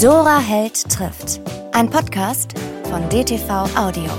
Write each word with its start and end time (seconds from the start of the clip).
Dora 0.00 0.40
Held 0.40 0.90
trifft. 0.90 1.40
Ein 1.72 1.88
Podcast 1.88 2.52
von 2.90 3.08
DTV 3.08 3.48
Audio. 3.74 4.10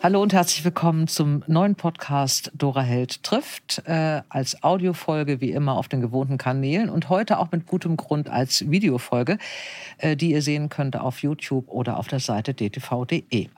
Hallo 0.00 0.22
und 0.22 0.32
herzlich 0.32 0.64
willkommen 0.64 1.08
zum 1.08 1.42
neuen 1.48 1.74
Podcast 1.74 2.52
Dora 2.54 2.82
Held 2.82 3.24
trifft. 3.24 3.82
Äh, 3.86 4.22
als 4.28 4.62
Audiofolge 4.62 5.40
wie 5.40 5.50
immer 5.50 5.76
auf 5.76 5.88
den 5.88 6.00
gewohnten 6.00 6.38
Kanälen 6.38 6.88
und 6.88 7.08
heute 7.08 7.40
auch 7.40 7.50
mit 7.50 7.66
gutem 7.66 7.96
Grund 7.96 8.30
als 8.30 8.70
Videofolge, 8.70 9.38
äh, 9.96 10.14
die 10.14 10.30
ihr 10.30 10.42
sehen 10.42 10.68
könnt 10.68 10.96
auf 10.96 11.20
YouTube 11.20 11.68
oder 11.68 11.96
auf 11.96 12.06
der 12.06 12.20
Seite 12.20 12.54
dtv.de. 12.54 13.48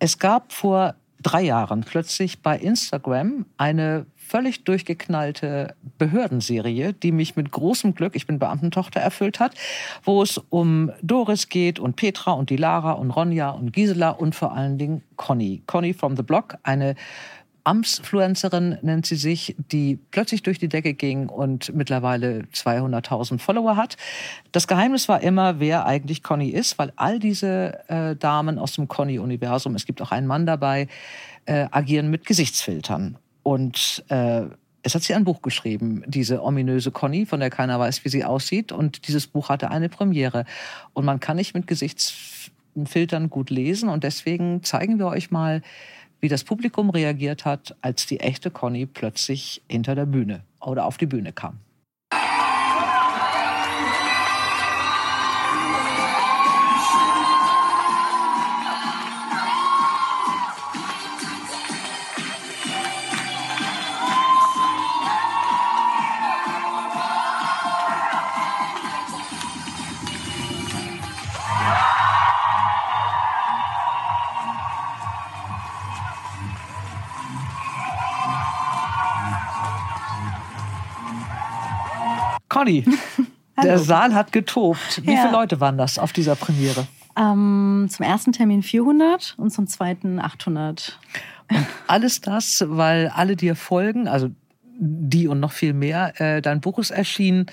Es 0.00 0.18
gab 0.18 0.52
vor 0.52 0.96
drei 1.22 1.40
Jahren 1.40 1.80
plötzlich 1.80 2.42
bei 2.42 2.58
Instagram 2.58 3.46
eine 3.56 4.04
völlig 4.32 4.64
durchgeknallte 4.64 5.74
Behördenserie, 5.98 6.94
die 6.94 7.12
mich 7.12 7.36
mit 7.36 7.50
großem 7.50 7.94
Glück, 7.94 8.16
ich 8.16 8.26
bin 8.26 8.38
Beamtentochter, 8.38 8.98
erfüllt 8.98 9.40
hat, 9.40 9.54
wo 10.04 10.22
es 10.22 10.38
um 10.48 10.90
Doris 11.02 11.50
geht 11.50 11.78
und 11.78 11.96
Petra 11.96 12.32
und 12.32 12.48
die 12.48 12.56
Lara 12.56 12.92
und 12.92 13.10
Ronja 13.10 13.50
und 13.50 13.74
Gisela 13.74 14.08
und 14.08 14.34
vor 14.34 14.54
allen 14.54 14.78
Dingen 14.78 15.02
Conny. 15.16 15.62
Conny 15.66 15.92
from 15.92 16.16
the 16.16 16.22
Block, 16.22 16.56
eine 16.62 16.94
Amtsfluencerin 17.64 18.78
nennt 18.80 19.04
sie 19.04 19.16
sich, 19.16 19.54
die 19.70 19.98
plötzlich 20.10 20.42
durch 20.42 20.58
die 20.58 20.70
Decke 20.70 20.94
ging 20.94 21.28
und 21.28 21.74
mittlerweile 21.74 22.44
200.000 22.54 23.38
Follower 23.38 23.76
hat. 23.76 23.98
Das 24.50 24.66
Geheimnis 24.66 25.10
war 25.10 25.20
immer, 25.20 25.60
wer 25.60 25.84
eigentlich 25.84 26.22
Conny 26.22 26.48
ist, 26.48 26.78
weil 26.78 26.94
all 26.96 27.18
diese 27.18 27.86
äh, 27.88 28.16
Damen 28.16 28.58
aus 28.58 28.76
dem 28.76 28.88
Conny-Universum, 28.88 29.74
es 29.74 29.84
gibt 29.84 30.00
auch 30.00 30.10
einen 30.10 30.26
Mann 30.26 30.46
dabei, 30.46 30.88
äh, 31.44 31.66
agieren 31.70 32.08
mit 32.08 32.24
Gesichtsfiltern. 32.24 33.18
Und 33.42 34.04
äh, 34.08 34.42
es 34.82 34.94
hat 34.94 35.02
sie 35.02 35.14
ein 35.14 35.24
Buch 35.24 35.42
geschrieben, 35.42 36.02
diese 36.06 36.42
ominöse 36.42 36.90
Conny, 36.90 37.26
von 37.26 37.40
der 37.40 37.50
keiner 37.50 37.78
weiß, 37.78 38.04
wie 38.04 38.08
sie 38.08 38.24
aussieht. 38.24 38.72
Und 38.72 39.06
dieses 39.06 39.26
Buch 39.26 39.48
hatte 39.48 39.70
eine 39.70 39.88
Premiere. 39.88 40.44
Und 40.92 41.04
man 41.04 41.20
kann 41.20 41.36
nicht 41.36 41.54
mit 41.54 41.66
Gesichtsfiltern 41.66 43.30
gut 43.30 43.50
lesen. 43.50 43.88
Und 43.88 44.04
deswegen 44.04 44.62
zeigen 44.62 44.98
wir 44.98 45.06
euch 45.06 45.30
mal, 45.30 45.62
wie 46.20 46.28
das 46.28 46.44
Publikum 46.44 46.90
reagiert 46.90 47.44
hat, 47.44 47.76
als 47.80 48.06
die 48.06 48.20
echte 48.20 48.50
Conny 48.50 48.86
plötzlich 48.86 49.62
hinter 49.68 49.94
der 49.94 50.06
Bühne 50.06 50.42
oder 50.60 50.86
auf 50.86 50.96
die 50.96 51.06
Bühne 51.06 51.32
kam. 51.32 51.58
Conny, 82.52 82.84
der 83.62 83.78
Saal 83.78 84.14
hat 84.14 84.30
getobt. 84.30 85.00
Wie 85.06 85.14
ja. 85.14 85.22
viele 85.22 85.32
Leute 85.32 85.58
waren 85.60 85.78
das 85.78 85.98
auf 85.98 86.12
dieser 86.12 86.36
Premiere? 86.36 86.86
Ähm, 87.16 87.86
zum 87.88 88.04
ersten 88.04 88.32
Termin 88.32 88.62
400 88.62 89.36
und 89.38 89.50
zum 89.50 89.66
zweiten 89.66 90.20
800. 90.20 90.98
Und 91.50 91.66
alles 91.86 92.20
das, 92.20 92.62
weil 92.68 93.08
alle 93.08 93.36
dir 93.36 93.56
folgen, 93.56 94.06
also 94.06 94.30
die 94.78 95.28
und 95.28 95.40
noch 95.40 95.52
viel 95.52 95.72
mehr. 95.72 96.20
Äh, 96.20 96.42
dein 96.42 96.60
Buch 96.60 96.78
ist 96.78 96.90
erschienen. 96.90 97.46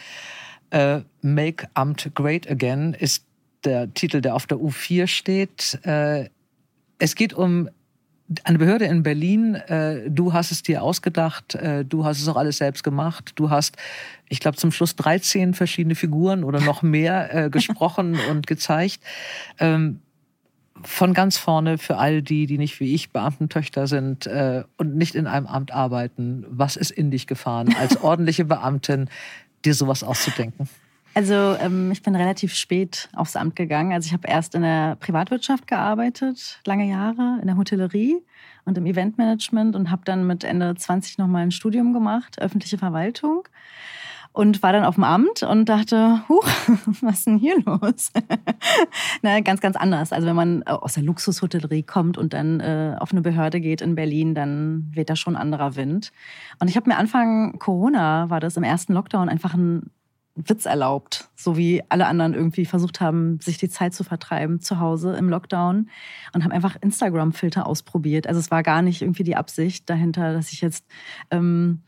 Äh, 0.70 1.00
Make 1.22 1.70
Amt 1.76 2.12
Great 2.14 2.52
Again 2.52 2.94
ist 2.94 3.26
der 3.64 3.94
Titel, 3.94 4.20
der 4.20 4.36
auf 4.36 4.48
der 4.48 4.58
U4 4.58 5.08
steht. 5.08 5.80
Äh, 5.84 6.30
es 6.98 7.16
geht 7.16 7.34
um 7.34 7.70
eine 8.44 8.60
Behörde 8.60 8.86
in 8.86 9.04
Berlin, 9.04 9.56
äh, 9.56 10.10
du 10.10 10.34
hast 10.34 10.52
es 10.52 10.62
dir 10.62 10.84
ausgedacht, 10.84 11.56
äh, 11.56 11.84
du 11.84 12.06
hast 12.06 12.22
es 12.22 12.28
auch 12.28 12.36
alles 12.36 12.58
selbst 12.58 12.84
gemacht, 12.84 13.32
du 13.36 13.50
hast, 13.50 13.78
ich 14.28 14.40
glaube, 14.40 14.58
zum 14.58 14.72
Schluss 14.72 14.96
13 14.96 15.54
verschiedene 15.54 15.96
Figuren 15.96 16.44
oder 16.44 16.60
noch 16.60 16.82
mehr 16.82 17.34
äh, 17.34 17.50
gesprochen 17.52 18.18
und 18.30 18.48
gezeigt. 18.48 19.00
Ähm, 19.60 20.02
von 20.82 21.14
ganz 21.14 21.38
vorne 21.38 21.78
für 21.78 21.98
all 21.98 22.22
die, 22.22 22.46
die 22.46 22.58
nicht 22.58 22.80
wie 22.80 22.94
ich 22.94 23.12
Beamtentöchter 23.12 23.88
sind 23.88 24.28
äh, 24.28 24.64
und 24.78 24.96
nicht 24.96 25.16
in 25.16 25.28
einem 25.28 25.46
Amt 25.46 25.74
arbeiten. 25.74 26.46
Was 26.50 26.78
ist 26.78 26.92
in 26.92 27.12
dich 27.12 27.28
gefahren, 27.28 27.76
als 27.78 27.98
ordentliche 28.04 28.46
Beamtin 28.46 29.10
dir 29.66 29.74
sowas 29.74 30.04
auszudenken? 30.04 30.70
Also 31.20 31.58
ähm, 31.60 31.92
ich 31.92 32.02
bin 32.02 32.16
relativ 32.16 32.56
spät 32.56 33.10
aufs 33.14 33.36
Amt 33.36 33.58
gegangen. 33.58 33.92
Also 33.92 34.08
ich 34.08 34.14
habe 34.14 34.26
erst 34.26 34.56
in 34.56 34.62
der 34.62 34.96
Privatwirtschaft 34.96 35.68
gearbeitet, 35.68 36.62
lange 36.66 36.88
Jahre, 36.88 37.40
in 37.42 37.48
der 37.48 37.58
Hotellerie 37.58 38.24
und 38.64 38.78
im 38.78 38.86
Eventmanagement 38.86 39.76
und 39.76 39.92
habe 39.92 40.04
dann 40.06 40.26
mit 40.26 40.46
Ende 40.46 40.74
20 40.74 41.18
nochmal 41.18 41.44
ein 41.44 41.52
Studium 41.52 41.92
gemacht, 41.92 42.42
öffentliche 42.42 42.78
Verwaltung. 42.78 43.50
Und 44.32 44.64
war 44.64 44.72
dann 44.72 44.86
auf 44.86 44.96
dem 44.96 45.04
Amt 45.04 45.44
und 45.44 45.68
dachte, 45.68 46.22
huch, 46.30 46.48
was 47.02 47.18
ist 47.18 47.28
denn 47.28 47.38
hier 47.38 47.60
los? 47.66 48.14
Na, 49.22 49.42
ganz, 49.42 49.60
ganz 49.60 49.76
anders. 49.76 50.14
Also 50.14 50.26
wenn 50.26 50.38
man 50.38 50.64
aus 50.64 50.94
der 50.94 51.04
Luxushotellerie 51.04 51.84
kommt 51.84 52.18
und 52.18 52.32
dann 52.32 52.62
äh, 52.62 52.96
auf 52.98 53.12
eine 53.12 53.22
Behörde 53.22 53.60
geht 53.60 53.82
in 53.82 53.96
Berlin, 53.96 54.36
dann 54.36 54.90
weht 54.94 55.10
da 55.10 55.18
schon 55.18 55.36
anderer 55.36 55.76
Wind. 55.76 56.14
Und 56.60 56.70
ich 56.70 56.78
habe 56.78 56.90
mir 56.90 56.96
Anfang 56.96 57.60
Corona, 57.60 58.30
war 58.30 58.40
das 58.40 58.56
im 58.56 58.64
ersten 58.64 58.94
Lockdown, 58.94 59.28
einfach 59.28 59.54
ein 59.54 59.92
Witz 60.48 60.66
erlaubt, 60.66 61.30
so 61.36 61.58
wie 61.58 61.84
alle 61.90 62.08
anderen 62.08 62.34
irgendwie 62.34 62.66
versucht 62.66 63.02
haben, 63.02 63.40
sich 63.40 63.58
die 63.58 63.70
Zeit 63.70 63.94
zu 63.94 64.04
vertreiben 64.04 64.62
zu 64.62 64.80
Hause 64.80 65.16
im 65.16 65.30
Lockdown 65.30 65.90
und 66.34 66.44
haben 66.44 66.52
einfach 66.52 66.76
Instagram-Filter 66.82 67.66
ausprobiert. 67.66 68.28
Also 68.28 68.40
es 68.40 68.52
war 68.52 68.64
gar 68.64 68.82
nicht 68.82 69.02
irgendwie 69.02 69.24
die 69.24 69.36
Absicht 69.36 69.90
dahinter, 69.90 70.34
dass 70.34 70.52
ich 70.52 70.62
jetzt 70.62 70.86
ähm, 71.32 71.82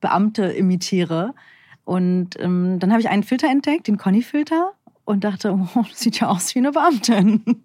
Beamte 0.00 0.44
imitiere. 0.44 1.34
Und 1.84 2.38
ähm, 2.40 2.78
dann 2.78 2.90
habe 2.90 3.00
ich 3.00 3.08
einen 3.08 3.22
Filter 3.22 3.48
entdeckt, 3.48 3.86
den 3.86 3.96
Conny-Filter, 3.96 4.72
und 5.06 5.24
dachte, 5.24 5.52
oh, 5.52 5.82
das 5.88 6.00
sieht 6.00 6.20
ja 6.20 6.28
aus 6.28 6.54
wie 6.54 6.58
eine 6.58 6.72
Beamtin. 6.72 7.42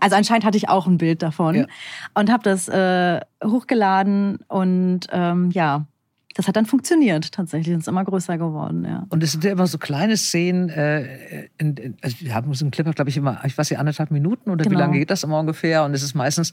Also 0.00 0.16
anscheinend 0.16 0.44
hatte 0.44 0.56
ich 0.56 0.68
auch 0.68 0.88
ein 0.88 0.98
Bild 0.98 1.22
davon 1.22 1.54
ja. 1.54 1.66
und 2.14 2.32
habe 2.32 2.42
das 2.42 2.68
äh, 2.68 3.20
hochgeladen 3.44 4.40
und 4.48 5.06
ähm, 5.12 5.52
ja, 5.52 5.86
das 6.34 6.48
hat 6.48 6.56
dann 6.56 6.66
funktioniert 6.66 7.32
tatsächlich. 7.32 7.74
Es 7.74 7.82
ist 7.82 7.88
immer 7.88 8.04
größer 8.04 8.38
geworden, 8.38 8.84
ja. 8.84 9.06
Und 9.10 9.22
es 9.22 9.32
sind 9.32 9.44
ja 9.44 9.52
immer 9.52 9.66
so 9.66 9.78
kleine 9.78 10.16
Szenen. 10.16 10.68
Äh, 10.68 11.48
in, 11.58 11.76
in, 11.76 11.96
also 12.02 12.16
wir 12.20 12.34
haben 12.34 12.48
uns 12.48 12.62
im 12.62 12.70
Clip, 12.70 12.94
glaube 12.94 13.10
ich, 13.10 13.16
immer, 13.16 13.40
ich 13.44 13.56
weiß 13.56 13.70
nicht, 13.70 13.78
anderthalb 13.78 14.10
Minuten 14.10 14.50
oder 14.50 14.64
genau. 14.64 14.76
wie 14.76 14.80
lange 14.80 14.98
geht 14.98 15.10
das 15.10 15.24
immer 15.24 15.38
ungefähr? 15.38 15.84
Und 15.84 15.94
es 15.94 16.02
ist 16.02 16.14
meistens, 16.14 16.52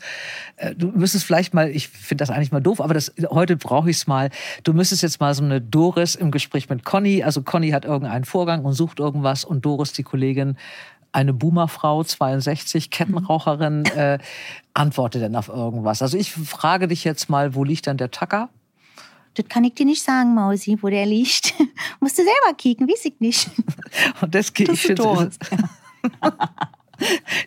äh, 0.58 0.76
du 0.76 0.88
müsstest 0.88 1.26
vielleicht 1.26 1.54
mal, 1.54 1.70
ich 1.70 1.88
finde 1.88 2.22
das 2.22 2.30
eigentlich 2.30 2.52
mal 2.52 2.62
doof, 2.62 2.82
aber 2.82 2.94
das, 2.94 3.14
heute 3.30 3.56
brauche 3.58 3.90
ich 3.90 3.98
es 3.98 4.08
mal. 4.08 4.30
Du 4.64 4.74
müsstest 4.74 5.02
jetzt 5.02 5.20
mal 5.20 5.34
so 5.34 5.44
eine 5.44 5.62
Doris 5.62 6.16
im 6.16 6.32
Gespräch 6.32 6.70
mit 6.70 6.84
Conny. 6.84 7.24
Also 7.24 7.42
Conny 7.42 7.70
hat 7.70 7.86
irgendeinen 7.86 8.26
Vorgang 8.26 8.66
und 8.66 8.74
sucht 8.74 9.00
irgendwas 9.00 9.46
und 9.46 9.66
Doris, 9.66 9.94
die 9.94 10.04
Kollegin, 10.04 10.58
eine 11.12 11.34
Boomerfrau, 11.34 12.04
62, 12.04 12.92
Kettenraucherin, 12.92 13.86
äh, 13.96 14.20
antwortet 14.74 15.22
denn 15.22 15.36
auf 15.36 15.48
irgendwas. 15.50 16.02
Also 16.02 16.18
ich 16.18 16.32
frage 16.32 16.88
dich 16.88 17.04
jetzt 17.04 17.30
mal, 17.30 17.56
wo 17.56 17.64
liegt 17.64 17.88
dann 17.88 17.98
der 17.98 18.12
Tacker? 18.12 18.50
Das 19.40 19.48
kann 19.48 19.64
ich 19.64 19.74
dir 19.74 19.86
nicht 19.86 20.04
sagen, 20.04 20.36
Mausi, 20.36 20.78
wo 20.82 20.90
der 20.90 21.06
liegt. 21.06 21.54
Musst 22.02 22.18
du 22.18 22.24
selber 22.24 22.58
kicken, 22.58 22.90
weiß 22.90 23.06
ich 23.06 23.14
nicht. 23.20 23.50
Und 24.22 24.36
das 24.36 24.54
geht 24.54 24.68
ich 24.68 24.82
finde. 24.82 25.30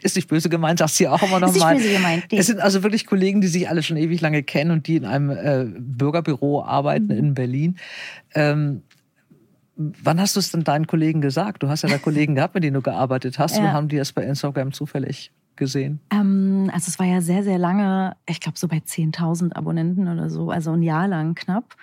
Ist 0.00 0.16
nicht 0.16 0.26
böse 0.26 0.48
gemeint, 0.48 0.78
sagst 0.78 0.98
du 0.98 1.04
ja 1.04 1.12
auch 1.12 1.22
immer 1.22 1.38
noch 1.38 1.54
ist 1.54 1.60
mal. 1.60 1.76
Ist 1.76 1.82
nicht 1.82 1.88
böse 1.88 1.96
gemeint. 1.98 2.24
Nee. 2.32 2.38
Es 2.38 2.46
sind 2.46 2.60
also 2.60 2.82
wirklich 2.82 3.04
Kollegen, 3.04 3.42
die 3.42 3.48
sich 3.48 3.68
alle 3.68 3.82
schon 3.82 3.98
ewig 3.98 4.22
lange 4.22 4.42
kennen 4.42 4.70
und 4.70 4.86
die 4.86 4.96
in 4.96 5.04
einem 5.04 5.28
äh, 5.28 5.66
Bürgerbüro 5.78 6.64
arbeiten 6.64 7.08
mhm. 7.08 7.18
in 7.18 7.34
Berlin. 7.34 7.76
Ähm, 8.34 8.82
wann 9.76 10.20
hast 10.20 10.36
du 10.36 10.40
es 10.40 10.50
denn 10.50 10.64
deinen 10.64 10.86
Kollegen 10.86 11.20
gesagt? 11.20 11.62
Du 11.62 11.68
hast 11.68 11.82
ja 11.82 11.88
da 11.88 11.98
Kollegen 11.98 12.34
gehabt, 12.34 12.54
mit 12.54 12.64
denen 12.64 12.74
du 12.74 12.82
gearbeitet 12.82 13.38
hast. 13.38 13.56
Ja. 13.56 13.62
Und 13.62 13.72
haben 13.72 13.88
die 13.88 13.96
das 13.96 14.12
bei 14.12 14.24
Instagram 14.24 14.72
zufällig 14.72 15.32
gesehen? 15.56 16.00
Ähm, 16.10 16.70
also 16.72 16.88
es 16.88 16.98
war 16.98 17.06
ja 17.06 17.20
sehr, 17.20 17.42
sehr 17.44 17.58
lange, 17.58 18.16
ich 18.26 18.40
glaube 18.40 18.58
so 18.58 18.68
bei 18.68 18.78
10.000 18.78 19.54
Abonnenten 19.54 20.08
oder 20.08 20.30
so, 20.30 20.50
also 20.50 20.72
ein 20.72 20.82
Jahr 20.82 21.08
lang 21.08 21.34
knapp. 21.34 21.76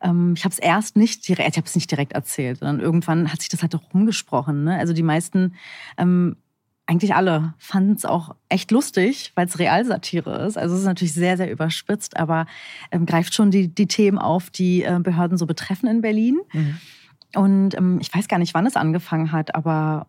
Ähm, 0.00 0.34
ich 0.36 0.44
habe 0.44 0.52
es 0.52 0.58
erst 0.58 0.96
nicht 0.96 1.26
direkt, 1.26 1.50
ich 1.50 1.56
habe 1.56 1.66
es 1.66 1.74
nicht 1.74 1.90
direkt 1.90 2.12
erzählt, 2.12 2.58
sondern 2.58 2.80
irgendwann 2.80 3.32
hat 3.32 3.40
sich 3.40 3.48
das 3.48 3.62
halt 3.62 3.74
auch 3.74 3.94
rumgesprochen. 3.94 4.64
Ne? 4.64 4.76
Also 4.76 4.92
die 4.92 5.02
meisten, 5.02 5.54
ähm, 5.98 6.36
eigentlich 6.86 7.14
alle, 7.14 7.54
fanden 7.58 7.94
es 7.94 8.04
auch 8.04 8.34
echt 8.48 8.70
lustig, 8.70 9.32
weil 9.34 9.46
es 9.46 9.58
Realsatire 9.58 10.44
ist. 10.44 10.58
Also 10.58 10.74
es 10.74 10.80
ist 10.80 10.86
natürlich 10.86 11.14
sehr, 11.14 11.36
sehr 11.36 11.50
überspitzt, 11.50 12.16
aber 12.16 12.46
ähm, 12.90 13.06
greift 13.06 13.34
schon 13.34 13.50
die, 13.50 13.68
die 13.68 13.86
Themen 13.86 14.18
auf, 14.18 14.50
die 14.50 14.82
äh, 14.82 14.98
Behörden 15.00 15.38
so 15.38 15.46
betreffen 15.46 15.88
in 15.88 16.00
Berlin. 16.00 16.40
Mhm. 16.52 16.78
Und 17.36 17.74
ähm, 17.76 17.98
ich 18.00 18.14
weiß 18.14 18.28
gar 18.28 18.38
nicht, 18.38 18.54
wann 18.54 18.66
es 18.66 18.76
angefangen 18.76 19.32
hat, 19.32 19.54
aber 19.54 20.06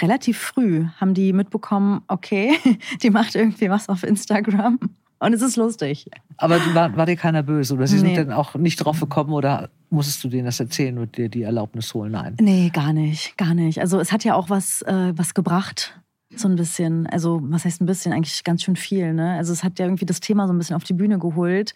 relativ 0.00 0.38
früh 0.38 0.86
haben 1.00 1.14
die 1.14 1.32
mitbekommen, 1.32 2.02
okay, 2.08 2.52
die 3.02 3.10
macht 3.10 3.34
irgendwie 3.34 3.70
was 3.70 3.88
auf 3.88 4.02
Instagram. 4.04 4.78
Und 5.22 5.34
es 5.34 5.42
ist 5.42 5.56
lustig. 5.56 6.06
Aber 6.38 6.58
war, 6.74 6.96
war 6.96 7.04
dir 7.04 7.16
keiner 7.16 7.42
böse? 7.42 7.74
Oder 7.74 7.86
sie 7.86 7.96
Nee. 8.00 8.14
sind 8.14 8.28
dann 8.28 8.32
auch 8.36 8.54
nicht 8.54 8.76
drauf 8.76 9.00
gekommen 9.00 9.32
oder 9.34 9.68
musstest 9.90 10.24
du 10.24 10.28
denen 10.28 10.46
das 10.46 10.60
erzählen 10.60 10.96
und 10.96 11.18
dir 11.18 11.28
die 11.28 11.42
Erlaubnis 11.42 11.92
holen? 11.92 12.12
Nein. 12.12 12.36
Nee, 12.40 12.70
gar 12.72 12.94
nicht, 12.94 13.36
gar 13.36 13.52
nicht. 13.52 13.80
Also 13.80 14.00
es 14.00 14.12
hat 14.12 14.24
ja 14.24 14.34
auch 14.34 14.48
was, 14.48 14.80
äh, 14.82 15.12
was 15.16 15.34
gebracht, 15.34 16.00
so 16.34 16.48
ein 16.48 16.56
bisschen. 16.56 17.06
Also 17.08 17.40
was 17.42 17.64
heißt 17.64 17.80
ein 17.80 17.86
bisschen? 17.86 18.12
Eigentlich 18.12 18.44
ganz 18.44 18.62
schön 18.62 18.76
viel. 18.76 19.12
Ne? 19.14 19.34
Also 19.36 19.52
es 19.52 19.64
hat 19.64 19.78
ja 19.78 19.86
irgendwie 19.86 20.06
das 20.06 20.20
Thema 20.20 20.46
so 20.46 20.52
ein 20.52 20.58
bisschen 20.58 20.76
auf 20.76 20.84
die 20.84 20.92
Bühne 20.92 21.18
geholt, 21.18 21.74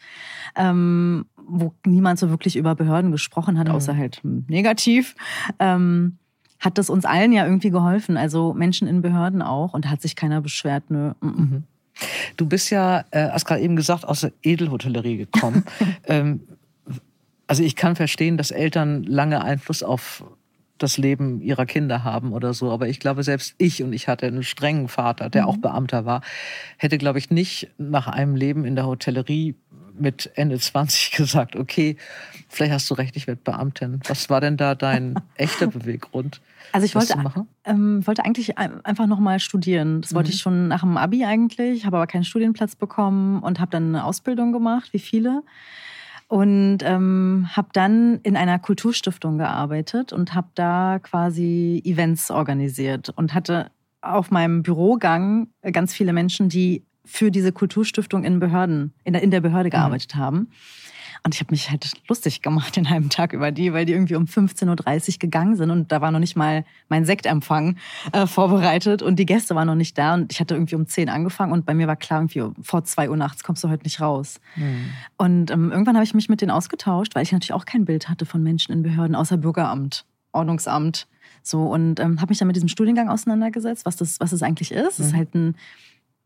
ähm, 0.57 1.27
wo 1.37 1.73
niemand 1.85 2.19
so 2.19 2.31
wirklich 2.31 2.57
über 2.57 2.75
Behörden 2.75 3.11
gesprochen 3.11 3.59
hat, 3.59 3.69
Mhm. 3.69 3.75
außer 3.75 3.97
halt 3.97 4.21
negativ. 4.23 5.15
Ähm, 5.59 6.19
hat 6.61 6.79
das 6.79 6.89
uns 6.89 7.05
allen 7.05 7.33
ja 7.33 7.45
irgendwie 7.45 7.71
geholfen, 7.71 8.17
also 8.17 8.55
Menschen 8.55 8.89
in 8.89 9.03
Behörden 9.03 9.43
auch. 9.43 9.75
Und 9.75 9.91
hat 9.91 10.01
sich 10.01 10.17
keiner 10.17 10.41
beschwert. 10.41 10.85
Nö. 10.89 11.13
mm, 11.21 11.27
mm. 11.27 11.65
Du 12.37 12.47
bist 12.47 12.71
ja, 12.71 13.05
äh, 13.11 13.29
hast 13.31 13.45
gerade 13.45 13.61
eben 13.61 13.77
gesagt, 13.77 14.05
aus 14.05 14.21
der 14.23 14.33
Edelhotellerie 14.43 15.17
gekommen. 15.19 15.65
ähm, 16.05 16.41
also 17.47 17.63
ich 17.63 17.77
kann 17.77 17.95
verstehen, 17.97 18.37
dass 18.39 18.51
Eltern 18.51 19.03
lange 19.05 19.43
Einfluss 19.45 19.83
auf 19.83 20.25
das 20.85 20.99
Leben 20.99 21.41
ihrer 21.41 21.67
Kinder 21.67 22.05
haben 22.05 22.33
oder 22.33 22.55
so. 22.55 22.71
Aber 22.71 22.89
ich 22.89 23.01
glaube, 23.01 23.23
selbst 23.25 23.55
ich, 23.59 23.83
und 23.83 23.93
ich 23.93 24.07
hatte 24.09 24.27
einen 24.27 24.43
strengen 24.43 24.89
Vater, 24.89 25.31
der 25.31 25.49
auch 25.49 25.57
Beamter 25.57 26.05
war, 26.05 26.21
hätte, 26.77 26.99
glaube 26.99 27.19
ich, 27.19 27.31
nicht 27.31 27.71
nach 27.79 28.07
einem 28.07 28.37
Leben 28.37 28.65
in 28.65 28.77
der 28.77 28.87
Hotellerie 28.87 29.55
mit 29.97 30.31
Ende 30.35 30.59
20 30.59 31.11
gesagt, 31.17 31.55
okay, 31.57 31.97
vielleicht 32.49 32.73
hast 32.73 32.91
du 32.91 32.95
recht, 32.95 33.17
ich 33.17 33.27
werde 33.27 33.41
Beamtin. 33.45 34.01
Was 34.09 34.29
war 34.29 34.41
denn 34.41 34.57
da 34.57 34.75
dein 34.75 35.15
echter 35.37 35.69
Beweggrund? 35.69 36.41
Also 36.73 36.85
ich 36.87 36.95
wollte, 36.97 37.15
ähm, 37.65 38.05
wollte 38.05 38.25
eigentlich 38.25 38.59
ein- 38.59 38.85
einfach 38.85 39.07
nochmal 39.07 39.39
studieren. 39.39 40.01
Das 40.01 40.13
wollte 40.15 40.31
Mhm. 40.31 40.35
ich 40.35 40.41
schon 40.41 40.69
nach 40.69 40.81
dem 40.81 40.97
Abi 40.97 41.25
eigentlich, 41.25 41.87
habe 41.87 41.97
aber 41.99 42.07
keinen 42.09 42.25
Studienplatz 42.25 42.75
bekommen 42.75 43.41
und 43.41 43.61
habe 43.61 43.71
dann 43.71 43.89
eine 43.89 44.05
Ausbildung 44.05 44.51
gemacht, 44.53 44.89
wie 44.93 44.99
viele. 44.99 45.43
Und 46.35 46.79
ähm, 46.83 47.49
habe 47.53 47.69
dann 47.75 48.19
in 48.25 48.37
einer 48.37 48.59
Kulturstiftung 48.59 49.39
gearbeitet 49.39 50.13
und 50.13 50.35
habe 50.35 50.49
da 50.57 50.99
quasi 51.01 51.81
Events 51.85 52.29
organisiert 52.33 53.11
und 53.15 53.35
hatte 53.35 53.71
auf 54.01 54.33
meinem 54.33 54.65
Bürogang 54.65 55.47
ganz 55.63 55.95
viele 55.95 56.13
Menschen, 56.13 56.49
die 56.49 56.83
für 57.05 57.31
diese 57.31 57.53
Kulturstiftung 57.53 58.25
in 58.25 58.41
Behörden, 58.41 58.95
in 59.05 59.13
der, 59.13 59.23
in 59.23 59.31
der 59.31 59.43
Behörde 59.43 59.71
gearbeitet 59.71 60.17
haben. 60.17 60.49
Und 61.27 61.35
ich 61.35 61.41
habe 61.41 61.53
mich 61.53 61.71
halt 61.71 61.91
lustig 62.07 62.43
gemacht 62.43 62.77
den 62.77 62.91
halben 62.91 63.09
Tag 63.09 63.33
über 63.33 63.51
die, 63.51 63.73
weil 63.73 63.87
die 63.87 63.95
irgendwie 63.95 64.15
um 64.15 64.27
15.30 64.27 65.15
Uhr 65.15 65.19
gegangen 65.21 65.57
sind 65.57 65.71
und 65.71 65.91
da 65.91 66.03
war 66.03 66.11
noch 66.11 66.19
nicht 66.19 66.37
mal 66.37 66.67
mein 66.91 67.07
Sektempfang 67.07 67.77
äh, 68.13 68.27
vorbereitet 68.27 69.01
und 69.01 69.19
die 69.19 69.25
Gäste 69.25 69.55
waren 69.55 69.67
noch 69.67 69.75
nicht 69.75 69.97
da 69.97 70.13
und 70.13 70.31
ich 70.33 70.41
hatte 70.41 70.55
irgendwie 70.55 70.75
um 70.75 70.87
10 70.87 71.09
angefangen 71.09 71.53
und 71.53 71.65
bei 71.65 71.73
mir 71.73 71.87
war 71.87 71.97
klar, 71.97 72.21
irgendwie 72.21 72.45
vor 72.63 72.85
2 72.85 73.09
Uhr 73.09 73.17
nachts 73.17 73.43
kommst 73.43 73.65
du 73.65 73.71
heute 73.71 73.85
nicht 73.85 74.03
raus. 74.03 74.39
Hm. 74.55 74.91
Und 75.17 75.51
ähm, 75.51 75.73
irgendwann 75.73 75.97
habe 75.97 76.05
ich 76.05 76.13
mich 76.13 76.29
mit 76.29 76.43
denen 76.43 76.51
ausgetauscht, 76.51 77.15
weil 77.15 77.23
ich 77.23 77.33
natürlich 77.33 77.55
auch 77.55 77.65
kein 77.65 77.87
Bild 77.87 78.11
hatte 78.11 78.27
von 78.27 78.43
Menschen 78.43 78.73
in 78.73 78.83
Behörden, 78.83 79.17
außer 79.17 79.39
Bürgeramt, 79.39 80.05
Ordnungsamt. 80.33 81.07
So, 81.43 81.63
und 81.73 82.01
ähm, 82.01 82.21
habe 82.21 82.33
mich 82.33 82.39
dann 82.39 82.49
mit 82.49 82.57
diesem 82.57 82.69
Studiengang 82.69 83.09
auseinandergesetzt, 83.09 83.87
was 83.87 83.97
das, 83.97 84.21
was 84.21 84.31
das 84.33 84.43
eigentlich 84.43 84.73
ist. 84.73 84.99
Es 84.99 85.07
ist 85.07 85.13
Mhm. 85.13 85.17
halt 85.17 85.35
ein 85.35 85.57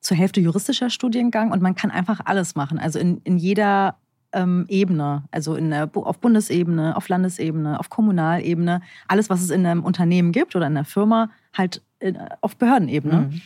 zur 0.00 0.16
Hälfte 0.16 0.40
juristischer 0.40 0.90
Studiengang 0.90 1.52
und 1.52 1.62
man 1.62 1.74
kann 1.76 1.90
einfach 1.92 2.20
alles 2.24 2.54
machen. 2.56 2.78
Also 2.78 2.98
in, 2.98 3.20
in 3.24 3.36
jeder 3.38 3.96
ähm, 4.32 4.66
Ebene, 4.68 5.24
also 5.30 5.54
in 5.54 5.70
der, 5.70 5.90
auf 5.94 6.18
Bundesebene, 6.18 6.96
auf 6.96 7.08
Landesebene, 7.08 7.78
auf 7.78 7.90
Kommunalebene, 7.90 8.82
alles, 9.06 9.30
was 9.30 9.42
es 9.42 9.50
in 9.50 9.64
einem 9.66 9.84
Unternehmen 9.84 10.32
gibt 10.32 10.54
oder 10.54 10.66
in 10.66 10.76
einer 10.76 10.84
Firma, 10.84 11.30
halt 11.56 11.82
in, 12.00 12.18
auf 12.40 12.56
Behördenebene 12.56 13.28
Mhm. 13.32 13.40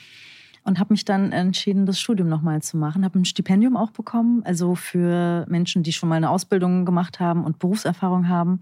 Und 0.65 0.79
habe 0.79 0.93
mich 0.93 1.05
dann 1.05 1.33
entschieden, 1.33 1.87
das 1.87 1.99
Studium 2.01 2.29
nochmal 2.29 2.63
zu 2.63 2.77
machen. 2.77 3.05
Habe 3.05 3.19
ein 3.19 3.25
Stipendium 3.25 3.77
auch 3.77 3.91
bekommen, 3.91 4.43
also 4.45 4.75
für 4.75 5.45
Menschen, 5.49 5.83
die 5.83 5.93
schon 5.93 6.09
mal 6.09 6.17
eine 6.17 6.31
Ausbildung 6.31 6.85
gemacht 6.85 7.21
haben 7.21 7.45
und 7.45 7.59
Berufserfahrung 7.59 8.29
haben. 8.29 8.61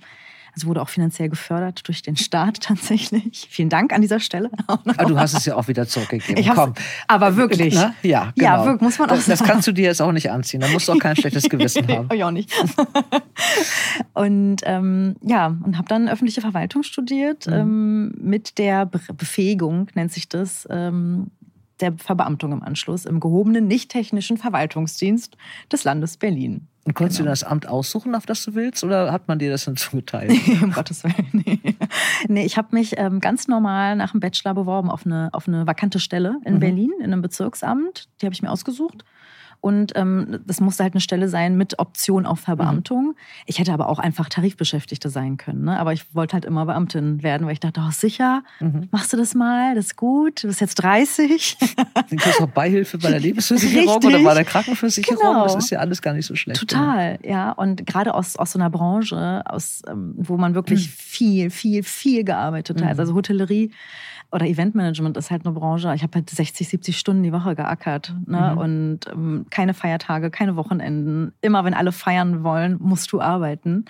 Also 0.52 0.66
wurde 0.66 0.82
auch 0.82 0.88
finanziell 0.88 1.28
gefördert 1.28 1.86
durch 1.86 2.02
den 2.02 2.16
Staat 2.16 2.60
tatsächlich. 2.62 3.46
Vielen 3.50 3.68
Dank 3.68 3.92
an 3.92 4.00
dieser 4.02 4.18
Stelle. 4.18 4.50
Aber 4.66 4.82
Ah, 4.98 5.04
du 5.04 5.16
hast 5.16 5.34
es 5.34 5.44
ja 5.44 5.54
auch 5.54 5.68
wieder 5.68 5.86
zurückgegeben. 5.86 6.38
Ich 6.42 6.50
Komm. 6.50 6.74
aber 7.06 7.36
wirklich. 7.36 7.74
Ne? 7.76 7.94
Ja, 8.02 8.32
Ja, 8.34 8.54
genau. 8.56 8.64
wirklich, 8.64 8.80
muss 8.82 8.98
man 8.98 9.10
auch 9.10 9.14
das, 9.14 9.26
das 9.26 9.38
sagen. 9.38 9.50
kannst 9.52 9.68
du 9.68 9.72
dir 9.72 9.84
jetzt 9.84 10.02
auch 10.02 10.10
nicht 10.10 10.28
anziehen. 10.30 10.58
Da 10.60 10.66
musst 10.68 10.88
du 10.88 10.92
auch 10.92 10.98
kein 10.98 11.14
schlechtes 11.14 11.48
Gewissen 11.48 11.86
haben. 11.92 12.08
ich 12.12 12.24
auch 12.24 12.32
nicht. 12.32 12.52
und 14.14 14.56
ähm, 14.64 15.16
ja, 15.22 15.56
und 15.62 15.76
habe 15.78 15.88
dann 15.88 16.08
öffentliche 16.08 16.40
Verwaltung 16.40 16.82
studiert 16.82 17.46
Mhm. 17.46 17.52
ähm, 17.52 18.12
mit 18.20 18.58
der 18.58 18.86
Be 18.86 19.00
Befähigung, 19.16 19.86
nennt 19.94 20.12
sich 20.12 20.28
das, 20.28 20.66
ähm, 20.70 21.28
der 21.80 21.92
Verbeamtung 21.96 22.52
im 22.52 22.62
Anschluss 22.62 23.04
im 23.04 23.20
gehobenen 23.20 23.66
nicht-technischen 23.66 24.36
Verwaltungsdienst 24.36 25.36
des 25.72 25.84
Landes 25.84 26.16
Berlin. 26.16 26.66
Und 26.84 26.94
konntest 26.94 27.18
Genau. 27.18 27.28
du 27.28 27.32
das 27.32 27.44
Amt 27.44 27.68
aussuchen, 27.68 28.14
auf 28.14 28.24
das 28.24 28.42
du 28.44 28.54
willst, 28.54 28.82
oder 28.84 29.12
hat 29.12 29.28
man 29.28 29.38
dir 29.38 29.50
das 29.50 29.64
dann 29.66 29.76
zugeteilt? 29.76 30.32
um 30.62 30.72
Gottes 30.72 31.04
Willen. 31.04 31.16
Nee, 31.32 31.76
nee 32.28 32.44
ich 32.44 32.56
habe 32.56 32.68
mich 32.74 32.94
ähm, 32.98 33.20
ganz 33.20 33.48
normal 33.48 33.96
nach 33.96 34.12
dem 34.12 34.20
Bachelor 34.20 34.54
beworben 34.54 34.90
auf 34.90 35.04
eine, 35.06 35.28
auf 35.32 35.46
eine 35.48 35.66
vakante 35.66 35.98
Stelle 36.00 36.36
in 36.44 36.54
Mhm. 36.54 36.60
Berlin, 36.60 36.90
in 36.98 37.12
einem 37.12 37.22
Bezirksamt. 37.22 38.08
Die 38.20 38.26
habe 38.26 38.34
ich 38.34 38.42
mir 38.42 38.50
ausgesucht. 38.50 39.04
Und 39.60 39.92
ähm, 39.94 40.40
das 40.46 40.60
musste 40.60 40.82
halt 40.84 40.94
eine 40.94 41.00
Stelle 41.02 41.28
sein 41.28 41.56
mit 41.56 41.78
Option 41.78 42.24
auf 42.24 42.40
Verbeamtung. 42.40 43.14
Ich 43.46 43.58
hätte 43.58 43.72
aber 43.72 43.88
auch 43.90 43.98
einfach 43.98 44.28
Tarifbeschäftigte 44.28 45.10
sein 45.10 45.36
können. 45.36 45.64
Ne? 45.64 45.78
Aber 45.78 45.92
ich 45.92 46.14
wollte 46.14 46.32
halt 46.34 46.44
immer 46.46 46.64
Beamtin 46.66 47.22
werden, 47.22 47.46
weil 47.46 47.52
ich 47.52 47.60
dachte, 47.60 47.82
oh, 47.86 47.90
sicher, 47.90 48.42
Mhm. 48.60 48.88
machst 48.90 49.12
du 49.12 49.16
das 49.18 49.34
mal, 49.34 49.74
das 49.74 49.86
ist 49.86 49.96
gut, 49.96 50.42
du 50.42 50.48
bist 50.48 50.60
jetzt 50.60 50.76
30. 50.76 51.58
Du 52.08 52.16
kriegst 52.16 52.40
auch 52.40 52.46
Beihilfe 52.48 52.96
bei 52.98 53.10
der 53.10 53.20
Lebensversicherung 53.20 53.88
Richtig. 53.96 54.14
oder 54.14 54.24
bei 54.24 54.34
der 54.34 54.44
Krankenversicherung. 54.44 55.18
Genau. 55.20 55.44
Das 55.44 55.56
ist 55.56 55.70
ja 55.70 55.78
alles 55.80 56.00
gar 56.00 56.14
nicht 56.14 56.26
so 56.26 56.34
schlecht. 56.36 56.60
Total, 56.60 57.18
ja. 57.22 57.52
Und 57.52 57.86
gerade 57.86 58.14
aus, 58.14 58.36
aus 58.36 58.52
so 58.52 58.58
einer 58.58 58.70
Branche, 58.70 59.42
aus, 59.46 59.82
ähm, 59.88 60.14
wo 60.16 60.36
man 60.38 60.54
wirklich 60.54 60.86
Mhm. 60.86 60.92
viel, 60.96 61.50
viel, 61.50 61.82
viel 61.82 62.24
gearbeitet 62.24 62.82
hat. 62.82 62.94
Mhm. 62.94 63.00
Also 63.00 63.14
Hotellerie 63.14 63.70
oder 64.32 64.46
Eventmanagement 64.46 65.16
ist 65.16 65.30
halt 65.30 65.44
eine 65.44 65.54
Branche. 65.54 65.92
Ich 65.94 66.02
habe 66.02 66.14
halt 66.16 66.30
60, 66.30 66.68
70 66.68 66.98
Stunden 66.98 67.22
die 67.22 67.32
Woche 67.32 67.56
geackert. 67.56 68.14
Ne? 68.26 68.52
Mhm. 68.52 68.58
Und 68.58 69.00
ähm, 69.10 69.46
keine 69.50 69.74
Feiertage, 69.74 70.30
keine 70.30 70.56
Wochenenden. 70.56 71.32
Immer 71.40 71.64
wenn 71.64 71.74
alle 71.74 71.92
feiern 71.92 72.44
wollen, 72.44 72.76
musst 72.80 73.10
du 73.12 73.20
arbeiten. 73.20 73.86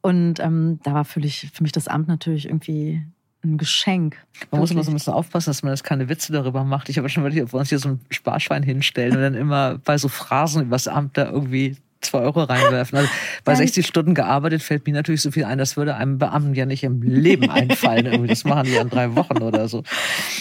Und 0.00 0.40
ähm, 0.40 0.78
da 0.84 0.94
war 0.94 1.04
für 1.04 1.20
mich, 1.20 1.50
für 1.52 1.62
mich 1.62 1.72
das 1.72 1.88
Amt 1.88 2.08
natürlich 2.08 2.46
irgendwie 2.46 3.02
ein 3.44 3.58
Geschenk. 3.58 4.16
Man 4.50 4.60
muss 4.60 4.70
immer 4.70 4.82
so 4.82 4.90
ein 4.90 4.92
Wirklich. 4.92 5.04
bisschen 5.04 5.14
aufpassen, 5.14 5.50
dass 5.50 5.62
man 5.64 5.72
jetzt 5.72 5.82
keine 5.82 6.08
Witze 6.08 6.32
darüber 6.32 6.62
macht. 6.62 6.88
Ich 6.88 6.98
habe 6.98 7.08
schon 7.08 7.24
ob 7.24 7.32
wir 7.32 7.54
uns 7.54 7.68
hier 7.68 7.78
so 7.80 7.88
ein 7.90 8.00
Sparschwein 8.10 8.62
hinstellen 8.62 9.16
und 9.16 9.22
dann 9.22 9.34
immer 9.34 9.78
bei 9.78 9.98
so 9.98 10.08
Phrasen 10.08 10.62
übers 10.62 10.86
Amt 10.86 11.18
da 11.18 11.28
irgendwie 11.28 11.76
zwei 12.04 12.20
Euro 12.20 12.42
reinwerfen. 12.42 12.98
Also 12.98 13.10
bei 13.44 13.52
Nein. 13.52 13.62
60 13.62 13.86
Stunden 13.86 14.14
gearbeitet 14.14 14.62
fällt 14.62 14.86
mir 14.86 14.92
natürlich 14.92 15.22
so 15.22 15.30
viel 15.30 15.44
ein, 15.44 15.58
das 15.58 15.76
würde 15.76 15.96
einem 15.96 16.18
Beamten 16.18 16.54
ja 16.54 16.66
nicht 16.66 16.84
im 16.84 17.02
Leben 17.02 17.50
einfallen. 17.50 18.06
Irgendwie. 18.06 18.28
Das 18.28 18.44
machen 18.44 18.64
die 18.64 18.74
in 18.74 18.90
drei 18.90 19.14
Wochen 19.14 19.38
oder 19.38 19.68
so. 19.68 19.82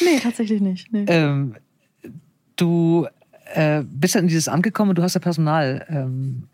Nee, 0.04 0.20
tatsächlich 0.22 0.62
nicht. 0.62 0.92
Nee. 0.92 1.06
Ähm, 1.08 1.56
du 2.56 3.08
äh, 3.54 3.84
bist 3.84 4.16
ja 4.16 4.22
in 4.22 4.28
dieses 4.28 4.48
Amt 4.48 4.64
gekommen 4.64 4.90
und 4.90 4.98
du 4.98 5.04
hast 5.04 5.14
ja 5.14 5.20
Personal 5.20 5.86
ähm, 5.90 6.48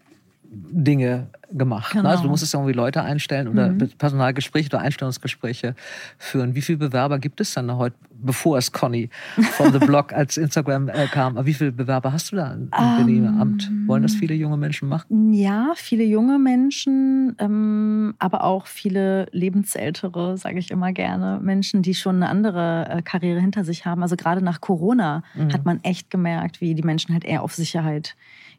Dinge 0.50 1.28
gemacht. 1.52 1.94
Genau. 1.94 2.10
Also 2.10 2.24
du 2.24 2.30
musstest 2.30 2.54
ja 2.54 2.60
irgendwie 2.60 2.76
Leute 2.76 3.02
einstellen 3.02 3.48
oder 3.48 3.70
Mhm. 3.70 3.90
Personalgespräche 3.98 4.68
oder 4.68 4.80
Einstellungsgespräche 4.80 5.76
führen. 6.18 6.56
Wie 6.56 6.62
viele 6.62 6.78
Bewerber 6.78 7.20
gibt 7.20 7.40
es 7.42 7.54
dann 7.54 7.74
heute, 7.78 7.96
bevor 8.22 8.58
es 8.58 8.72
Conny 8.72 9.10
von 9.54 9.72
The 9.72 9.80
Blog 9.80 10.12
als 10.14 10.38
Instagram 10.38 10.90
äh, 10.90 11.08
kam? 11.08 11.38
Aber 11.38 11.46
wie 11.46 11.54
viele 11.54 11.72
Bewerber 11.72 12.12
hast 12.12 12.32
du 12.32 12.36
da 12.38 12.54
im 12.54 12.70
Berliner 12.70 13.30
Ähm, 13.34 13.40
Amt? 13.42 13.72
Wollen 13.86 14.04
das 14.04 14.16
viele 14.16 14.34
junge 14.36 14.58
Menschen 14.58 14.90
machen? 14.90 15.34
Ja, 15.34 15.72
viele 15.76 16.04
junge 16.04 16.38
Menschen, 16.38 17.36
ähm, 17.40 18.16
aber 18.20 18.44
auch 18.44 18.68
viele 18.68 19.28
lebensältere, 19.32 20.38
sage 20.38 20.60
ich 20.60 20.72
immer 20.72 20.92
gerne, 20.92 21.40
Menschen, 21.42 21.82
die 21.82 21.94
schon 21.94 22.18
eine 22.18 22.30
andere 22.30 22.88
äh, 22.90 23.02
Karriere 23.02 23.40
hinter 23.40 23.64
sich 23.64 23.86
haben. 23.86 24.02
Also 24.02 24.16
gerade 24.18 24.44
nach 24.44 24.60
Corona 24.60 25.24
Mhm. 25.36 25.54
hat 25.54 25.66
man 25.66 25.80
echt 25.84 26.10
gemerkt, 26.10 26.60
wie 26.62 26.76
die 26.76 26.84
Menschen 26.84 27.14
halt 27.14 27.24
eher 27.26 27.42
auf 27.44 27.54
Sicherheit 27.56 28.16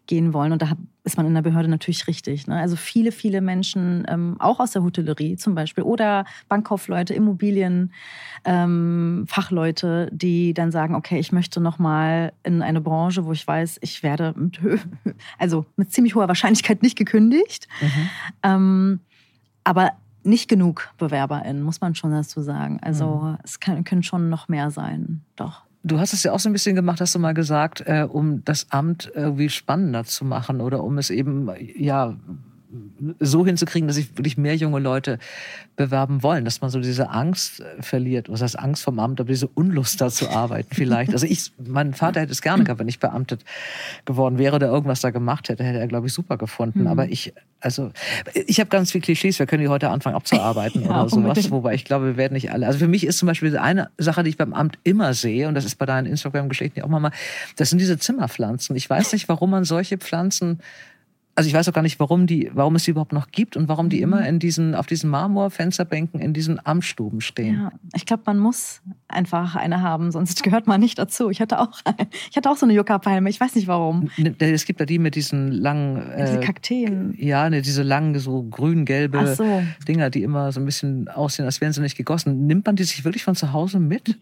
gehen 0.09 0.33
wollen. 0.35 0.51
Und 0.51 0.63
da 0.63 0.73
ist 1.05 1.17
man 1.17 1.27
in 1.27 1.35
der 1.35 1.43
Behörde 1.43 1.69
natürlich 1.69 2.09
richtig. 2.09 2.49
Ne? 2.49 2.57
Also 2.59 2.75
viele, 2.75 3.13
viele 3.13 3.41
Menschen, 3.41 4.05
ähm, 4.09 4.37
auch 4.41 4.59
aus 4.59 4.73
der 4.73 4.83
Hotellerie 4.83 5.37
zum 5.37 5.55
Beispiel, 5.55 5.85
oder 5.85 6.25
Bankkaufleute, 6.49 7.15
Immobilien, 7.15 7.93
ähm, 8.45 9.25
Fachleute, 9.29 10.09
die 10.11 10.55
dann 10.55 10.73
sagen, 10.73 10.97
okay, 10.97 11.21
ich 11.21 11.31
möchte 11.31 11.61
noch 11.61 11.79
mal 11.79 12.33
in 12.43 12.63
eine 12.63 12.81
Branche, 12.81 13.25
wo 13.25 13.33
ich 13.33 13.47
weiß, 13.47 13.79
ich 13.83 14.03
werde 14.03 14.35
mit, 14.37 14.59
also 15.39 15.67
mit 15.77 15.93
ziemlich 15.93 16.17
hoher 16.17 16.27
Wahrscheinlichkeit 16.27 16.83
nicht 16.83 16.99
gekündigt. 16.99 17.69
Mhm. 17.81 18.11
Ähm, 18.43 19.01
aber 19.63 19.93
nicht 20.25 20.49
genug 20.49 20.91
BewerberInnen, 20.99 21.63
muss 21.63 21.81
man 21.81 21.95
schon 21.95 22.11
dazu 22.11 22.41
sagen. 22.41 22.81
Also 22.83 23.37
es 23.45 23.61
kann, 23.61 23.85
können 23.85 24.03
schon 24.03 24.29
noch 24.29 24.49
mehr 24.49 24.71
sein, 24.71 25.23
doch. 25.37 25.68
Du 25.83 26.01
hast 26.01 26.13
es 26.13 26.23
ja 26.25 26.33
auch 26.33 26.41
so 26.41 26.49
ein 26.49 26.53
bisschen 26.53 26.75
gemacht, 26.75 27.01
hast 27.01 27.15
du 27.15 27.19
mal 27.19 27.35
gesagt, 27.35 27.83
äh, 27.87 28.07
um 28.09 28.45
das 28.45 28.67
Amt 28.71 29.11
irgendwie 29.15 29.49
spannender 29.49 30.05
zu 30.05 30.25
machen 30.25 30.61
oder 30.61 30.83
um 30.83 30.99
es 30.99 31.11
eben 31.11 31.49
ja 31.77 32.17
so 33.19 33.47
hinzukriegen, 33.47 33.89
dass 33.89 33.97
sich 33.97 34.17
wirklich 34.17 34.37
mehr 34.37 34.55
junge 34.55 34.79
Leute 34.79 35.19
bewerben 35.77 36.23
wollen, 36.23 36.45
dass 36.45 36.61
man 36.61 36.71
so 36.71 36.81
diese 36.81 37.09
Angst 37.11 37.61
äh, 37.61 37.83
verliert, 37.83 38.29
was 38.29 38.43
heißt 38.43 38.59
Angst 38.59 38.83
vom 38.83 38.99
Amt, 38.99 39.21
aber 39.21 39.29
diese 39.29 39.49
Unlust 39.49 40.01
da 40.01 40.11
zu 40.11 40.29
arbeiten 40.29 40.75
vielleicht. 40.75 41.13
Also 41.13 41.27
ich, 41.27 41.53
mein 41.65 41.95
Vater 41.95 42.21
hätte 42.21 42.33
es 42.33 42.43
gerne 42.43 42.65
gehabt, 42.65 42.81
wenn 42.81 42.89
ich 42.89 42.99
beamtet 42.99 43.45
geworden 44.05 44.39
wäre 44.39 44.57
oder 44.57 44.67
irgendwas 44.69 45.01
da 45.01 45.11
gemacht 45.11 45.49
hätte, 45.49 45.65
hätte 45.65 45.79
er, 45.79 45.87
glaube 45.87 46.09
ich, 46.09 46.13
super 46.13 46.37
gefunden. 46.37 46.81
Mhm. 46.81 46.87
Aber 46.89 47.09
ich, 47.09 47.33
also 47.61 47.91
ich 48.35 48.61
habe 48.61 48.69
ganz 48.69 48.93
viel 48.93 49.01
Klischees, 49.01 49.39
wir 49.39 49.47
können 49.47 49.63
die 49.63 49.69
heute 49.69 49.89
anfangen 49.89 50.17
abzuarbeiten 50.17 50.83
ja, 50.85 50.89
oder 50.89 51.09
sowas, 51.09 51.13
unbedingt. 51.13 51.51
wobei 51.51 51.75
ich 51.75 51.85
glaube, 51.85 52.07
wir 52.07 52.17
werden 52.17 52.35
nicht 52.35 52.53
alle. 52.53 52.67
Also 52.67 52.81
für 52.81 52.89
mich 52.89 53.07
ist 53.07 53.19
zum 53.19 53.27
Beispiel 53.27 53.57
eine 53.57 53.91
Sache, 53.99 54.23
die 54.25 54.31
ich 54.31 54.37
beim 54.37 54.53
Amt 54.53 54.79
immer 54.85 55.15
sehe, 55.15 55.49
und 55.49 55.55
das 55.55 55.65
ist 55.65 55.77
bei 55.77 55.87
deinen 55.87 56.07
Instagram-Geschichten 56.07 56.83
auch 56.83 56.89
mal, 56.89 57.13
das 57.57 57.71
sind 57.71 57.79
diese 57.79 57.99
Zimmerpflanzen. 57.99 58.77
Ich 58.77 58.91
weiß 58.91 59.13
nicht, 59.13 59.29
warum 59.29 59.51
man 59.51 59.65
solche 59.65 59.97
Pflanzen 59.97 60.61
also 61.39 61.47
ich 61.47 61.55
weiß 61.55 61.69
auch 61.69 61.73
gar 61.73 61.83
nicht, 61.83 62.01
warum 62.01 62.27
die, 62.27 62.51
warum 62.53 62.75
es 62.75 62.83
sie 62.83 62.91
überhaupt 62.91 63.13
noch 63.13 63.29
gibt 63.29 63.57
und 63.57 63.69
warum 63.69 63.91
die 63.91 64.01
immer 64.01 64.23
mhm. 64.23 64.27
in 64.27 64.39
diesen, 64.41 64.75
auf 64.75 64.89
diesen 64.89 65.09
Marmorfensterbänken 65.09 66.19
in 66.19 66.35
diesen 66.35 66.59
Amtsstuben 66.67 67.21
stehen. 67.21 67.55
Ja, 67.55 67.73
ich 67.95 68.07
glaube, 68.07 68.25
man 68.27 68.41
muss 68.41 68.83
einfach 69.07 69.55
eine 69.55 69.81
haben, 69.81 70.11
sonst 70.11 70.43
gehört 70.43 70.67
man 70.67 70.81
nicht 70.81 70.99
dazu. 70.99 71.31
Ich 71.31 71.41
hatte 71.41 71.61
auch, 71.61 71.81
ich 72.31 72.37
hatte 72.37 72.51
auch 72.51 72.57
so 72.57 72.67
eine 72.67 72.73
Yucca-Palme, 72.73 73.31
ich 73.31 73.41
weiß 73.41 73.55
nicht 73.55 73.69
warum. 73.69 74.11
Es 74.41 74.65
gibt 74.65 74.81
ja 74.81 74.87
die 74.87 74.99
mit 74.99 75.15
diesen 75.15 75.53
langen, 75.53 76.11
äh, 76.11 76.25
diese 76.27 76.41
Kakteen. 76.41 77.15
Ja, 77.17 77.49
ne, 77.49 77.63
diese 77.63 77.85
langen, 77.85 78.19
so 78.19 78.43
grün-gelbe 78.43 79.37
so. 79.37 79.63
Dinger, 79.87 80.11
die 80.11 80.25
immer 80.25 80.51
so 80.51 80.59
ein 80.59 80.65
bisschen 80.65 81.07
aussehen, 81.07 81.45
als 81.45 81.61
wären 81.61 81.73
sie 81.73 81.83
nicht 81.83 81.97
gegossen. 81.97 82.49
Nimmt 82.49 82.67
man 82.67 82.75
die 82.75 82.83
sich 82.83 83.05
wirklich 83.05 83.23
von 83.23 83.37
zu 83.37 83.53
Hause 83.53 83.79
mit? 83.79 84.19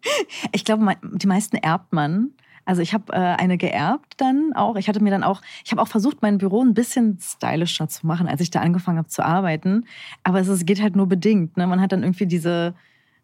ich 0.52 0.66
glaube, 0.66 0.86
die 1.14 1.26
meisten 1.26 1.56
erbt 1.56 1.94
man. 1.94 2.32
Also 2.68 2.82
ich 2.82 2.92
habe 2.92 3.14
äh, 3.14 3.16
eine 3.16 3.56
geerbt 3.56 4.16
dann 4.18 4.52
auch. 4.54 4.76
Ich 4.76 4.90
hatte 4.90 5.02
mir 5.02 5.08
dann 5.08 5.24
auch, 5.24 5.40
ich 5.64 5.70
habe 5.70 5.80
auch 5.80 5.88
versucht, 5.88 6.20
mein 6.20 6.36
Büro 6.36 6.62
ein 6.62 6.74
bisschen 6.74 7.18
stylischer 7.18 7.88
zu 7.88 8.06
machen, 8.06 8.28
als 8.28 8.42
ich 8.42 8.50
da 8.50 8.60
angefangen 8.60 8.98
habe 8.98 9.08
zu 9.08 9.24
arbeiten. 9.24 9.86
Aber 10.22 10.38
es, 10.38 10.48
es 10.48 10.66
geht 10.66 10.82
halt 10.82 10.94
nur 10.94 11.06
bedingt. 11.06 11.56
Ne? 11.56 11.66
Man 11.66 11.80
hat 11.80 11.92
dann 11.92 12.02
irgendwie 12.02 12.26
diese, 12.26 12.74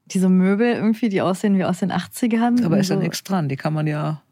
diese 0.06 0.30
Möbel 0.30 0.72
irgendwie, 0.72 1.10
die 1.10 1.20
aussehen 1.20 1.58
wie 1.58 1.64
aus 1.66 1.80
den 1.80 1.92
80ern. 1.92 2.64
Aber 2.64 2.78
ist 2.78 2.86
so. 2.86 2.94
ja 2.94 3.00
nichts 3.00 3.22
dran. 3.22 3.50
Die 3.50 3.56
kann 3.56 3.74
man 3.74 3.86
ja, 3.86 4.22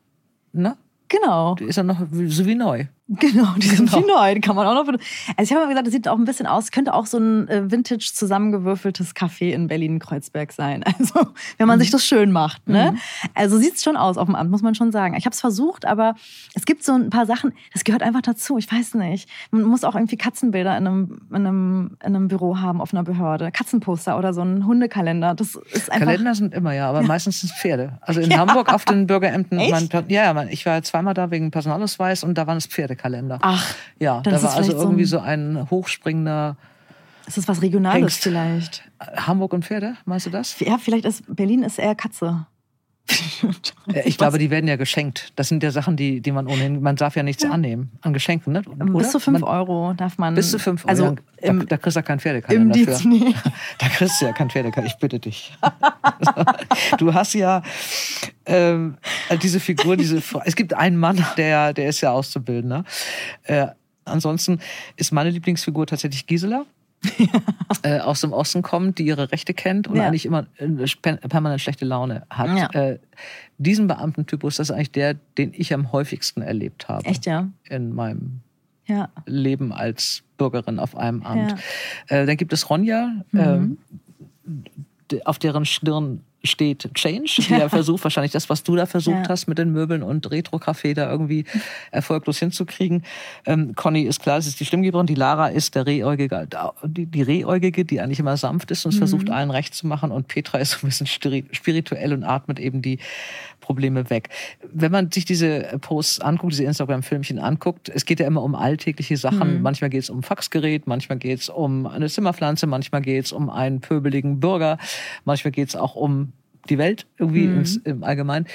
ne? 0.54 0.78
Genau. 1.08 1.56
Die 1.56 1.64
ist 1.64 1.76
ja 1.76 1.82
noch 1.82 2.00
so 2.00 2.46
wie 2.46 2.54
neu. 2.54 2.86
Genau, 3.20 3.54
die 3.56 3.66
sind 3.66 3.90
genau. 3.90 4.02
wie 4.02 4.10
neu. 4.10 4.34
Die 4.34 4.40
kann 4.40 4.56
man 4.56 4.66
auch 4.66 4.74
noch. 4.74 4.88
Also 4.88 5.00
ich 5.42 5.52
habe 5.52 5.62
mal 5.62 5.68
gesagt, 5.68 5.86
das 5.86 5.92
sieht 5.92 6.08
auch 6.08 6.18
ein 6.18 6.24
bisschen 6.24 6.46
aus, 6.46 6.70
könnte 6.70 6.94
auch 6.94 7.06
so 7.06 7.18
ein 7.18 7.48
äh, 7.48 7.70
vintage 7.70 8.12
zusammengewürfeltes 8.14 9.14
Café 9.14 9.50
in 9.50 9.68
Berlin-Kreuzberg 9.68 10.52
sein. 10.52 10.84
Also, 11.02 11.32
wenn 11.56 11.66
man 11.66 11.78
mhm. 11.78 11.82
sich 11.82 11.90
das 11.90 12.06
schön 12.06 12.30
macht. 12.30 12.68
Ne? 12.68 12.92
Mhm. 12.92 12.98
Also 13.34 13.58
sieht 13.58 13.76
es 13.76 13.82
schon 13.82 13.96
aus 13.96 14.18
auf 14.18 14.26
dem 14.26 14.34
Amt, 14.34 14.50
muss 14.50 14.62
man 14.62 14.74
schon 14.74 14.92
sagen. 14.92 15.16
Ich 15.16 15.24
habe 15.24 15.32
es 15.32 15.40
versucht, 15.40 15.84
aber 15.84 16.14
es 16.54 16.64
gibt 16.64 16.84
so 16.84 16.92
ein 16.92 17.10
paar 17.10 17.26
Sachen, 17.26 17.52
das 17.72 17.82
gehört 17.82 18.02
einfach 18.02 18.20
dazu. 18.20 18.58
Ich 18.58 18.70
weiß 18.70 18.94
nicht. 18.94 19.28
Man 19.50 19.62
muss 19.62 19.84
auch 19.84 19.94
irgendwie 19.94 20.16
Katzenbilder 20.16 20.76
in 20.76 20.86
einem, 20.86 21.20
in 21.30 21.36
einem, 21.36 21.96
in 22.04 22.14
einem 22.14 22.28
Büro 22.28 22.58
haben 22.58 22.80
auf 22.80 22.92
einer 22.92 23.02
Behörde. 23.02 23.50
Katzenposter 23.50 24.16
oder 24.18 24.32
so 24.32 24.42
ein 24.42 24.66
Hundekalender. 24.66 25.34
Das 25.34 25.56
ist 25.72 25.90
einfach. 25.90 26.06
Kalender 26.06 26.34
sind 26.34 26.54
immer, 26.54 26.72
ja, 26.72 26.88
aber 26.88 27.00
ja. 27.00 27.06
meistens 27.06 27.40
sind 27.40 27.50
es 27.50 27.58
Pferde. 27.58 27.98
Also 28.02 28.20
in 28.20 28.30
ja. 28.30 28.38
Hamburg 28.38 28.72
auf 28.72 28.84
den 28.84 29.06
Bürgerämtern. 29.06 29.58
Man, 29.70 29.88
ja, 30.08 30.44
ich 30.44 30.66
war 30.66 30.82
zweimal 30.82 31.14
da 31.14 31.30
wegen 31.30 31.50
Personalausweis 31.50 32.22
und 32.22 32.36
da 32.38 32.46
waren 32.46 32.58
es 32.58 32.66
Pferde. 32.66 32.96
Kalender. 33.02 33.38
Ach, 33.42 33.74
ja, 33.98 34.20
da 34.20 34.40
war 34.40 34.54
also 34.54 34.72
irgendwie 34.72 35.04
so 35.04 35.18
ein 35.18 35.68
hochspringender. 35.70 36.56
Ist 37.26 37.36
das 37.36 37.48
was 37.48 37.60
Regionales 37.60 38.00
Hengst. 38.00 38.22
vielleicht? 38.22 38.82
Hamburg 39.00 39.52
und 39.52 39.64
Pferde, 39.64 39.94
meinst 40.04 40.26
du 40.26 40.30
das? 40.30 40.58
Ja, 40.60 40.78
vielleicht 40.78 41.04
ist 41.04 41.24
Berlin 41.26 41.64
ist 41.64 41.80
eher 41.80 41.96
Katze. 41.96 42.46
Äh, 43.92 44.02
ich 44.04 44.16
glaube, 44.16 44.38
die 44.38 44.50
werden 44.50 44.68
ja 44.68 44.76
geschenkt. 44.76 45.32
Das 45.36 45.48
sind 45.48 45.62
ja 45.62 45.70
Sachen, 45.70 45.96
die, 45.96 46.20
die 46.20 46.32
man 46.32 46.46
ohnehin, 46.46 46.80
man 46.82 46.96
darf 46.96 47.16
ja 47.16 47.22
nichts 47.22 47.42
ja. 47.42 47.50
annehmen 47.50 47.90
an 48.00 48.12
Geschenken, 48.12 48.52
ne? 48.52 48.62
Oder? 48.66 48.84
Bis 48.84 49.10
zu 49.10 49.18
5 49.18 49.42
Euro 49.42 49.92
darf 49.94 50.18
man. 50.18 50.34
Bis 50.34 50.50
zu 50.50 50.58
5 50.58 50.84
Euro. 50.84 50.88
Also 50.88 51.16
da, 51.40 51.48
im, 51.48 51.66
da, 51.66 51.76
kriegst 51.76 51.96
du 51.96 51.98
ja 51.98 52.02
kein 52.02 52.20
Pferdekalender 52.20 52.74
dafür. 52.74 52.86
Dienst, 52.86 53.04
nee. 53.06 53.34
Da 53.78 53.88
kriegst 53.88 54.20
du 54.20 54.26
ja 54.26 54.32
kein 54.32 54.50
Pferdekalender, 54.50 54.92
ich 54.92 55.00
bitte 55.00 55.18
dich. 55.18 55.52
du 56.98 57.12
hast 57.12 57.34
ja 57.34 57.62
ähm, 58.46 58.96
diese 59.42 59.60
Figur, 59.60 59.96
diese 59.96 60.22
Es 60.44 60.56
gibt 60.56 60.74
einen 60.74 60.96
Mann, 60.96 61.24
der, 61.36 61.72
der 61.72 61.88
ist 61.88 62.00
ja 62.00 62.12
Auszubildender. 62.12 62.84
Äh, 63.44 63.66
ansonsten 64.04 64.60
ist 64.96 65.12
meine 65.12 65.30
Lieblingsfigur 65.30 65.86
tatsächlich 65.86 66.26
Gisela 66.26 66.64
äh, 67.82 67.98
aus 67.98 68.20
dem 68.20 68.32
Osten 68.32 68.62
kommt, 68.62 68.98
die 68.98 69.04
ihre 69.04 69.32
Rechte 69.32 69.54
kennt 69.54 69.88
und 69.88 69.96
ja. 69.96 70.06
eigentlich 70.06 70.26
immer 70.26 70.46
äh, 70.58 70.68
permanent 71.28 71.60
schlechte 71.60 71.84
Laune 71.84 72.24
hat. 72.30 72.74
Ja. 72.74 72.80
Äh, 72.80 72.98
diesen 73.58 73.86
Beamtentypus, 73.86 74.56
das 74.56 74.70
ist 74.70 74.74
eigentlich 74.74 74.92
der, 74.92 75.14
den 75.38 75.52
ich 75.54 75.74
am 75.74 75.92
häufigsten 75.92 76.42
erlebt 76.42 76.88
habe. 76.88 77.04
Echt, 77.04 77.26
ja? 77.26 77.48
In 77.68 77.94
meinem 77.94 78.40
ja. 78.86 79.08
Leben 79.26 79.72
als 79.72 80.22
Bürgerin 80.38 80.78
auf 80.78 80.96
einem 80.96 81.22
Amt. 81.22 81.56
Äh, 82.08 82.26
dann 82.26 82.36
gibt 82.36 82.52
es 82.52 82.68
Ronja, 82.70 83.12
mhm. 83.30 83.78
äh, 85.10 85.20
auf 85.24 85.38
deren 85.38 85.64
Stirn 85.64 86.22
steht 86.44 86.92
Change, 86.94 87.42
die 87.48 87.52
ja. 87.52 87.68
versucht 87.68 88.02
wahrscheinlich 88.04 88.32
das, 88.32 88.48
was 88.48 88.62
du 88.62 88.76
da 88.76 88.86
versucht 88.86 89.24
ja. 89.24 89.28
hast 89.28 89.46
mit 89.46 89.58
den 89.58 89.72
Möbeln 89.72 90.02
und 90.02 90.30
Retro-Café 90.30 90.94
da 90.94 91.10
irgendwie 91.10 91.44
erfolglos 91.90 92.38
hinzukriegen. 92.38 93.04
Ähm, 93.46 93.74
Conny 93.74 94.02
ist 94.02 94.20
klar, 94.20 94.36
das 94.36 94.46
ist 94.46 94.60
die 94.60 94.64
Stimmgeberin, 94.64 95.06
die 95.06 95.14
Lara 95.14 95.48
ist 95.48 95.74
der 95.74 95.86
Rehäugige, 95.86 96.48
die, 96.84 97.06
die 97.06 97.22
Rehäugige, 97.22 97.84
die 97.84 98.00
eigentlich 98.00 98.20
immer 98.20 98.36
sanft 98.36 98.70
ist 98.70 98.84
und 98.84 98.94
mhm. 98.94 98.98
versucht 98.98 99.30
allen 99.30 99.50
recht 99.50 99.74
zu 99.74 99.86
machen 99.86 100.10
und 100.10 100.28
Petra 100.28 100.58
ist 100.58 100.72
so 100.72 100.86
ein 100.86 100.90
bisschen 100.90 101.06
spirituell 101.06 102.12
und 102.12 102.24
atmet 102.24 102.58
eben 102.58 102.82
die 102.82 102.98
Probleme 103.62 104.10
weg. 104.10 104.28
Wenn 104.70 104.92
man 104.92 105.10
sich 105.10 105.24
diese 105.24 105.78
Posts 105.80 106.20
anguckt, 106.20 106.52
diese 106.52 106.64
Instagram-Filmchen 106.64 107.38
anguckt, 107.38 107.88
es 107.88 108.04
geht 108.04 108.20
ja 108.20 108.26
immer 108.26 108.42
um 108.42 108.54
alltägliche 108.54 109.16
Sachen. 109.16 109.56
Mhm. 109.56 109.62
Manchmal 109.62 109.88
geht 109.88 110.02
es 110.02 110.10
um 110.10 110.22
Faxgerät, 110.22 110.86
manchmal 110.86 111.16
geht 111.16 111.40
es 111.40 111.48
um 111.48 111.86
eine 111.86 112.08
Zimmerpflanze, 112.08 112.66
manchmal 112.66 113.00
geht 113.00 113.24
es 113.24 113.32
um 113.32 113.48
einen 113.48 113.80
pöbeligen 113.80 114.40
Bürger, 114.40 114.76
manchmal 115.24 115.52
geht 115.52 115.70
es 115.70 115.76
auch 115.76 115.94
um 115.94 116.32
die 116.68 116.78
Welt 116.78 117.06
irgendwie 117.18 117.46
mhm. 117.46 117.58
ins, 117.60 117.76
im 117.76 118.04
Allgemeinen. 118.04 118.46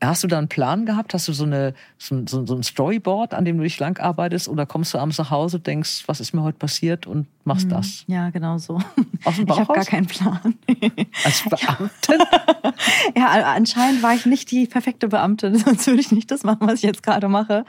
Hast 0.00 0.22
du 0.22 0.28
da 0.28 0.38
einen 0.38 0.48
Plan 0.48 0.86
gehabt? 0.86 1.12
Hast 1.12 1.26
du 1.26 1.32
so, 1.32 1.44
eine, 1.44 1.74
so, 1.98 2.22
so, 2.26 2.46
so 2.46 2.54
ein 2.54 2.62
Storyboard, 2.62 3.34
an 3.34 3.44
dem 3.44 3.56
du 3.56 3.64
dich 3.64 3.78
lang 3.80 3.98
arbeitest? 3.98 4.48
Oder 4.48 4.64
kommst 4.64 4.94
du 4.94 4.98
abends 4.98 5.18
nach 5.18 5.30
Hause, 5.30 5.58
denkst, 5.58 6.04
was 6.06 6.20
ist 6.20 6.32
mir 6.32 6.42
heute 6.42 6.58
passiert 6.58 7.06
und 7.06 7.26
machst 7.44 7.66
mhm. 7.66 7.70
das? 7.70 8.04
Ja, 8.06 8.30
genau 8.30 8.58
so. 8.58 8.80
Aus 9.24 9.36
dem 9.36 9.46
ich 9.48 9.58
habe 9.58 9.72
gar 9.72 9.84
keinen 9.84 10.06
Plan. 10.06 10.54
Als 11.24 11.42
Beamtin? 11.42 12.18
ja, 13.16 13.26
anscheinend 13.54 14.02
war 14.02 14.14
ich 14.14 14.24
nicht 14.24 14.50
die 14.52 14.66
perfekte 14.66 15.08
Beamtin, 15.08 15.56
sonst 15.56 15.86
würde 15.88 16.00
ich 16.00 16.12
nicht 16.12 16.30
das 16.30 16.44
machen, 16.44 16.66
was 16.68 16.74
ich 16.74 16.82
jetzt 16.82 17.02
gerade 17.02 17.28
mache. 17.28 17.64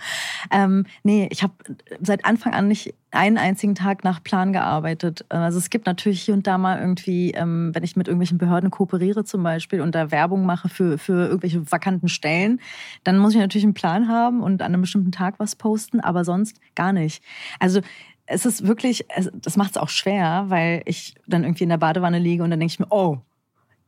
Ähm, 0.52 0.86
nee, 1.04 1.28
ich 1.32 1.42
habe 1.42 1.54
seit 2.00 2.26
Anfang 2.26 2.54
an 2.54 2.68
nicht 2.68 2.94
einen 3.12 3.38
einzigen 3.38 3.74
Tag 3.74 4.04
nach 4.04 4.24
Plan 4.24 4.54
gearbeitet. 4.54 5.26
Also 5.30 5.58
es 5.58 5.70
gibt 5.70 5.88
natürlich 5.88 6.22
hier 6.22 6.36
und 6.36 6.46
da 6.46 6.58
mal 6.58 6.80
irgendwie, 6.80 7.32
ähm, 7.32 7.72
wenn 7.74 7.84
ich 7.84 7.96
mit 7.96 8.08
irgendwelchen 8.08 8.38
Behörden 8.38 8.70
kooperiere 8.70 9.24
zum 9.24 9.42
Beispiel 9.42 9.82
und 9.82 9.96
da 9.96 10.12
Werbung 10.12 10.46
mache 10.46 10.70
für, 10.70 10.98
für 10.98 11.28
irgendwelche 11.28 11.72
vakanten 11.72 12.08
Stellen, 12.20 12.60
dann 13.04 13.18
muss 13.18 13.34
ich 13.34 13.40
natürlich 13.40 13.66
einen 13.66 13.74
Plan 13.74 14.08
haben 14.08 14.42
und 14.42 14.62
an 14.62 14.74
einem 14.74 14.82
bestimmten 14.82 15.12
Tag 15.12 15.36
was 15.38 15.56
posten, 15.56 16.00
aber 16.00 16.24
sonst 16.24 16.60
gar 16.76 16.94
nicht. 16.94 17.24
Also 17.60 17.82
es 18.26 18.46
ist 18.46 18.68
wirklich, 18.68 19.06
das 19.34 19.58
macht 19.58 19.72
es 19.72 19.78
auch 19.78 19.90
schwer, 19.90 20.46
weil 20.48 20.84
ich 20.86 21.16
dann 21.28 21.44
irgendwie 21.44 21.64
in 21.64 21.70
der 21.70 21.78
Badewanne 21.78 22.20
liege 22.20 22.44
und 22.44 22.52
dann 22.52 22.60
denke 22.60 22.74
ich 22.74 22.80
mir, 22.80 22.88
oh, 22.92 23.18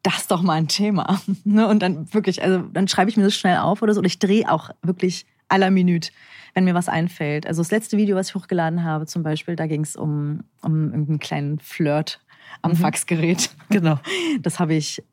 das 0.03 0.21
ist 0.21 0.31
doch 0.31 0.41
mal 0.41 0.53
ein 0.53 0.67
Thema. 0.67 1.21
Ne? 1.43 1.67
Und 1.67 1.81
dann 1.83 2.11
wirklich, 2.13 2.41
also 2.43 2.59
dann 2.59 2.88
schreibe 2.88 3.09
ich 3.09 3.17
mir 3.17 3.23
das 3.23 3.35
schnell 3.35 3.57
auf 3.57 3.81
oder 3.81 3.93
so. 3.93 4.00
Und 4.00 4.05
ich 4.05 4.19
drehe 4.19 4.51
auch 4.51 4.71
wirklich 4.81 5.25
aller 5.47 5.69
Minute 5.69 6.09
wenn 6.53 6.65
mir 6.65 6.73
was 6.73 6.89
einfällt. 6.89 7.47
Also 7.47 7.61
das 7.61 7.71
letzte 7.71 7.97
Video, 7.97 8.15
was 8.15 8.29
ich 8.29 8.35
hochgeladen 8.35 8.83
habe, 8.83 9.05
zum 9.05 9.23
Beispiel, 9.23 9.55
da 9.55 9.67
ging 9.67 9.81
es 9.81 9.95
um, 9.95 10.43
um 10.61 10.85
irgendeinen 10.85 11.19
kleinen 11.19 11.59
Flirt 11.59 12.19
am 12.61 12.71
mhm. 12.71 12.77
Faxgerät. 12.77 13.50
Genau. 13.69 14.00
Das 14.41 14.59
habe 14.59 14.73
ich, 14.73 15.03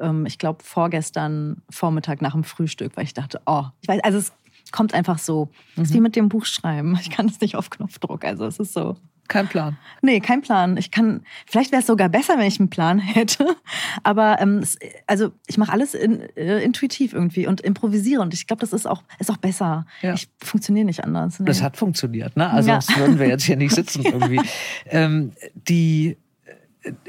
ähm, 0.00 0.26
ich 0.26 0.38
glaube, 0.38 0.62
vorgestern 0.64 1.62
Vormittag 1.70 2.22
nach 2.22 2.32
dem 2.32 2.44
Frühstück, 2.44 2.96
weil 2.96 3.04
ich 3.04 3.14
dachte, 3.14 3.40
oh, 3.46 3.64
ich 3.80 3.88
weiß, 3.88 4.00
also 4.02 4.18
es 4.18 4.32
kommt 4.72 4.94
einfach 4.94 5.18
so. 5.18 5.50
Mhm. 5.76 5.82
ist 5.82 5.94
wie 5.94 6.00
mit 6.00 6.16
dem 6.16 6.28
Buchschreiben. 6.28 6.96
Ich 7.00 7.10
kann 7.10 7.26
es 7.26 7.40
nicht 7.40 7.56
auf 7.56 7.70
Knopfdruck. 7.70 8.24
Also 8.24 8.46
es 8.46 8.58
ist 8.58 8.72
so. 8.72 8.96
Kein 9.28 9.46
Plan. 9.46 9.76
Nee, 10.00 10.20
kein 10.20 10.40
Plan. 10.40 10.78
Ich 10.78 10.90
kann, 10.90 11.22
vielleicht 11.46 11.70
wäre 11.70 11.80
es 11.80 11.86
sogar 11.86 12.08
besser, 12.08 12.38
wenn 12.38 12.46
ich 12.46 12.58
einen 12.58 12.70
Plan 12.70 12.98
hätte. 12.98 13.56
Aber 14.02 14.40
ähm, 14.40 14.58
es, 14.58 14.78
also 15.06 15.32
ich 15.46 15.58
mache 15.58 15.70
alles 15.70 15.94
in, 15.94 16.20
äh, 16.34 16.62
intuitiv 16.62 17.12
irgendwie 17.12 17.46
und 17.46 17.60
improvisiere. 17.60 18.22
Und 18.22 18.32
ich 18.32 18.46
glaube, 18.46 18.60
das 18.60 18.72
ist 18.72 18.86
auch, 18.86 19.02
ist 19.18 19.30
auch 19.30 19.36
besser. 19.36 19.86
Ja. 20.00 20.14
Ich 20.14 20.28
funktioniere 20.42 20.86
nicht 20.86 21.04
anders. 21.04 21.38
Nee. 21.38 21.46
Das 21.46 21.62
hat 21.62 21.76
funktioniert, 21.76 22.36
ne? 22.36 22.48
Also 22.48 22.70
ja. 22.70 22.80
sonst 22.80 22.98
würden 22.98 23.18
wir 23.18 23.28
jetzt 23.28 23.44
hier 23.44 23.56
nicht 23.56 23.74
sitzen 23.74 24.02
irgendwie. 24.04 24.40
ähm, 24.86 25.32
die 25.54 26.16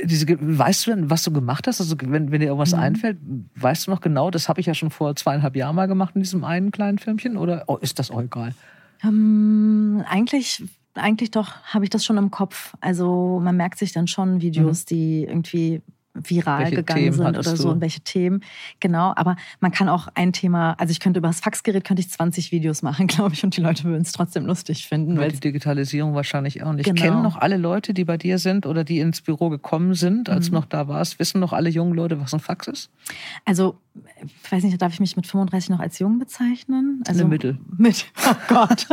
diese, 0.04 0.26
weißt 0.28 0.88
du 0.88 0.92
denn, 0.92 1.10
was 1.10 1.24
du 1.24 1.32
gemacht 1.32 1.68
hast? 1.68 1.80
Also 1.80 1.96
wenn, 2.00 2.32
wenn 2.32 2.40
dir 2.40 2.48
irgendwas 2.48 2.74
mhm. 2.74 2.80
einfällt, 2.80 3.18
weißt 3.56 3.88
du 3.88 3.92
noch 3.92 4.02
genau, 4.02 4.32
das 4.32 4.50
habe 4.50 4.60
ich 4.60 4.68
ja 4.68 4.74
schon 4.74 4.90
vor 4.90 5.16
zweieinhalb 5.16 5.56
Jahren 5.56 5.76
mal 5.76 5.88
gemacht 5.88 6.16
in 6.16 6.22
diesem 6.22 6.44
einen 6.44 6.72
kleinen 6.72 6.98
Filmchen? 6.98 7.38
Oder 7.38 7.64
oh, 7.68 7.78
ist 7.78 8.00
das 8.00 8.12
auch 8.12 8.22
egal? 8.22 8.54
Ähm, 9.04 10.04
eigentlich 10.08 10.64
eigentlich 10.96 11.32
doch 11.32 11.62
habe 11.64 11.86
ich 11.86 11.90
das 11.90 12.04
schon 12.04 12.18
im 12.18 12.32
Kopf. 12.32 12.74
Also 12.82 13.40
man 13.42 13.56
merkt 13.56 13.80
sich 13.80 13.94
dann 13.94 14.08
schon 14.08 14.42
Videos, 14.42 14.82
mhm. 14.82 14.86
die 14.88 15.24
irgendwie 15.24 15.82
viral 16.24 16.64
Welche 16.64 16.76
gegangen 16.78 17.00
Themen 17.00 17.14
sind 17.18 17.38
oder 17.38 17.56
so 17.56 17.70
und 17.70 17.82
welche 17.82 18.02
Themen. 18.02 18.42
Genau, 18.80 19.14
aber 19.16 19.36
man 19.60 19.72
kann 19.72 19.90
auch 19.90 20.08
ein 20.16 20.34
Thema, 20.34 20.74
also 20.74 20.92
ich 20.92 21.00
könnte 21.00 21.20
über 21.20 21.28
das 21.28 21.40
Faxgerät 21.40 21.84
könnte 21.84 22.02
ich 22.02 22.10
20 22.10 22.52
Videos 22.52 22.82
machen, 22.82 23.08
glaube 23.08 23.34
ich, 23.34 23.44
und 23.44 23.56
die 23.58 23.62
Leute 23.62 23.84
würden 23.86 24.02
es 24.02 24.12
trotzdem 24.12 24.46
lustig 24.46 24.88
finden. 24.88 25.18
Weil 25.18 25.32
die 25.32 25.40
Digitalisierung 25.40 26.16
wahrscheinlich 26.16 26.64
auch 26.64 26.74
nicht. 26.74 26.86
Genau. 26.86 27.02
Kennen 27.02 27.22
noch 27.22 27.38
alle 27.38 27.58
Leute, 27.58 27.94
die 27.94 28.06
bei 28.06 28.18
dir 28.18 28.38
sind 28.40 28.66
oder 28.66 28.84
die 28.84 29.00
ins 29.00 29.22
Büro 29.22 29.50
gekommen 29.50 29.94
sind, 29.94 30.30
als 30.30 30.48
Mhm. 30.48 30.54
du 30.54 30.60
noch 30.60 30.66
da 30.66 30.88
warst, 30.88 31.20
wissen 31.20 31.40
noch 31.40 31.54
alle 31.54 31.70
jungen 31.70 31.94
Leute, 31.94 32.20
was 32.20 32.34
ein 32.34 32.40
Fax 32.40 32.68
ist? 32.68 32.90
also, 33.46 33.78
ich 34.44 34.52
weiß 34.52 34.64
nicht, 34.64 34.82
darf 34.82 34.94
ich 34.94 35.00
mich 35.00 35.16
mit 35.18 35.28
35 35.28 35.70
noch 35.72 35.80
als 35.80 36.00
jung 36.00 36.20
bezeichnen? 36.20 37.04
Also 37.08 37.22
Eine 37.22 37.30
Mittel. 37.30 37.58
Mit, 37.78 38.06
oh 38.28 38.36
Gott, 38.48 38.88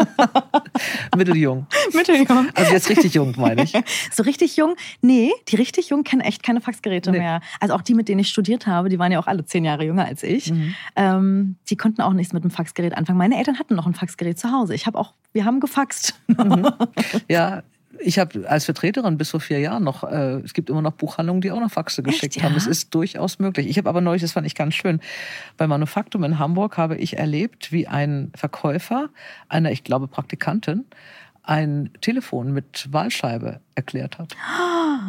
Mitteljung. 1.17 1.67
mitteljung. 1.95 2.49
Also 2.55 2.73
jetzt 2.73 2.89
richtig 2.89 3.15
jung, 3.15 3.35
meine 3.37 3.63
ich. 3.65 3.73
So 4.11 4.23
richtig 4.23 4.57
jung? 4.57 4.75
Nee, 5.03 5.31
die 5.49 5.57
richtig 5.57 5.91
jung 5.91 6.03
kennen 6.05 6.23
echt 6.23 6.43
keine 6.43 6.61
Faxgeräte 6.61 7.11
Nee. 7.13 7.19
mehr. 7.19 7.41
Also 7.61 7.75
auch 7.75 7.83
die, 7.83 7.95
mit 7.95 8.09
denen 8.09 8.21
ich 8.21 8.29
studiert 8.29 8.67
habe, 8.67 8.89
die 8.89 8.99
waren 8.99 9.13
ja 9.13 9.19
auch 9.19 9.27
alle 9.27 9.45
zehn 9.45 9.65
Jahre 9.65 9.85
jünger 9.85 10.05
als 10.07 10.23
ich. 10.23 10.51
Mhm. 10.53 10.75
Ähm, 10.97 11.57
die 11.69 11.77
konnten 11.77 12.01
auch 12.03 12.13
nichts 12.13 12.33
mit 12.33 12.43
dem 12.45 12.51
Faxgerät 12.51 12.97
anfangen. 12.97 13.19
Meine 13.19 13.37
Eltern 13.39 13.59
hatten 13.59 13.75
noch 13.75 13.87
ein 13.87 13.95
Faxgerät 13.95 14.39
zu 14.39 14.51
Hause. 14.53 14.75
Ich 14.75 14.87
habe 14.87 14.99
auch, 14.99 15.15
wir 15.33 15.45
haben 15.45 15.61
gefaxt. 15.61 16.15
Ja, 17.29 17.63
ich 18.01 18.19
habe 18.19 18.49
als 18.49 18.65
Vertreterin 18.65 19.19
bis 19.19 19.31
vor 19.31 19.41
vier 19.41 19.61
Jahren 19.61 19.85
noch, 19.85 20.05
äh, 20.05 20.41
es 20.45 20.55
gibt 20.55 20.71
immer 20.71 20.83
noch 20.83 20.93
Buchhandlungen, 20.93 21.41
die 21.41 21.51
auch 21.51 21.61
noch 21.61 21.71
Faxe 21.71 22.03
geschickt 22.03 22.37
ja? 22.37 22.43
haben. 22.45 22.57
Es 22.57 22.67
ist 22.67 22.95
durchaus 22.95 23.39
möglich. 23.39 23.67
Ich 23.69 23.79
habe 23.79 23.89
aber 23.89 24.01
neulich, 24.01 24.23
das 24.23 24.33
fand 24.33 24.47
ich 24.47 24.55
ganz 24.55 24.75
schön, 24.75 25.01
bei 25.57 25.67
Manufaktum 25.67 26.25
in 26.25 26.39
Hamburg 26.39 26.79
habe 26.79 26.97
ich 26.97 27.19
erlebt, 27.19 27.73
wie 27.73 27.87
ein 27.87 28.31
Verkäufer 28.35 29.09
einer, 29.49 29.71
ich 29.71 29.85
glaube, 29.85 30.09
Praktikantin, 30.09 30.85
ein 31.47 31.91
Telefon 32.01 32.53
mit 32.53 32.93
Wahlscheibe 32.93 33.61
erklärt 33.77 34.19
hat. 34.19 34.37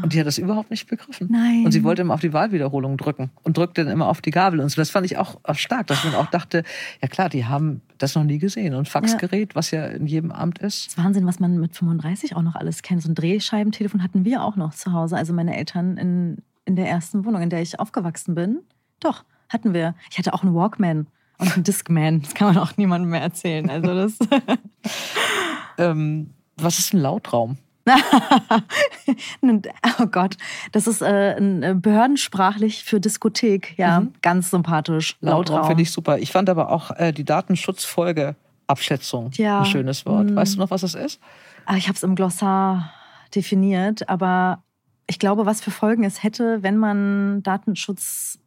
Und 0.04 0.14
die 0.14 0.20
hat 0.20 0.28
das 0.28 0.38
überhaupt 0.38 0.70
nicht 0.70 0.88
begriffen. 0.88 1.28
Nein. 1.32 1.66
Und 1.66 1.72
sie 1.72 1.84
wollte 1.84 2.04
immer 2.04 2.14
auf 2.14 2.20
die 2.20 2.32
Wahlwiederholung 2.32 2.96
drücken 2.98 3.32
und 3.42 3.58
drückte 3.58 3.84
dann 3.84 3.92
immer 3.92 4.08
auf 4.08 4.22
die 4.22 4.30
Gabel. 4.30 4.60
Und 4.60 4.70
so. 4.70 4.80
das 4.80 4.92
fand 4.92 5.08
ich 5.08 5.18
auch 5.18 5.40
stark, 5.54 5.88
dass 5.88 6.04
man 6.04 6.14
auch 6.14 6.28
dachte, 6.28 6.64
ja 7.02 7.08
klar, 7.08 7.30
die 7.30 7.46
haben 7.46 7.82
das 7.98 8.14
noch 8.14 8.24
nie 8.24 8.38
gesehen. 8.38 8.76
Und 8.76 8.88
Faxgerät, 8.88 9.56
was 9.56 9.72
ja 9.72 9.88
in 9.88 10.06
jedem 10.06 10.32
Amt 10.32 10.60
ist. 10.60 10.86
Das 10.86 10.94
ist 10.94 11.04
Wahnsinn, 11.04 11.26
was 11.26 11.40
man 11.40 11.58
mit 11.58 11.76
35 11.76 12.36
auch 12.36 12.44
noch 12.44 12.56
alles 12.56 12.84
kennt. 12.84 13.02
So 13.02 13.10
ein 13.10 13.16
Drehscheibentelefon 13.16 14.04
hatten 14.04 14.24
wir 14.24 14.44
auch 14.44 14.56
noch 14.56 14.76
zu 14.76 14.94
Hause. 14.94 15.18
Also 15.18 15.34
meine 15.34 15.58
Eltern 15.58 15.98
in, 15.98 16.38
in 16.66 16.76
der 16.76 16.88
ersten 16.88 17.26
Wohnung, 17.26 17.42
in 17.42 17.50
der 17.50 17.64
ich 17.64 17.80
aufgewachsen 17.80 18.36
bin. 18.36 18.60
Doch, 19.00 19.24
hatten 19.50 19.74
wir. 19.74 19.96
Ich 20.12 20.20
hatte 20.20 20.34
auch 20.34 20.44
einen 20.44 20.54
Walkman 20.54 21.08
und 21.40 21.54
einen 21.54 21.64
Discman. 21.64 22.22
Das 22.22 22.34
kann 22.34 22.54
man 22.54 22.58
auch 22.64 22.78
niemandem 22.78 23.12
mehr 23.12 23.22
erzählen. 23.22 23.70
Also 23.70 23.94
das. 23.94 24.18
Ähm, 25.80 26.34
was 26.58 26.80
ist 26.80 26.94
ein 26.96 27.00
Lautraum? 27.00 27.60
oh 30.00 30.06
Gott, 30.08 30.36
das 30.72 30.88
ist 30.88 31.02
äh, 31.04 31.36
ein, 31.38 31.62
äh, 31.64 31.76
behördensprachlich 31.76 32.84
für 32.84 33.00
Diskothek. 33.00 33.78
Ja, 33.78 34.00
Mhm. 34.02 34.14
ganz 34.22 34.50
sympathisch. 34.50 35.16
Lautraum 35.22 35.58
Lautraum. 35.58 35.68
finde 35.68 35.84
ich 35.84 35.92
super. 35.92 36.18
Ich 36.18 36.32
fand 36.32 36.50
aber 36.50 36.70
auch 36.72 36.92
äh, 36.98 37.14
die 37.14 37.24
Datenschutzfolgeabschätzung 37.24 39.32
Ja. 39.36 39.60
ein 39.60 39.66
schönes 39.66 40.06
Wort. 40.06 40.32
Mhm. 40.32 40.36
Weißt 40.36 40.56
du 40.56 40.60
noch, 40.60 40.72
was 40.72 40.82
das 40.82 40.96
ist? 40.96 41.20
Ah, 41.66 41.76
Ich 41.78 41.88
habe 41.88 41.96
es 41.96 42.04
im 42.04 42.16
Glossar 42.16 42.92
definiert, 43.36 44.10
aber 44.10 44.64
ich 45.08 45.20
glaube, 45.20 45.46
was 45.46 45.62
für 45.62 45.72
Folgen 45.72 46.04
es 46.04 46.24
hätte, 46.24 46.64
wenn 46.64 46.78
man 46.78 47.44
Datenschutz, 47.44 48.40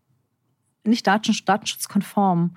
nicht 0.85 1.07
Datensch 1.07 1.45
datenschutzkonform 1.45 2.57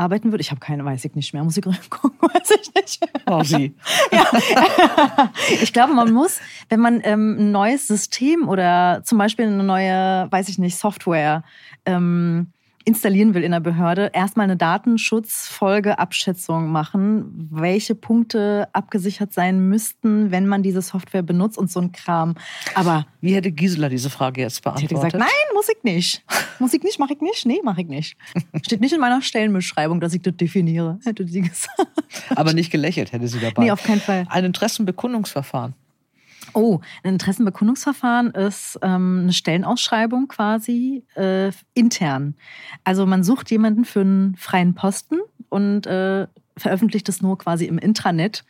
arbeiten 0.00 0.32
würde. 0.32 0.40
Ich 0.40 0.50
habe 0.50 0.60
keine, 0.60 0.84
weiß 0.84 1.04
ich 1.04 1.14
nicht 1.14 1.32
mehr. 1.34 1.44
Muss 1.44 1.56
ich 1.58 1.62
gucken, 1.62 2.18
weiß 2.20 2.50
ich 2.50 2.74
nicht. 2.74 3.00
Oh, 3.26 3.42
sie. 3.42 3.74
Ich 5.62 5.72
glaube, 5.72 5.94
man 5.94 6.12
muss, 6.12 6.40
wenn 6.68 6.80
man 6.80 7.00
ähm, 7.04 7.36
ein 7.38 7.52
neues 7.52 7.86
System 7.86 8.48
oder 8.48 9.02
zum 9.04 9.18
Beispiel 9.18 9.46
eine 9.46 9.62
neue, 9.62 10.30
weiß 10.30 10.48
ich 10.48 10.58
nicht, 10.58 10.76
Software 10.76 11.44
ähm, 11.84 12.52
installieren 12.90 13.34
will 13.34 13.44
in 13.44 13.52
der 13.52 13.60
Behörde, 13.60 14.10
erstmal 14.12 14.42
eine 14.44 14.56
Datenschutzfolgeabschätzung 14.56 16.70
machen, 16.72 17.48
welche 17.50 17.94
Punkte 17.94 18.66
abgesichert 18.72 19.32
sein 19.32 19.68
müssten, 19.68 20.32
wenn 20.32 20.48
man 20.48 20.64
diese 20.64 20.82
Software 20.82 21.22
benutzt 21.22 21.56
und 21.56 21.70
so 21.70 21.78
ein 21.80 21.92
Kram. 21.92 22.34
Aber 22.74 23.06
Wie 23.20 23.32
hätte 23.34 23.52
Gisela 23.52 23.88
diese 23.88 24.10
Frage 24.10 24.40
jetzt 24.40 24.56
ich 24.58 24.62
beantwortet? 24.62 24.90
hätte 24.90 25.02
gesagt, 25.18 25.18
nein, 25.18 25.54
muss 25.54 25.68
ich 25.68 25.84
nicht. 25.84 26.24
Muss 26.58 26.74
ich 26.74 26.82
nicht, 26.82 26.98
mache 26.98 27.12
ich 27.14 27.20
nicht. 27.20 27.46
Nee, 27.46 27.60
mache 27.62 27.82
ich 27.82 27.88
nicht. 27.88 28.16
Steht 28.62 28.80
nicht 28.80 28.92
in 28.92 29.00
meiner 29.00 29.22
Stellenbeschreibung, 29.22 30.00
dass 30.00 30.12
ich 30.12 30.22
das 30.22 30.36
definiere. 30.36 30.98
Hätte 31.04 31.24
sie 31.26 31.42
gesagt. 31.42 31.86
Aber 32.34 32.52
nicht 32.52 32.72
gelächelt 32.72 33.12
hätte 33.12 33.28
sie 33.28 33.38
dabei. 33.38 33.62
Nee, 33.64 33.70
auf 33.70 33.84
keinen 33.84 34.00
Fall. 34.00 34.26
Ein 34.28 34.44
Interessenbekundungsverfahren. 34.46 35.74
Oh, 36.54 36.80
ein 37.02 37.14
Interessenbekundungsverfahren 37.14 38.30
ist 38.30 38.78
ähm, 38.82 39.20
eine 39.24 39.32
Stellenausschreibung 39.32 40.28
quasi 40.28 41.04
äh, 41.14 41.52
intern. 41.74 42.34
Also 42.84 43.06
man 43.06 43.24
sucht 43.24 43.50
jemanden 43.50 43.84
für 43.84 44.00
einen 44.00 44.36
freien 44.36 44.74
Posten 44.74 45.18
und 45.48 45.86
äh, 45.86 46.26
veröffentlicht 46.56 47.08
es 47.08 47.22
nur 47.22 47.38
quasi 47.38 47.66
im 47.66 47.78
Intranet 47.78 48.44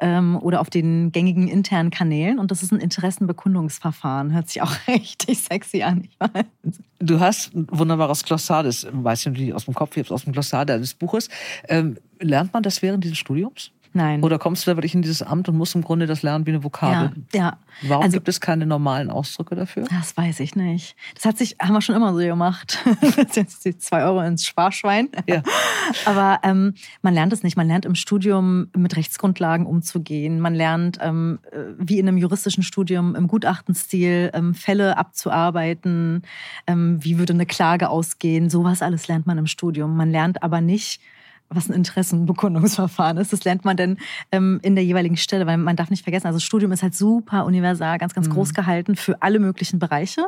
ähm, 0.00 0.36
oder 0.40 0.60
auf 0.60 0.70
den 0.70 1.12
gängigen 1.12 1.48
internen 1.48 1.90
Kanälen. 1.90 2.38
Und 2.38 2.50
das 2.50 2.62
ist 2.62 2.72
ein 2.72 2.80
Interessenbekundungsverfahren. 2.80 4.32
Hört 4.32 4.48
sich 4.48 4.62
auch 4.62 4.72
richtig 4.88 5.38
sexy 5.38 5.82
an. 5.82 6.04
Ich 6.04 6.16
weiß. 6.20 6.80
Du 6.98 7.20
hast 7.20 7.54
ein 7.54 7.66
wunderbares 7.70 8.24
Glossar, 8.24 8.62
das 8.62 8.86
weiß 8.90 9.20
ich 9.20 9.26
natürlich 9.26 9.54
aus 9.54 9.66
dem 9.66 9.74
Kopf, 9.74 9.96
es 9.96 10.10
aus 10.10 10.24
dem 10.24 10.32
Glossar 10.32 10.66
des 10.66 10.94
Buches. 10.94 11.28
Ähm, 11.68 11.96
lernt 12.20 12.52
man 12.52 12.62
das 12.62 12.82
während 12.82 13.04
dieses 13.04 13.18
Studiums? 13.18 13.70
Nein. 13.96 14.22
Oder 14.22 14.38
kommst 14.38 14.66
du 14.66 14.70
da 14.70 14.76
wirklich 14.76 14.94
in 14.94 15.00
dieses 15.00 15.22
Amt 15.22 15.48
und 15.48 15.56
musst 15.56 15.74
im 15.74 15.80
Grunde 15.80 16.06
das 16.06 16.22
lernen 16.22 16.44
wie 16.44 16.50
eine 16.50 16.58
ja, 16.58 16.64
Vokabel? 16.64 17.12
ja. 17.32 17.56
Warum 17.82 18.02
Also- 18.04 18.14
gibt 18.18 18.28
es 18.28 18.42
keine 18.42 18.66
normalen 18.66 19.10
Ausdrücke 19.10 19.54
dafür? 19.54 19.84
Das 19.88 20.14
weiß 20.16 20.40
ich 20.40 20.54
nicht. 20.54 20.96
Das 21.14 21.24
hat 21.24 21.38
sich, 21.38 21.56
haben 21.60 21.72
wir 21.72 21.80
schon 21.80 21.94
immer 21.94 22.12
so 22.12 22.18
gemacht. 22.18 22.78
Jetzt 23.34 23.64
die 23.64 23.78
zwei 23.78 24.04
Euro 24.04 24.20
ins 24.20 24.44
Sparschwein. 24.44 25.08
Ja. 25.26 25.42
Aber 26.04 26.40
ähm, 26.42 26.74
man 27.00 27.14
lernt 27.14 27.32
es 27.32 27.42
nicht. 27.42 27.56
Man 27.56 27.68
lernt 27.68 27.86
im 27.86 27.94
Studium 27.94 28.68
mit 28.76 28.96
Rechtsgrundlagen 28.96 29.64
umzugehen. 29.66 30.40
Man 30.40 30.54
lernt, 30.54 30.98
ähm, 31.00 31.38
äh, 31.50 31.58
wie 31.78 31.98
in 31.98 32.06
einem 32.06 32.18
juristischen 32.18 32.62
Studium, 32.62 33.14
im 33.14 33.28
Gutachtenstil 33.28 34.30
ähm, 34.34 34.54
Fälle 34.54 34.98
abzuarbeiten. 34.98 36.22
Ähm, 36.66 36.98
wie 37.02 37.18
würde 37.18 37.32
eine 37.32 37.46
Klage 37.46 37.88
ausgehen? 37.88 38.50
Sowas 38.50 38.82
alles 38.82 39.08
lernt 39.08 39.26
man 39.26 39.38
im 39.38 39.46
Studium. 39.46 39.96
Man 39.96 40.10
lernt 40.10 40.42
aber 40.42 40.60
nicht, 40.60 41.00
was 41.48 41.68
ein 41.68 41.74
Interessenbekundungsverfahren 41.74 43.16
ist. 43.18 43.32
Das 43.32 43.44
lernt 43.44 43.64
man 43.64 43.76
dann 43.76 43.98
ähm, 44.32 44.58
in 44.62 44.74
der 44.74 44.84
jeweiligen 44.84 45.16
Stelle, 45.16 45.46
weil 45.46 45.56
man 45.58 45.76
darf 45.76 45.90
nicht 45.90 46.02
vergessen, 46.02 46.26
also 46.26 46.36
das 46.36 46.44
Studium 46.44 46.72
ist 46.72 46.82
halt 46.82 46.94
super 46.94 47.44
universal, 47.46 47.98
ganz, 47.98 48.14
ganz 48.14 48.28
Mhm. 48.28 48.32
groß 48.32 48.54
gehalten 48.54 48.96
für 48.96 49.20
alle 49.22 49.38
möglichen 49.38 49.78
Bereiche 49.78 50.26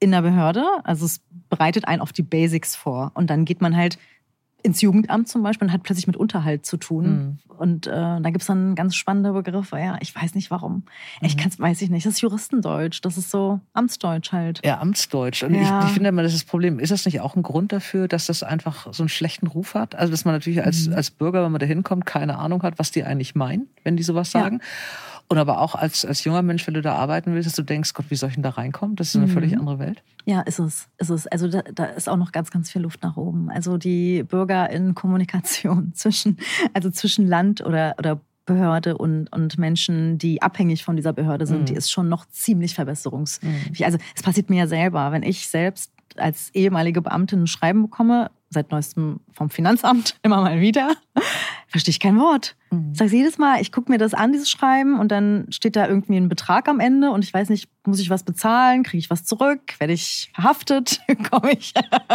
in 0.00 0.10
der 0.10 0.22
Behörde. 0.22 0.64
Also 0.84 1.06
es 1.06 1.20
bereitet 1.48 1.86
einen 1.86 2.02
auf 2.02 2.12
die 2.12 2.22
Basics 2.22 2.74
vor. 2.74 3.12
Und 3.14 3.30
dann 3.30 3.44
geht 3.44 3.60
man 3.60 3.76
halt 3.76 3.98
ins 4.62 4.80
Jugendamt 4.80 5.28
zum 5.28 5.42
Beispiel 5.42 5.66
und 5.68 5.72
hat 5.72 5.82
plötzlich 5.82 6.06
mit 6.06 6.16
Unterhalt 6.16 6.64
zu 6.66 6.76
tun. 6.76 7.38
Und 7.58 7.86
äh, 7.86 7.90
da 7.90 8.20
gibt 8.30 8.40
es 8.40 8.46
dann 8.46 8.74
ganz 8.74 8.94
spannende 8.96 9.32
Begriffe. 9.32 9.78
Ja, 9.78 9.96
ich 10.00 10.14
weiß 10.14 10.34
nicht 10.34 10.50
warum. 10.50 10.84
Ich 11.20 11.36
kann's, 11.36 11.58
weiß 11.60 11.82
ich 11.82 11.90
nicht. 11.90 12.06
Das 12.06 12.14
ist 12.14 12.20
Juristendeutsch. 12.20 13.00
Das 13.02 13.16
ist 13.18 13.30
so 13.30 13.60
Amtsdeutsch 13.72 14.32
halt. 14.32 14.60
Ja, 14.64 14.80
Amtsdeutsch. 14.80 15.42
Und 15.44 15.54
Ja. 15.54 15.80
ich, 15.80 15.86
ich 15.86 15.92
finde 15.92 16.08
immer, 16.08 16.22
das 16.22 16.32
ist 16.32 16.42
das 16.42 16.48
Problem. 16.50 16.78
Ist 16.78 16.90
das 16.90 17.04
nicht 17.04 17.20
auch 17.20 17.36
ein 17.36 17.42
Grund 17.42 17.72
dafür, 17.72 18.08
dass 18.08 18.26
das 18.26 18.42
einfach 18.42 18.92
so 18.92 19.02
einen 19.02 19.08
schlechten 19.08 19.46
Ruf 19.46 19.74
hat? 19.74 19.94
Also, 19.94 20.10
dass 20.10 20.24
man 20.24 20.34
natürlich 20.34 20.62
als, 20.64 20.88
Mhm. 20.88 20.94
als 20.94 21.10
Bürger, 21.10 21.44
wenn 21.44 21.52
man 21.52 21.60
da 21.60 21.66
hinkommt, 21.66 22.06
keine 22.06 22.38
Ahnung 22.38 22.62
hat, 22.62 22.78
was 22.78 22.90
die 22.90 23.04
eigentlich 23.04 23.34
meinen, 23.34 23.66
wenn 23.84 23.96
die 23.96 24.02
sowas 24.02 24.32
Ja. 24.32 24.42
Und 25.32 25.38
aber 25.38 25.60
auch 25.60 25.74
als, 25.74 26.04
als 26.04 26.22
junger 26.24 26.42
Mensch, 26.42 26.66
wenn 26.66 26.74
du 26.74 26.82
da 26.82 26.94
arbeiten 26.94 27.32
willst, 27.34 27.46
dass 27.46 27.54
du 27.56 27.62
denkst, 27.62 27.94
Gott, 27.94 28.06
wie 28.10 28.16
soll 28.16 28.28
ich 28.28 28.34
denn 28.34 28.42
da 28.42 28.50
reinkommen? 28.50 28.96
Das 28.96 29.08
ist 29.08 29.16
eine 29.16 29.26
Mhm. 29.26 29.30
völlig 29.30 29.58
andere 29.58 29.78
Welt. 29.78 30.02
Ja, 30.26 30.42
ist 30.42 30.58
es. 30.58 30.88
Ist 30.98 31.10
es. 31.10 31.26
Also 31.26 31.48
da, 31.48 31.62
da 31.62 31.84
ist 31.86 32.08
auch 32.08 32.16
noch 32.18 32.32
ganz, 32.32 32.50
ganz 32.50 32.70
viel 32.70 32.82
Luft 32.82 33.02
nach 33.02 33.16
oben. 33.16 33.50
Also 33.50 33.78
die 33.78 34.22
Bürger 34.24 34.68
in 34.70 34.94
Kommunikation 34.94 35.92
zwischen, 35.94 36.36
also 36.74 36.90
zwischen 36.90 37.26
Land 37.26 37.60
oder, 37.64 37.94
oder 37.98 38.20
Behörde 38.44 38.98
und, 38.98 39.28
und 39.32 39.56
Menschen, 39.58 40.18
die 40.18 40.42
abhängig 40.42 40.84
von 40.84 40.96
dieser 40.96 41.12
Behörde 41.12 41.46
sind, 41.46 41.60
Mhm. 41.60 41.64
die 41.66 41.74
ist 41.74 41.90
schon 41.90 42.08
noch 42.08 42.26
ziemlich 42.26 42.74
verbesserungsfähig. 42.74 43.78
Mhm. 43.80 43.84
Also 43.86 43.98
es 44.14 44.22
passiert 44.22 44.50
mir 44.50 44.58
ja 44.58 44.66
selber, 44.66 45.12
wenn 45.12 45.22
ich 45.22 45.48
selbst 45.48 45.92
als 46.16 46.50
ehemalige 46.52 47.00
Beamtin 47.00 47.44
ein 47.44 47.46
Schreiben 47.46 47.82
bekomme, 47.82 48.30
seit 48.52 48.70
neuestem 48.70 49.20
vom 49.32 49.50
Finanzamt, 49.50 50.16
immer 50.22 50.40
mal 50.40 50.60
wieder, 50.60 50.94
verstehe 51.68 51.90
ich 51.90 52.00
kein 52.00 52.18
Wort. 52.18 52.56
Mhm. 52.70 52.90
Ich 52.92 52.98
sage 52.98 53.16
jedes 53.16 53.38
Mal, 53.38 53.60
ich 53.60 53.72
gucke 53.72 53.90
mir 53.90 53.98
das 53.98 54.14
an, 54.14 54.32
dieses 54.32 54.50
Schreiben, 54.50 54.98
und 54.98 55.10
dann 55.10 55.46
steht 55.50 55.76
da 55.76 55.88
irgendwie 55.88 56.16
ein 56.16 56.28
Betrag 56.28 56.68
am 56.68 56.80
Ende 56.80 57.10
und 57.10 57.24
ich 57.24 57.32
weiß 57.32 57.48
nicht, 57.48 57.68
muss 57.86 58.00
ich 58.00 58.10
was 58.10 58.22
bezahlen, 58.22 58.82
kriege 58.82 58.98
ich 58.98 59.10
was 59.10 59.24
zurück, 59.24 59.78
werde 59.78 59.92
ich 59.92 60.30
verhaftet, 60.34 61.00
komme 61.30 61.52
ich, 61.52 61.72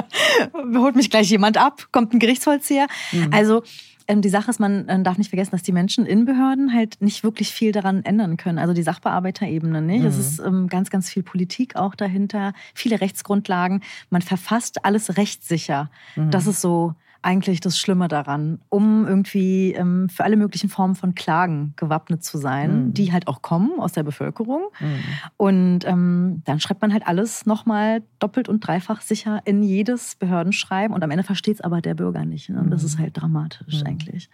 holt 0.76 0.96
mich 0.96 1.10
gleich 1.10 1.30
jemand 1.30 1.58
ab, 1.58 1.88
kommt 1.92 2.14
ein 2.14 2.20
Gerichtsvollzieher. 2.20 2.88
Mhm. 3.12 3.30
Also 3.32 3.64
ähm, 4.08 4.22
die 4.22 4.30
Sache 4.30 4.50
ist, 4.50 4.60
man 4.60 4.88
äh, 4.88 5.02
darf 5.04 5.18
nicht 5.18 5.30
vergessen, 5.30 5.52
dass 5.52 5.64
die 5.64 5.72
Menschen 5.72 6.06
in 6.06 6.26
Behörden 6.26 6.74
halt 6.74 7.02
nicht 7.02 7.24
wirklich 7.24 7.52
viel 7.52 7.72
daran 7.72 8.04
ändern 8.06 8.38
können. 8.38 8.58
Also 8.60 8.74
die 8.74 8.84
Sachbearbeiterebene 8.84 9.82
nicht. 9.82 10.04
Es 10.06 10.16
Mhm. 10.16 10.22
ist 10.22 10.40
ähm, 10.40 10.68
ganz, 10.68 10.90
ganz 10.90 11.10
viel 11.10 11.24
Politik 11.24 11.76
auch 11.76 11.96
dahinter, 11.96 12.54
viele 12.74 13.02
Rechtsgrundlagen. 13.02 13.82
Man 14.10 14.22
verfasst 14.22 14.86
alles 14.86 15.18
rechtssicher. 15.18 15.90
Mhm. 16.16 16.32
Das 16.32 16.48
ist 16.48 16.62
so 16.62 16.94
eigentlich 17.22 17.60
das 17.60 17.78
Schlimme 17.78 18.08
daran, 18.08 18.60
um 18.70 19.06
irgendwie 19.08 19.74
ähm, 19.74 20.08
für 20.10 20.24
alle 20.24 20.36
möglichen 20.38 20.70
Formen 20.70 20.96
von 20.96 21.16
Klagen 21.16 21.74
gewappnet 21.76 22.24
zu 22.24 22.38
sein, 22.38 22.88
Mhm. 22.88 22.94
die 22.94 23.12
halt 23.12 23.28
auch 23.28 23.42
kommen 23.42 23.80
aus 23.80 23.94
der 23.94 24.04
Bevölkerung. 24.04 24.62
Mhm. 24.80 25.00
Und 25.38 25.80
ähm, 25.86 26.42
dann 26.46 26.60
schreibt 26.60 26.82
man 26.82 26.94
halt 26.94 27.08
alles 27.08 27.46
nochmal 27.46 28.04
doppelt 28.20 28.50
und 28.50 28.66
dreifach 28.66 29.02
sicher 29.02 29.42
in 29.46 29.64
jedes 29.64 30.16
Behördenschreiben 30.16 30.96
und 30.96 31.04
am 31.04 31.12
Ende 31.12 31.24
versteht 31.24 31.56
es 31.56 31.62
aber 31.62 31.82
der 31.82 31.96
Bürger 31.96 32.26
nicht. 32.26 32.50
Ne? 32.50 32.60
Und 32.60 32.70
das 32.72 32.82
Mhm. 32.82 32.88
ist 32.88 33.00
halt 33.00 33.20
dramatisch 33.22 33.82
Mhm. 33.82 33.88
eigentlich. 33.88 34.30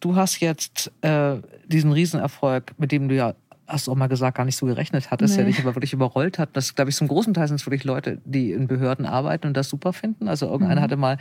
Du 0.00 0.16
hast 0.16 0.40
jetzt 0.40 0.92
äh, 1.00 1.36
diesen 1.66 1.90
Riesenerfolg, 1.92 2.74
mit 2.78 2.92
dem 2.92 3.08
du 3.08 3.14
ja, 3.14 3.34
hast 3.66 3.86
du 3.86 3.92
auch 3.92 3.96
mal 3.96 4.08
gesagt, 4.08 4.36
gar 4.36 4.44
nicht 4.44 4.56
so 4.56 4.66
gerechnet 4.66 5.10
hattest, 5.10 5.36
der 5.36 5.44
Nee. 5.44 5.50
dich 5.52 5.60
aber 5.60 5.74
wirklich 5.74 5.92
überrollt 5.92 6.38
hat. 6.38 6.50
Das, 6.52 6.74
glaube 6.74 6.90
ich, 6.90 6.96
zum 6.96 7.08
großen 7.08 7.32
Teil 7.34 7.48
sind 7.48 7.56
es 7.56 7.66
wirklich 7.66 7.84
Leute, 7.84 8.18
die 8.24 8.52
in 8.52 8.66
Behörden 8.66 9.06
arbeiten 9.06 9.46
und 9.46 9.56
das 9.56 9.68
super 9.68 9.92
finden. 9.92 10.28
Also 10.28 10.46
irgendeiner 10.46 10.80
Mhm. 10.80 10.84
hatte 10.84 10.96
mal 10.96 11.18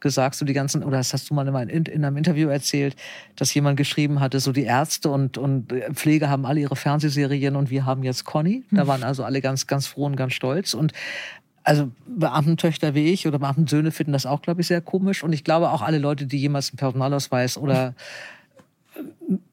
gesagt, 0.00 0.34
so 0.36 0.44
die 0.44 0.52
ganzen, 0.54 0.82
oder 0.82 0.96
das 0.98 1.12
hast 1.12 1.28
du 1.28 1.34
mal 1.34 1.46
in 1.46 1.54
einem, 1.54 1.84
in 1.84 2.04
einem 2.04 2.16
Interview 2.16 2.48
erzählt, 2.48 2.96
dass 3.36 3.52
jemand 3.52 3.76
geschrieben 3.76 4.20
hatte, 4.20 4.40
so 4.40 4.52
die 4.52 4.62
Ärzte 4.64 5.10
und, 5.10 5.36
und 5.38 5.72
Pflege 5.92 6.28
haben 6.30 6.46
alle 6.46 6.60
ihre 6.60 6.76
Fernsehserien 6.76 7.56
und 7.56 7.70
wir 7.70 7.84
haben 7.84 8.02
jetzt 8.02 8.24
Conny. 8.24 8.64
Da 8.70 8.84
Mhm. 8.84 8.88
waren 8.88 9.02
also 9.02 9.24
alle 9.24 9.40
ganz, 9.40 9.66
ganz 9.66 9.86
froh 9.86 10.06
und 10.06 10.16
ganz 10.16 10.32
stolz. 10.32 10.74
Und 10.74 10.92
also 11.64 11.90
Beamtentöchter 12.06 12.94
wie 12.94 13.06
ich 13.12 13.26
oder 13.26 13.38
Beamtensöhne 13.38 13.90
finden 13.90 14.12
das 14.12 14.26
auch, 14.26 14.42
glaube 14.42 14.60
ich, 14.60 14.66
sehr 14.66 14.80
komisch. 14.80 15.22
Und 15.24 15.32
ich 15.32 15.44
glaube 15.44 15.70
auch 15.70 15.82
alle 15.82 15.98
Leute, 15.98 16.26
die 16.26 16.38
jemals 16.38 16.70
einen 16.70 16.76
Personalausweis 16.78 17.56
oder 17.56 17.94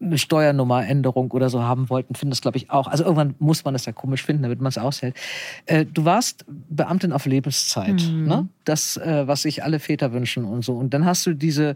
eine 0.02 0.18
Steuernummeränderung 0.18 1.32
oder 1.32 1.50
so 1.50 1.64
haben 1.64 1.90
wollten, 1.90 2.16
finden 2.16 2.32
das, 2.32 2.42
glaube 2.42 2.58
ich, 2.58 2.70
auch. 2.70 2.88
Also 2.88 3.04
irgendwann 3.04 3.36
muss 3.40 3.64
man 3.66 3.74
das 3.74 3.86
ja 3.86 3.92
komisch 3.94 4.24
finden, 4.24 4.44
damit 4.44 4.60
man 4.62 4.70
es 4.70 4.78
aushält. 4.78 5.16
Äh, 5.66 5.86
du 5.86 6.06
warst 6.06 6.46
Beamtin 6.70 7.14
auf 7.14 7.26
Lebenszeit, 7.26 8.02
Mhm. 8.12 8.24
ne? 8.28 8.48
Das, 8.66 8.98
äh, 8.98 9.28
was 9.28 9.44
sich 9.44 9.64
alle 9.64 9.80
Väter 9.80 10.12
wünschen 10.14 10.46
und 10.46 10.64
so. 10.66 10.74
Und 10.74 10.94
dann 10.94 11.06
hast 11.06 11.26
du 11.26 11.34
diese, 11.34 11.76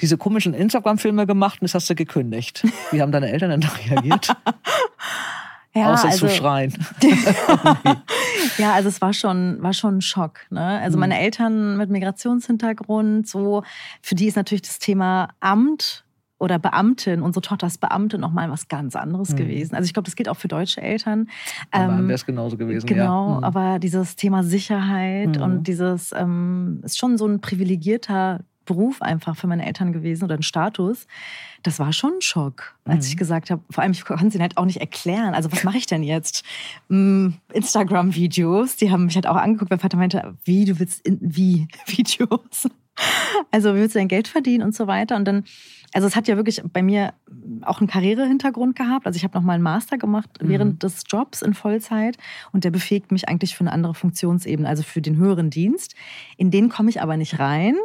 diese 0.00 0.16
komischen 0.18 0.52
Instagram-Filme 0.54 1.26
gemacht 1.26 1.60
und 1.60 1.64
das 1.66 1.74
hast 1.74 1.88
du 1.88 1.94
gekündigt. 1.94 2.64
Wie 2.90 3.00
haben 3.00 3.12
deine 3.12 3.30
Eltern 3.30 3.50
denn 3.50 3.60
da 3.60 3.68
reagiert? 3.88 4.34
Außer 5.74 6.10
zu 6.10 6.28
schreien. 6.28 6.74
ja, 8.58 8.72
also 8.74 8.88
es 8.90 9.00
war 9.00 9.14
schon, 9.14 9.62
war 9.62 9.72
schon 9.72 9.98
ein 9.98 10.00
Schock. 10.02 10.40
Ne? 10.50 10.60
Also 10.82 10.96
Mhm. 10.96 11.00
meine 11.00 11.18
Eltern 11.18 11.76
mit 11.78 11.88
Migrationshintergrund, 11.88 13.26
so, 13.26 13.62
für 14.02 14.14
die 14.14 14.26
ist 14.26 14.36
natürlich 14.36 14.62
das 14.62 14.78
Thema 14.78 15.28
Amt 15.40 16.04
oder 16.42 16.58
Beamtin, 16.58 17.22
unsere 17.22 17.40
Tochter 17.40 17.66
ist 17.68 17.80
Beamtin, 17.80 18.20
nochmal 18.20 18.50
was 18.50 18.68
ganz 18.68 18.96
anderes 18.96 19.30
Mhm. 19.30 19.36
gewesen. 19.36 19.74
Also 19.76 19.86
ich 19.86 19.92
glaube, 19.94 20.06
das 20.06 20.16
gilt 20.16 20.28
auch 20.28 20.36
für 20.36 20.48
deutsche 20.48 20.82
Eltern. 20.82 21.28
Aber 21.70 21.92
Ähm, 21.94 22.08
wäre 22.08 22.14
es 22.16 22.26
genauso 22.26 22.56
gewesen. 22.56 22.86
Genau, 22.86 23.30
ja. 23.34 23.38
Mhm. 23.38 23.44
aber 23.44 23.78
dieses 23.78 24.16
Thema 24.16 24.42
Sicherheit 24.42 25.36
Mhm. 25.36 25.42
und 25.42 25.68
dieses 25.68 26.12
ähm, 26.12 26.80
ist 26.82 26.98
schon 26.98 27.16
so 27.16 27.26
ein 27.26 27.40
privilegierter 27.40 28.40
Beruf 28.64 29.02
einfach 29.02 29.36
für 29.36 29.48
meine 29.48 29.66
Eltern 29.66 29.92
gewesen 29.92 30.24
oder 30.24 30.36
ein 30.36 30.42
Status. 30.44 31.08
Das 31.64 31.80
war 31.80 31.92
schon 31.92 32.12
ein 32.14 32.20
Schock, 32.22 32.76
als 32.84 33.06
Mhm. 33.06 33.10
ich 33.10 33.16
gesagt 33.16 33.50
habe, 33.50 33.60
vor 33.70 33.82
allem 33.82 33.90
ich 33.92 34.04
konnte 34.04 34.26
es 34.28 34.34
ihnen 34.34 34.42
halt 34.42 34.56
auch 34.56 34.64
nicht 34.64 34.80
erklären. 34.80 35.34
Also 35.34 35.50
was 35.50 35.64
mache 35.64 35.78
ich 35.78 35.86
denn 35.86 36.02
jetzt? 36.04 36.44
Mm, 36.88 37.30
Instagram-Videos, 37.52 38.76
die 38.76 38.90
haben 38.90 39.06
mich 39.06 39.14
halt 39.16 39.26
auch 39.26 39.36
angeguckt. 39.36 39.70
Mein 39.70 39.80
Vater 39.80 39.96
meinte, 39.96 40.34
wie, 40.44 40.64
du 40.64 40.78
willst 40.78 41.06
in, 41.06 41.18
wie 41.20 41.66
Videos? 41.86 42.68
Also 43.50 43.74
wie 43.74 43.78
willst 43.80 43.94
du 43.94 43.98
dein 43.98 44.08
Geld 44.08 44.28
verdienen 44.28 44.62
und 44.62 44.74
so 44.74 44.86
weiter. 44.86 45.16
Und 45.16 45.24
dann, 45.24 45.44
also 45.92 46.06
es 46.06 46.16
hat 46.16 46.28
ja 46.28 46.36
wirklich 46.36 46.62
bei 46.72 46.82
mir 46.82 47.12
auch 47.62 47.80
einen 47.80 47.88
Karrierehintergrund 47.88 48.76
gehabt. 48.76 49.06
Also 49.06 49.16
ich 49.16 49.24
habe 49.24 49.36
noch 49.36 49.44
mal 49.44 49.54
einen 49.54 49.62
Master 49.62 49.98
gemacht 49.98 50.30
Mhm. 50.42 50.48
während 50.48 50.82
des 50.82 51.04
Jobs 51.08 51.42
in 51.42 51.54
Vollzeit 51.54 52.16
und 52.52 52.64
der 52.64 52.70
befähigt 52.70 53.12
mich 53.12 53.28
eigentlich 53.28 53.54
für 53.56 53.62
eine 53.62 53.72
andere 53.72 53.94
Funktionsebene, 53.94 54.68
also 54.68 54.82
für 54.82 55.00
den 55.02 55.16
höheren 55.16 55.50
Dienst. 55.50 55.94
In 56.36 56.50
den 56.50 56.68
komme 56.68 56.90
ich 56.90 57.00
aber 57.02 57.16
nicht 57.16 57.38
rein, 57.38 57.76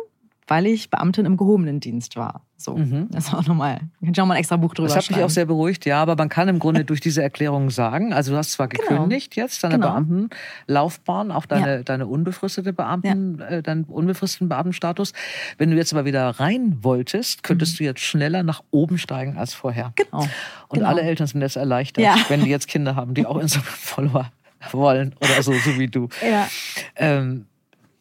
weil 0.47 0.65
ich 0.65 0.89
Beamtin 0.89 1.25
im 1.25 1.35
gehobenen 1.37 1.79
Dienst 1.79 2.15
war. 2.15 2.41
So, 2.59 2.75
Mhm. 2.75 3.07
das 3.11 3.27
ist 3.27 3.33
auch 3.35 3.45
nochmal, 3.45 3.77
kann 3.99 4.11
ich 4.13 4.19
auch 4.21 4.25
mal 4.25 4.33
ein 4.33 4.39
extra 4.39 4.57
Buch 4.57 4.73
drüber 4.73 4.87
Das 4.87 4.97
hat 4.97 5.15
mich 5.15 5.23
auch 5.23 5.29
sehr 5.29 5.45
beruhigt, 5.45 5.85
ja, 5.85 6.01
aber 6.01 6.15
man 6.15 6.27
kann 6.29 6.47
im 6.47 6.57
Grunde 6.57 6.85
durch 6.85 7.01
diese 7.01 7.21
Erklärung 7.21 7.69
sagen, 7.69 8.13
also 8.13 8.31
du 8.31 8.37
hast 8.37 8.53
zwar 8.53 8.67
Genau. 8.67 8.81
gekündigt 8.89 9.35
jetzt, 9.35 9.63
deine 9.63 9.75
Genau. 9.75 9.91
Beamtenlaufbahn, 9.91 11.31
auch 11.31 11.45
deine, 11.45 11.83
deine 11.83 12.07
unbefristete 12.07 12.73
Beamten, 12.73 13.39
äh, 13.41 13.61
deinen 13.61 13.83
unbefristeten 13.83 14.49
Beamtenstatus. 14.49 15.13
Wenn 15.57 15.69
du 15.69 15.77
jetzt 15.77 15.93
aber 15.93 16.05
wieder 16.05 16.29
rein 16.39 16.77
wolltest, 16.81 17.43
könntest 17.43 17.79
du 17.79 17.83
jetzt 17.83 17.99
schneller 17.99 18.41
nach 18.43 18.63
oben 18.71 18.97
steigen 18.97 19.37
als 19.37 19.53
vorher. 19.53 19.93
Genau. 19.95 20.23
Und 20.69 20.79
genau. 20.79 20.87
alle 20.89 21.01
Eltern 21.01 21.27
sind 21.27 21.41
jetzt 21.41 21.57
erleichtert, 21.57 22.03
Ja. 22.03 22.15
wenn 22.29 22.43
die 22.43 22.49
jetzt 22.49 22.67
Kinder 22.67 22.95
haben, 22.95 23.13
die 23.13 23.25
auch 23.25 23.37
Instagram-Follower 23.37 24.31
wollen 24.71 25.13
oder 25.21 25.43
so, 25.43 25.53
so 25.53 25.77
wie 25.77 25.87
du. 25.87 26.09
Ja. 26.27 26.47
Ähm, 26.95 27.45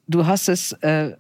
du 0.09 0.27
hast 0.27 0.49
es, 0.49 0.73
äh, 0.81 1.13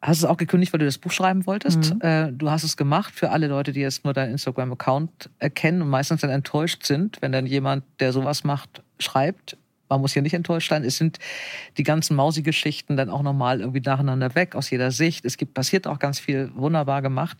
hast 0.00 0.18
es 0.18 0.24
auch 0.24 0.36
gekündigt, 0.36 0.72
weil 0.72 0.78
du 0.78 0.86
das 0.86 0.98
Buch 0.98 1.10
schreiben 1.10 1.46
wolltest. 1.46 1.94
Mhm. 1.94 2.00
Äh, 2.00 2.32
du 2.32 2.50
hast 2.50 2.64
es 2.64 2.76
gemacht 2.76 3.14
für 3.14 3.30
alle 3.30 3.48
Leute, 3.48 3.72
die 3.72 3.80
jetzt 3.80 4.04
nur 4.04 4.14
deinen 4.14 4.32
Instagram-Account 4.32 5.30
erkennen 5.38 5.82
und 5.82 5.88
meistens 5.88 6.20
dann 6.20 6.30
enttäuscht 6.30 6.84
sind, 6.84 7.20
wenn 7.20 7.32
dann 7.32 7.46
jemand, 7.46 7.84
der 8.00 8.12
sowas 8.12 8.44
macht, 8.44 8.82
schreibt. 8.98 9.56
Man 9.88 10.00
muss 10.00 10.12
hier 10.12 10.22
nicht 10.22 10.34
enttäuscht 10.34 10.68
sein. 10.68 10.84
Es 10.84 10.98
sind 10.98 11.18
die 11.78 11.82
ganzen 11.82 12.14
Mausi-Geschichten 12.14 12.96
dann 12.96 13.08
auch 13.08 13.22
nochmal 13.22 13.60
irgendwie 13.60 13.80
nacheinander 13.80 14.34
weg 14.34 14.54
aus 14.54 14.70
jeder 14.70 14.90
Sicht. 14.90 15.24
Es 15.24 15.38
gibt, 15.38 15.54
passiert 15.54 15.86
auch 15.86 15.98
ganz 15.98 16.20
viel 16.20 16.50
wunderbar 16.54 17.00
gemacht. 17.00 17.38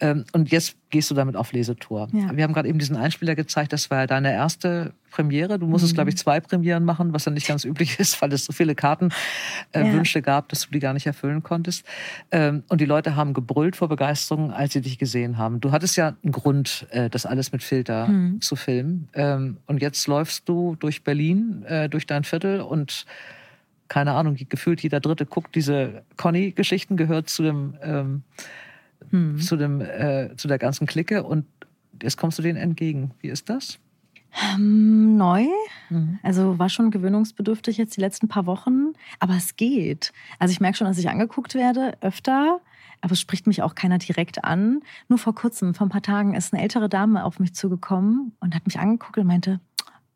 Ähm, 0.00 0.24
und 0.32 0.52
jetzt 0.52 0.76
gehst 0.90 1.10
du 1.10 1.14
damit 1.14 1.36
auf 1.36 1.52
Lesetour. 1.52 2.08
Ja. 2.12 2.36
Wir 2.36 2.44
haben 2.44 2.52
gerade 2.52 2.68
eben 2.68 2.78
diesen 2.78 2.96
Einspieler 2.96 3.34
gezeigt. 3.34 3.72
Das 3.72 3.90
war 3.90 3.98
ja 3.98 4.06
deine 4.06 4.32
erste 4.32 4.92
Premiere. 5.10 5.58
Du 5.58 5.66
musstest, 5.66 5.92
Mhm. 5.92 5.96
glaube 5.96 6.10
ich, 6.10 6.16
zwei 6.16 6.40
Premieren 6.40 6.84
machen, 6.84 7.12
was 7.12 7.24
ja 7.26 7.32
nicht 7.32 7.46
ganz 7.46 7.64
üblich 7.64 7.98
ist, 7.98 8.20
weil 8.22 8.32
es 8.32 8.44
so 8.44 8.52
viele 8.52 8.74
Kartenwünsche 8.74 10.18
äh, 10.18 10.22
Ja. 10.22 10.24
Gab, 10.24 10.48
dass 10.48 10.62
du 10.66 10.70
die 10.70 10.78
gar 10.78 10.92
nicht 10.94 11.06
erfüllen 11.06 11.42
konntest. 11.42 11.84
Ähm, 12.30 12.62
und 12.68 12.80
die 12.80 12.84
Leute 12.86 13.16
haben 13.16 13.34
gebrüllt 13.34 13.76
vor 13.76 13.88
Begeisterung, 13.88 14.52
als 14.52 14.72
sie 14.72 14.80
dich 14.80 14.98
gesehen 14.98 15.36
haben. 15.38 15.60
Du 15.60 15.72
hattest 15.72 15.96
ja 15.96 16.16
einen 16.22 16.32
Grund, 16.32 16.86
äh, 16.90 17.10
das 17.10 17.26
alles 17.26 17.52
mit 17.52 17.62
Filter 17.62 18.08
Mhm. 18.08 18.40
zu 18.40 18.56
filmen. 18.56 19.08
Ähm, 19.14 19.58
und 19.66 19.82
jetzt 19.82 20.06
läufst 20.06 20.48
du 20.48 20.76
durch 20.76 21.02
Berlin, 21.04 21.64
äh, 21.64 21.88
durch 21.88 22.06
dein 22.06 22.24
Viertel 22.24 22.60
und 22.60 23.04
keine 23.88 24.12
Ahnung, 24.12 24.36
gefühlt 24.48 24.80
jeder 24.82 25.00
Dritte 25.00 25.26
guckt 25.26 25.54
diese 25.56 26.04
Conny-Geschichten, 26.16 26.96
gehört 26.96 27.28
zu 27.28 27.42
dem, 27.42 27.74
ähm, 27.82 28.22
Hm. 29.10 29.38
zu 29.40 29.56
dem, 29.56 29.80
äh, 29.80 30.36
zu 30.36 30.46
der 30.46 30.58
ganzen 30.58 30.86
Clique 30.86 31.24
und 31.24 31.44
jetzt 32.02 32.16
kommst 32.16 32.38
du 32.38 32.42
denen 32.42 32.56
entgegen. 32.58 33.10
Wie 33.20 33.28
ist 33.28 33.48
das? 33.50 33.78
Ähm, 34.54 35.16
neu. 35.16 35.46
Also 36.22 36.58
war 36.58 36.68
schon 36.68 36.90
gewöhnungsbedürftig 36.90 37.76
jetzt 37.76 37.96
die 37.96 38.00
letzten 38.00 38.28
paar 38.28 38.46
Wochen, 38.46 38.92
aber 39.18 39.34
es 39.36 39.56
geht. 39.56 40.12
Also 40.38 40.52
ich 40.52 40.60
merke 40.60 40.78
schon, 40.78 40.86
dass 40.86 40.98
ich 40.98 41.08
angeguckt 41.08 41.54
werde 41.54 41.96
öfter, 42.00 42.60
aber 43.00 43.12
es 43.12 43.20
spricht 43.20 43.46
mich 43.46 43.62
auch 43.62 43.74
keiner 43.74 43.98
direkt 43.98 44.44
an. 44.44 44.82
Nur 45.08 45.18
vor 45.18 45.34
kurzem, 45.34 45.74
vor 45.74 45.86
ein 45.86 45.90
paar 45.90 46.02
Tagen, 46.02 46.34
ist 46.34 46.52
eine 46.52 46.62
ältere 46.62 46.88
Dame 46.88 47.24
auf 47.24 47.40
mich 47.40 47.54
zugekommen 47.54 48.32
und 48.40 48.54
hat 48.54 48.66
mich 48.66 48.78
angeguckt 48.78 49.18
und 49.18 49.26
meinte, 49.26 49.60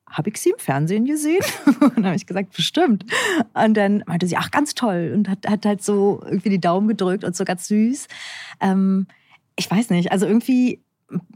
habe 0.08 0.30
ich 0.30 0.40
sie 0.40 0.50
im 0.50 0.58
Fernsehen 0.58 1.06
gesehen? 1.06 1.42
und 1.80 1.96
dann 1.96 2.06
habe 2.06 2.16
ich 2.16 2.26
gesagt, 2.26 2.54
bestimmt. 2.54 3.04
Und 3.52 3.74
dann 3.76 4.04
meinte 4.06 4.26
sie, 4.26 4.36
ach, 4.36 4.50
ganz 4.50 4.74
toll. 4.74 5.12
Und 5.14 5.28
hat, 5.28 5.48
hat 5.48 5.66
halt 5.66 5.82
so 5.82 6.22
irgendwie 6.24 6.50
die 6.50 6.60
Daumen 6.60 6.86
gedrückt 6.86 7.24
und 7.24 7.34
so 7.34 7.44
ganz 7.44 7.66
süß. 7.68 8.06
Ähm, 8.60 9.06
ich 9.56 9.68
weiß 9.68 9.90
nicht, 9.90 10.12
also 10.12 10.26
irgendwie 10.26 10.84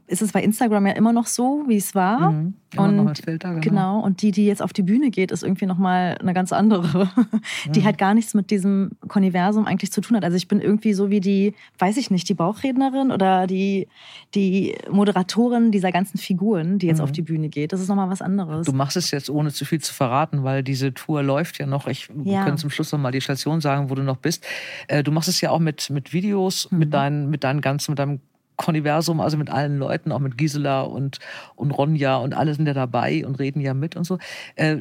ist 0.09 0.23
es 0.23 0.33
bei 0.33 0.42
Instagram 0.42 0.87
ja 0.87 0.92
immer 0.94 1.12
noch 1.12 1.27
so, 1.27 1.64
wie 1.68 1.77
es 1.77 1.94
war. 1.94 2.31
Mhm. 2.33 2.55
Noch 2.75 2.85
Und 2.85 3.18
Filter, 3.25 3.51
genau. 3.55 3.61
Genau, 3.61 4.01
und 4.01 4.21
die, 4.21 4.31
die 4.31 4.44
jetzt 4.47 4.61
auf 4.62 4.73
die 4.75 4.83
Bühne 4.83 5.11
geht, 5.11 5.31
ist 5.33 5.42
irgendwie 5.42 5.64
nochmal 5.64 6.18
eine 6.21 6.35
ganz 6.35 6.53
andere, 6.53 7.09
die 7.75 7.81
Mhm. 7.81 7.85
halt 7.85 7.99
gar 7.99 8.12
nichts 8.14 8.35
mit 8.35 8.51
diesem 8.51 8.90
Konniversum 9.09 9.66
eigentlich 9.66 9.90
zu 9.92 10.01
tun 10.03 10.16
hat. 10.16 10.25
Also 10.25 10.37
ich 10.37 10.49
bin 10.49 10.61
irgendwie 10.61 10.92
so 10.92 11.09
wie 11.11 11.21
die, 11.21 11.55
weiß 11.79 11.97
ich 11.97 12.11
nicht, 12.11 12.29
die 12.29 12.35
Bauchrednerin 12.35 13.11
oder 13.11 13.47
die, 13.47 13.88
die 14.35 14.77
Moderatorin 14.90 15.71
dieser 15.71 15.92
ganzen 15.92 16.18
Figuren, 16.18 16.79
die 16.79 16.87
jetzt 16.88 16.99
Mhm. 16.99 17.05
auf 17.05 17.12
die 17.12 17.23
Bühne 17.23 17.49
geht. 17.49 17.73
Das 17.73 17.81
ist 17.81 17.88
nochmal 17.88 18.11
was 18.11 18.21
anderes. 18.23 18.66
Du 18.66 18.73
machst 18.73 18.97
es 18.97 19.11
jetzt 19.11 19.31
ohne 19.31 19.51
zu 19.53 19.64
viel 19.64 19.81
zu 19.81 19.94
verraten, 19.94 20.42
weil 20.44 20.62
diese 20.62 20.92
Tour 20.92 21.23
läuft 21.23 21.59
ja 21.59 21.66
noch. 21.66 21.87
Ich 21.87 22.09
Ja. 22.25 22.44
können 22.44 22.59
zum 22.59 22.71
Schluss 22.71 22.92
noch 22.92 22.99
mal 22.99 23.12
die 23.12 23.21
Station 23.21 23.61
sagen, 23.61 23.88
wo 23.90 23.94
du 23.94 24.03
noch 24.03 24.16
bist. 24.18 24.44
Äh, 24.88 25.03
Du 25.03 25.12
machst 25.12 25.29
es 25.29 25.40
ja 25.40 25.51
auch 25.51 25.59
mit, 25.59 25.88
mit 25.90 26.12
Videos, 26.12 26.71
Mhm. 26.71 26.79
mit, 26.79 26.92
deinen, 26.94 27.31
mit 27.31 27.44
deinen 27.44 27.61
ganzen, 27.62 27.92
mit 27.92 27.99
deinem 27.99 28.21
Konniversum, 28.59 29.21
also 29.21 29.38
mit 29.38 29.49
allen 29.51 29.79
Leuten, 29.79 30.12
auch 30.12 30.18
mit 30.18 30.37
Gisela 30.37 30.83
und, 30.83 31.18
und 31.57 31.71
Ronja 31.71 32.16
und 32.18 32.35
alle 32.35 32.53
sind 32.55 32.66
ja 32.66 32.75
dabei 32.75 33.25
und 33.27 33.37
reden 33.38 33.61
ja 33.61 33.73
mit 33.73 33.97
und 33.97 34.05
so. 34.05 34.18
Äh, 34.57 34.81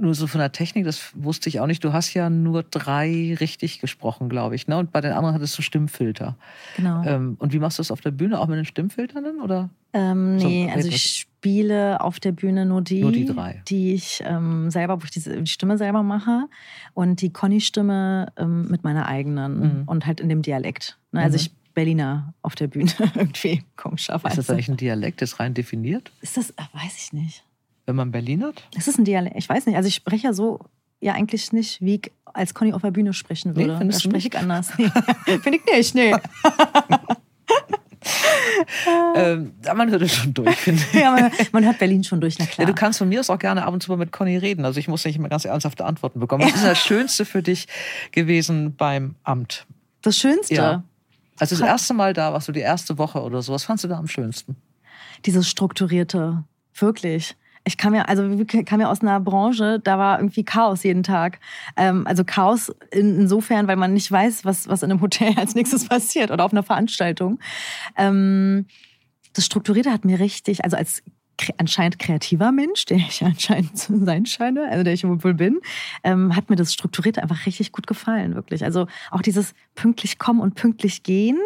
nur 0.00 0.12
so 0.16 0.26
von 0.26 0.40
der 0.40 0.50
Technik, 0.50 0.84
das 0.86 1.12
wusste 1.14 1.48
ich 1.48 1.60
auch 1.60 1.68
nicht. 1.68 1.84
Du 1.84 1.92
hast 1.92 2.12
ja 2.14 2.28
nur 2.30 2.64
drei 2.64 3.36
richtig 3.38 3.78
gesprochen, 3.80 4.28
glaube 4.28 4.56
ich. 4.56 4.66
Ne? 4.66 4.76
Und 4.76 4.90
bei 4.90 5.00
den 5.00 5.12
anderen 5.12 5.36
hattest 5.36 5.56
du 5.56 5.62
Stimmfilter. 5.62 6.36
genau. 6.76 7.04
Ähm, 7.04 7.36
und 7.38 7.52
wie 7.52 7.60
machst 7.60 7.78
du 7.78 7.80
das 7.82 7.92
auf 7.92 8.00
der 8.00 8.10
Bühne? 8.10 8.40
Auch 8.40 8.48
mit 8.48 8.56
den 8.58 8.64
Stimmfiltern 8.64 9.22
dann? 9.22 9.40
Oder? 9.40 9.70
Ähm, 9.92 10.40
So, 10.40 10.48
nee, 10.48 10.68
also 10.74 10.88
ich 10.88 11.12
spiele 11.16 12.00
auf 12.00 12.18
der 12.18 12.32
Bühne 12.32 12.66
nur 12.66 12.82
die, 12.82 13.02
Nur 13.02 13.12
die 13.12 13.24
drei. 13.24 13.62
die 13.68 13.92
ich 13.94 14.20
ähm, 14.26 14.68
selber, 14.72 15.00
wo 15.00 15.04
ich 15.04 15.10
die 15.12 15.46
Stimme 15.46 15.78
selber 15.78 16.02
mache 16.02 16.48
und 16.94 17.20
die 17.20 17.30
Conny-Stimme 17.32 18.32
ähm, 18.36 18.66
mit 18.68 18.82
meiner 18.82 19.06
eigenen 19.06 19.60
Mhm. 19.60 19.82
und 19.86 20.06
halt 20.06 20.18
in 20.20 20.28
dem 20.28 20.42
Dialekt. 20.42 20.98
Ne? 21.12 21.20
Also 21.20 21.36
Mhm. 21.36 21.40
ich 21.40 21.52
Berliner 21.74 22.34
auf 22.42 22.54
der 22.54 22.66
Bühne 22.68 22.90
irgendwie 23.14 23.54
Ist 23.58 23.76
komischerweise. 23.76 24.36
das 24.36 24.50
eigentlich 24.50 24.68
ein 24.68 24.76
Dialekt, 24.76 25.22
das 25.22 25.40
rein 25.40 25.54
definiert, 25.54 26.10
Ist 26.20 26.36
das, 26.36 26.50
äh, 26.50 26.62
weiß 26.72 26.96
ich 26.96 27.12
nicht. 27.12 27.44
wenn 27.86 27.96
man 27.96 28.10
Berlin 28.12 28.42
hat? 28.44 28.62
Ist 28.76 28.88
das 28.88 28.98
ein 28.98 29.04
Dialekt? 29.04 29.36
Ich 29.36 29.48
weiß 29.48 29.66
nicht. 29.66 29.76
Also 29.76 29.88
ich 29.88 29.94
spreche 29.94 30.26
ja 30.28 30.32
so 30.32 30.60
ja 31.00 31.14
eigentlich 31.14 31.52
nicht, 31.52 31.80
wie 31.80 31.96
ich 31.96 32.12
als 32.24 32.54
Conny 32.54 32.72
auf 32.72 32.82
der 32.82 32.92
Bühne 32.92 33.12
sprechen 33.12 33.52
Nee, 33.54 33.62
würde. 33.66 33.78
findest 33.78 34.04
da 34.04 34.08
spreche 34.10 34.28
ich 34.28 34.38
anders. 34.38 34.72
Nee. 34.78 34.88
Finde 35.42 35.58
ich 35.58 35.64
nicht, 35.76 35.94
nee. 35.94 36.14
Ähm, 39.14 39.52
man 39.76 39.90
hört 39.90 40.02
es 40.02 40.12
schon 40.14 40.34
durch, 40.34 40.56
finde 40.56 40.82
ich. 40.92 41.00
ja, 41.00 41.12
man, 41.12 41.30
man 41.52 41.64
hört 41.64 41.78
Berlin 41.78 42.02
schon 42.04 42.20
durch, 42.20 42.36
na 42.38 42.44
Ja, 42.44 42.50
klar. 42.50 42.66
du 42.66 42.74
kannst 42.74 42.98
von 42.98 43.08
mir 43.08 43.20
aus 43.20 43.30
auch 43.30 43.38
gerne 43.38 43.64
ab 43.64 43.72
und 43.72 43.82
zu 43.82 43.90
mal 43.90 43.96
mit 43.96 44.10
Conny 44.12 44.36
reden. 44.36 44.64
Also 44.64 44.80
ich 44.80 44.88
muss 44.88 45.04
nicht 45.04 45.16
immer 45.16 45.28
ganz 45.28 45.44
ernsthafte 45.44 45.84
Antworten 45.84 46.18
bekommen. 46.20 46.44
Was 46.44 46.54
ist 46.56 46.64
das 46.64 46.78
Schönste 46.78 47.24
für 47.24 47.42
dich 47.42 47.68
gewesen 48.10 48.74
beim 48.76 49.14
Amt? 49.22 49.66
das 50.02 50.16
Schönste, 50.18 50.54
Ja. 50.54 50.82
Also 51.38 51.56
das 51.56 51.66
erste 51.66 51.94
Mal 51.94 52.12
da 52.12 52.32
warst 52.32 52.48
du 52.48 52.52
die 52.52 52.60
erste 52.60 52.98
Woche 52.98 53.20
oder 53.22 53.42
so. 53.42 53.52
Was 53.52 53.64
fandst 53.64 53.84
du 53.84 53.88
da 53.88 53.96
am 53.98 54.06
schönsten? 54.06 54.56
dieses 55.26 55.48
Strukturierte, 55.48 56.44
wirklich. 56.74 57.36
Ich 57.64 57.76
kam 57.76 57.94
ja, 57.94 58.02
also 58.02 58.28
kam 58.66 58.80
ja 58.80 58.90
aus 58.90 59.02
einer 59.02 59.20
Branche, 59.20 59.78
da 59.78 59.96
war 59.96 60.18
irgendwie 60.18 60.44
Chaos 60.44 60.82
jeden 60.82 61.04
Tag. 61.04 61.38
Ähm, 61.76 62.06
also 62.08 62.24
Chaos 62.24 62.72
in, 62.90 63.20
insofern, 63.20 63.68
weil 63.68 63.76
man 63.76 63.92
nicht 63.92 64.10
weiß, 64.10 64.44
was, 64.44 64.68
was 64.68 64.82
in 64.82 64.90
einem 64.90 65.00
Hotel 65.00 65.34
als 65.38 65.54
nächstes 65.54 65.86
passiert 65.86 66.30
oder 66.30 66.44
auf 66.44 66.52
einer 66.52 66.64
Veranstaltung. 66.64 67.38
Ähm, 67.96 68.66
das 69.32 69.46
Strukturierte 69.46 69.92
hat 69.92 70.04
mir 70.04 70.18
richtig, 70.18 70.64
also 70.64 70.76
als 70.76 71.02
anscheinend 71.58 71.98
kreativer 71.98 72.52
Mensch, 72.52 72.84
der 72.84 72.98
ich 72.98 73.22
anscheinend 73.24 73.76
zu 73.78 74.04
sein 74.04 74.26
scheine, 74.26 74.68
also 74.70 74.84
der 74.84 74.92
ich 74.92 75.04
wohl 75.04 75.34
bin, 75.34 75.60
ähm, 76.04 76.34
hat 76.36 76.50
mir 76.50 76.56
das 76.56 76.72
Strukturierte 76.72 77.22
einfach 77.22 77.46
richtig 77.46 77.72
gut 77.72 77.86
gefallen, 77.86 78.34
wirklich. 78.34 78.64
Also 78.64 78.86
auch 79.10 79.22
dieses 79.22 79.54
pünktlich 79.74 80.18
kommen 80.18 80.40
und 80.40 80.54
pünktlich 80.54 81.02
gehen. 81.02 81.38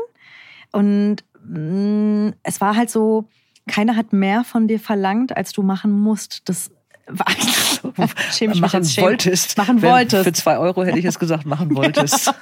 Und 0.72 1.16
mh, 1.48 2.32
es 2.42 2.60
war 2.60 2.76
halt 2.76 2.90
so, 2.90 3.28
keiner 3.68 3.96
hat 3.96 4.12
mehr 4.12 4.44
von 4.44 4.68
dir 4.68 4.78
verlangt, 4.80 5.36
als 5.36 5.52
du 5.52 5.62
machen 5.62 5.90
musst. 5.90 6.48
Das 6.48 6.70
war 7.08 7.26
schäme 8.32 8.52
ich 8.52 8.60
mich 8.60 8.60
machen 8.60 8.82
jetzt, 8.82 8.92
schäme- 8.92 9.02
wolltest. 9.06 9.56
Machen 9.58 9.80
Wenn- 9.82 9.90
wolltest. 9.92 10.24
Für 10.24 10.32
zwei 10.32 10.58
Euro 10.58 10.84
hätte 10.84 10.98
ich 10.98 11.04
es 11.04 11.18
gesagt, 11.18 11.46
machen 11.46 11.74
wolltest. 11.76 12.32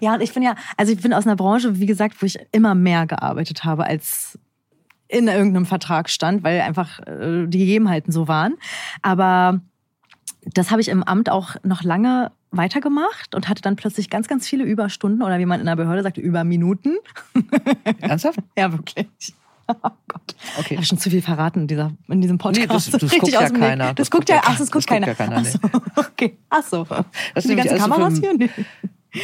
Ja, 0.00 0.14
und 0.14 0.20
ich 0.20 0.32
bin 0.34 0.42
ja, 0.42 0.54
also 0.76 0.92
ich 0.92 1.00
bin 1.00 1.14
aus 1.14 1.26
einer 1.26 1.36
Branche, 1.36 1.78
wie 1.80 1.86
gesagt, 1.86 2.20
wo 2.20 2.26
ich 2.26 2.38
immer 2.52 2.74
mehr 2.74 3.06
gearbeitet 3.06 3.64
habe, 3.64 3.84
als 3.86 4.38
in 5.10 5.26
irgendeinem 5.28 5.66
Vertrag 5.66 6.08
stand, 6.08 6.44
weil 6.44 6.60
einfach 6.60 7.00
äh, 7.00 7.46
die 7.46 7.58
Gegebenheiten 7.58 8.12
so 8.12 8.28
waren. 8.28 8.54
Aber 9.02 9.60
das 10.54 10.70
habe 10.70 10.80
ich 10.80 10.88
im 10.88 11.02
Amt 11.02 11.28
auch 11.30 11.56
noch 11.64 11.82
lange 11.82 12.30
weitergemacht 12.52 13.34
und 13.34 13.48
hatte 13.48 13.62
dann 13.62 13.76
plötzlich 13.76 14.10
ganz, 14.10 14.26
ganz 14.28 14.48
viele 14.48 14.64
Überstunden 14.64 15.22
oder 15.22 15.38
wie 15.38 15.46
man 15.46 15.60
in 15.60 15.66
der 15.66 15.76
Behörde 15.76 16.02
sagt, 16.02 16.16
Überminuten. 16.18 16.96
Ernsthaft? 18.00 18.38
Ja, 18.56 18.72
wirklich. 18.72 19.08
Oh 19.72 19.90
Gott. 20.08 20.34
Ich 20.54 20.58
Okay. 20.58 20.74
habe 20.74 20.84
schon 20.84 20.98
zu 20.98 21.10
viel 21.10 21.22
verraten 21.22 21.60
in, 21.60 21.66
dieser, 21.68 21.92
in 22.08 22.20
diesem 22.20 22.38
Podcast. 22.38 22.60
Nee, 22.68 22.74
das- 22.74 22.90
das 22.90 23.02
Richtig 23.04 23.20
guckt 23.20 23.32
ja 23.32 23.48
keiner. 23.50 23.94
Das, 23.94 24.10
guckt 24.10 24.28
ja, 24.28 24.40
ach, 24.44 24.58
das 24.58 24.68
guckt 24.68 24.68
das 24.68 24.72
guckt 24.72 24.86
keiner. 24.88 25.06
ja 25.06 25.14
keiner, 25.14 25.36
Ach 25.36 25.44
so, 25.44 25.58
okay. 26.10 26.36
Ach 26.48 26.62
so. 26.64 26.84
Das 27.36 27.44
die 27.44 27.54
ganzen 27.54 27.70
alles 27.74 27.84
so 27.84 27.88
Kameras 27.88 28.18
hier? 28.18 28.34
Nee. 28.36 28.50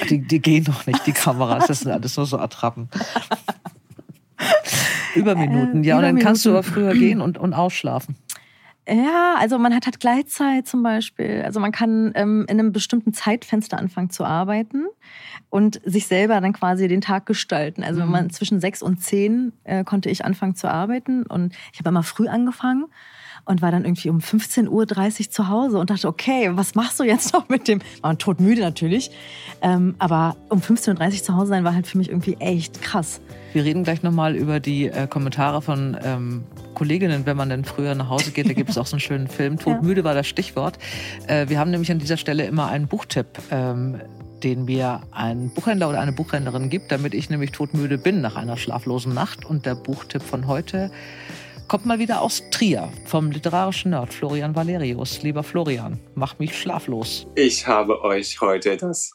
Die, 0.09 0.21
die 0.21 0.41
gehen 0.41 0.63
doch 0.63 0.87
nicht, 0.87 1.05
die 1.05 1.11
Kameras. 1.11 1.67
Das 1.67 1.81
sind 1.81 1.91
alles 1.91 2.17
nur 2.17 2.27
so 2.27 2.39
Attrappen. 2.39 2.89
Überminuten, 5.17 5.83
Äh, 5.83 5.87
ja. 5.87 5.97
Und 5.97 6.03
dann 6.03 6.19
kannst 6.19 6.45
du 6.45 6.51
aber 6.51 6.61
Überminuten. 6.61 6.91
früher 6.93 7.01
gehen 7.01 7.21
und, 7.21 7.39
und 7.39 7.55
ausschlafen. 7.55 8.17
Ja, 8.89 9.35
also 9.39 9.59
man 9.59 9.75
hat 9.75 9.87
halt 9.87 9.99
Gleitzeit 9.99 10.69
zum 10.69 10.85
Beispiel. 10.85 11.43
Also 11.45 11.59
man 11.59 11.73
kann 11.73 12.13
ähm, 12.15 12.47
in 12.49 12.61
einem 12.61 12.71
bestimmten 12.73 13.13
Zeitfenster 13.13 13.79
anfangen 13.79 14.11
zu 14.11 14.25
arbeiten 14.25 14.85
und 15.51 15.81
sich 15.85 16.07
selber 16.07 16.41
dann 16.41 16.53
quasi 16.53 16.87
den 16.87 17.01
Tag 17.01 17.27
gestalten. 17.27 17.83
Also 17.83 18.01
wenn 18.03 18.11
man 18.11 18.31
zwischen 18.31 18.61
sechs 18.61 18.83
und 18.83 19.03
zehn 19.03 19.53
äh, 19.65 19.83
konnte 19.83 20.09
ich 20.09 20.25
anfangen 20.25 20.55
zu 20.55 20.71
arbeiten 20.71 21.25
und 21.27 21.53
ich 21.73 21.81
habe 21.81 21.89
immer 21.89 22.05
früh 22.05 22.29
angefangen 22.29 22.85
und 23.47 23.63
war 23.63 23.71
dann 23.71 23.85
irgendwie 23.85 24.11
um 24.11 24.19
15.30 24.19 24.69
Uhr 24.69 25.31
zu 25.31 25.49
Hause 25.49 25.79
und 25.79 25.91
dachte, 25.91 26.09
okay, 26.09 26.51
was 26.53 26.75
machst 26.75 27.01
du 27.01 27.05
jetzt 27.05 27.33
noch 27.33 27.49
mit 27.49 27.69
dem? 27.69 27.81
War 28.03 28.11
man 28.11 28.19
todmüde 28.19 28.61
natürlich, 28.61 29.11
ähm, 29.63 29.95
aber 29.99 30.37
um 30.51 30.61
15.30 30.61 31.05
Uhr 31.05 31.23
zu 31.23 31.37
Hause 31.37 31.49
sein 31.49 31.65
war 31.65 31.75
halt 31.75 31.87
für 31.87 31.99
mich 31.99 32.11
irgendwie 32.11 32.37
echt 32.41 32.83
krass. 32.83 33.21
Wir 33.53 33.65
reden 33.65 33.85
gleich 33.85 34.03
nochmal 34.03 34.37
über 34.37 34.61
die 34.61 34.89
äh, 34.89 35.07
Kommentare 35.07 35.63
von 35.63 35.97
ähm, 36.05 36.45
Kolleginnen, 36.75 37.25
wenn 37.25 37.37
man 37.37 37.49
dann 37.49 37.65
früher 37.65 37.95
nach 37.95 38.11
Hause 38.11 38.33
geht. 38.33 38.49
Da 38.49 38.53
gibt 38.53 38.69
es 38.69 38.77
auch 38.77 38.87
so 38.87 38.97
einen 38.97 39.01
schönen 39.01 39.29
Film. 39.29 39.59
Todmüde 39.61 40.05
war 40.05 40.15
das 40.15 40.27
Stichwort. 40.27 40.79
Äh, 41.27 41.49
wir 41.49 41.59
haben 41.59 41.71
nämlich 41.71 41.91
an 41.91 41.99
dieser 41.99 42.19
Stelle 42.19 42.45
immer 42.45 42.69
einen 42.69 42.87
Buchtipp. 42.87 43.27
Ähm, 43.51 44.01
den 44.43 44.67
mir 44.67 45.01
ein 45.13 45.51
Buchhändler 45.51 45.89
oder 45.89 46.01
eine 46.01 46.13
Buchhändlerin 46.13 46.69
gibt, 46.69 46.93
damit 46.93 47.15
ich 47.15 47.31
nämlich 47.31 47.53
todmüde 47.53 47.99
bin 47.99 48.21
nach 48.21 48.37
einer 48.37 48.57
schlaflosen 48.57 49.15
Nacht. 49.15 49.45
Und 49.45 49.67
der 49.67 49.75
Buchtipp 49.75 50.23
von 50.23 50.47
heute 50.47 50.91
kommt 51.69 51.85
mal 51.87 51.99
wieder 51.99 52.23
aus 52.23 52.43
Trier 52.51 52.93
vom 53.07 53.31
literarischen 53.31 53.91
Nerd 53.91 54.15
Florian 54.15 54.55
Valerius. 54.55 55.23
Lieber 55.23 55.43
Florian, 55.43 55.99
mach 56.15 56.39
mich 56.39 56.57
schlaflos. 56.57 57.27
Ich 57.35 57.67
habe 57.67 58.03
euch 58.03 58.41
heute 58.41 58.77
das 58.77 59.13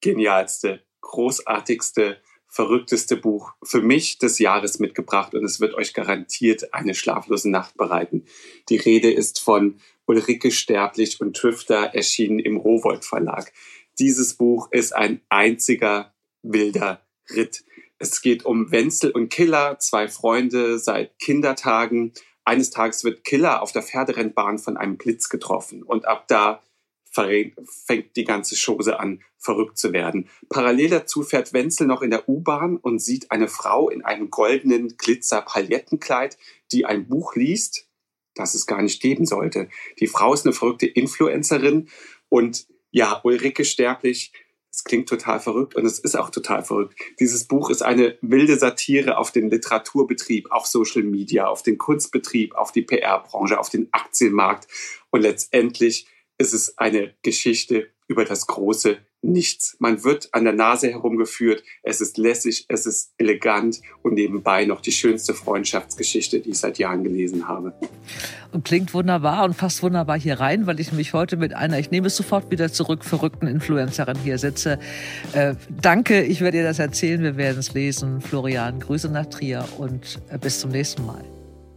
genialste, 0.00 0.82
großartigste, 1.00 2.18
verrückteste 2.48 3.16
Buch 3.16 3.52
für 3.62 3.80
mich 3.80 4.18
des 4.18 4.38
Jahres 4.38 4.78
mitgebracht 4.78 5.34
und 5.34 5.44
es 5.44 5.60
wird 5.60 5.74
euch 5.74 5.94
garantiert 5.94 6.74
eine 6.74 6.94
schlaflose 6.94 7.50
Nacht 7.50 7.76
bereiten. 7.76 8.24
Die 8.68 8.76
Rede 8.76 9.10
ist 9.10 9.38
von 9.38 9.80
Ulrike 10.06 10.50
Sterblich 10.50 11.20
und 11.20 11.34
Tüfter, 11.34 11.94
erschienen 11.94 12.40
im 12.40 12.56
Rowold 12.56 13.04
Verlag. 13.04 13.52
Dieses 13.98 14.34
Buch 14.34 14.70
ist 14.72 14.94
ein 14.94 15.20
einziger 15.28 16.12
wilder 16.42 17.00
Ritt. 17.30 17.64
Es 18.02 18.20
geht 18.20 18.44
um 18.44 18.72
Wenzel 18.72 19.12
und 19.12 19.28
Killer, 19.28 19.78
zwei 19.78 20.08
Freunde 20.08 20.80
seit 20.80 21.16
Kindertagen. 21.20 22.12
Eines 22.44 22.70
Tages 22.70 23.04
wird 23.04 23.22
Killer 23.22 23.62
auf 23.62 23.70
der 23.70 23.84
Pferderennbahn 23.84 24.58
von 24.58 24.76
einem 24.76 24.96
Blitz 24.96 25.28
getroffen 25.28 25.84
und 25.84 26.04
ab 26.08 26.26
da 26.26 26.64
fängt 27.12 28.16
die 28.16 28.24
ganze 28.24 28.56
Chose 28.56 28.98
an, 28.98 29.22
verrückt 29.38 29.78
zu 29.78 29.92
werden. 29.92 30.28
Parallel 30.48 30.88
dazu 30.88 31.22
fährt 31.22 31.52
Wenzel 31.52 31.86
noch 31.86 32.02
in 32.02 32.10
der 32.10 32.28
U-Bahn 32.28 32.76
und 32.76 32.98
sieht 32.98 33.30
eine 33.30 33.46
Frau 33.46 33.88
in 33.88 34.04
einem 34.04 34.30
goldenen 34.30 34.96
Glitzer-Palettenkleid, 34.96 36.36
die 36.72 36.84
ein 36.84 37.06
Buch 37.06 37.36
liest, 37.36 37.88
das 38.34 38.54
es 38.54 38.66
gar 38.66 38.82
nicht 38.82 39.00
geben 39.00 39.26
sollte. 39.26 39.68
Die 40.00 40.08
Frau 40.08 40.34
ist 40.34 40.44
eine 40.44 40.54
verrückte 40.54 40.86
Influencerin 40.86 41.88
und 42.28 42.66
ja, 42.90 43.20
Ulrike 43.22 43.64
Sterblich, 43.64 44.32
es 44.72 44.84
klingt 44.84 45.08
total 45.08 45.38
verrückt 45.38 45.74
und 45.74 45.84
es 45.84 45.98
ist 45.98 46.16
auch 46.16 46.30
total 46.30 46.64
verrückt. 46.64 46.98
Dieses 47.20 47.44
Buch 47.44 47.68
ist 47.68 47.82
eine 47.82 48.16
wilde 48.22 48.58
Satire 48.58 49.18
auf 49.18 49.30
den 49.30 49.50
Literaturbetrieb, 49.50 50.50
auf 50.50 50.66
Social 50.66 51.02
Media, 51.02 51.46
auf 51.46 51.62
den 51.62 51.76
Kunstbetrieb, 51.76 52.54
auf 52.54 52.72
die 52.72 52.82
PR-Branche, 52.82 53.60
auf 53.60 53.68
den 53.68 53.88
Aktienmarkt 53.92 54.66
und 55.10 55.20
letztendlich 55.20 56.06
ist 56.38 56.54
es 56.54 56.78
eine 56.78 57.14
Geschichte 57.22 57.90
über 58.08 58.24
das 58.24 58.46
große 58.46 58.98
Nichts. 59.24 59.76
Man 59.78 60.02
wird 60.02 60.28
an 60.32 60.42
der 60.42 60.52
Nase 60.52 60.90
herumgeführt, 60.90 61.62
es 61.84 62.00
ist 62.00 62.18
lässig, 62.18 62.66
es 62.68 62.86
ist 62.86 63.12
elegant 63.18 63.80
und 64.02 64.14
nebenbei 64.14 64.64
noch 64.64 64.80
die 64.80 64.90
schönste 64.90 65.32
Freundschaftsgeschichte, 65.32 66.40
die 66.40 66.50
ich 66.50 66.58
seit 66.58 66.78
Jahren 66.78 67.04
gelesen 67.04 67.46
habe. 67.46 67.72
Und 68.50 68.64
klingt 68.64 68.92
wunderbar 68.94 69.44
und 69.44 69.56
passt 69.56 69.82
wunderbar 69.82 70.18
hier 70.18 70.40
rein, 70.40 70.66
weil 70.66 70.80
ich 70.80 70.92
mich 70.92 71.12
heute 71.12 71.36
mit 71.36 71.54
einer, 71.54 71.78
ich 71.78 71.92
nehme 71.92 72.08
es 72.08 72.16
sofort 72.16 72.50
wieder 72.50 72.72
zurück, 72.72 73.04
verrückten 73.04 73.46
Influencerin 73.46 74.18
hier 74.18 74.38
sitze. 74.38 74.80
Äh, 75.34 75.54
danke, 75.80 76.22
ich 76.24 76.40
werde 76.40 76.58
dir 76.58 76.64
das 76.64 76.80
erzählen, 76.80 77.22
wir 77.22 77.36
werden 77.36 77.58
es 77.60 77.74
lesen. 77.74 78.20
Florian, 78.20 78.80
Grüße 78.80 79.08
nach 79.08 79.26
Trier 79.26 79.64
und 79.78 80.20
äh, 80.30 80.38
bis 80.38 80.58
zum 80.58 80.72
nächsten 80.72 81.06
Mal. 81.06 81.24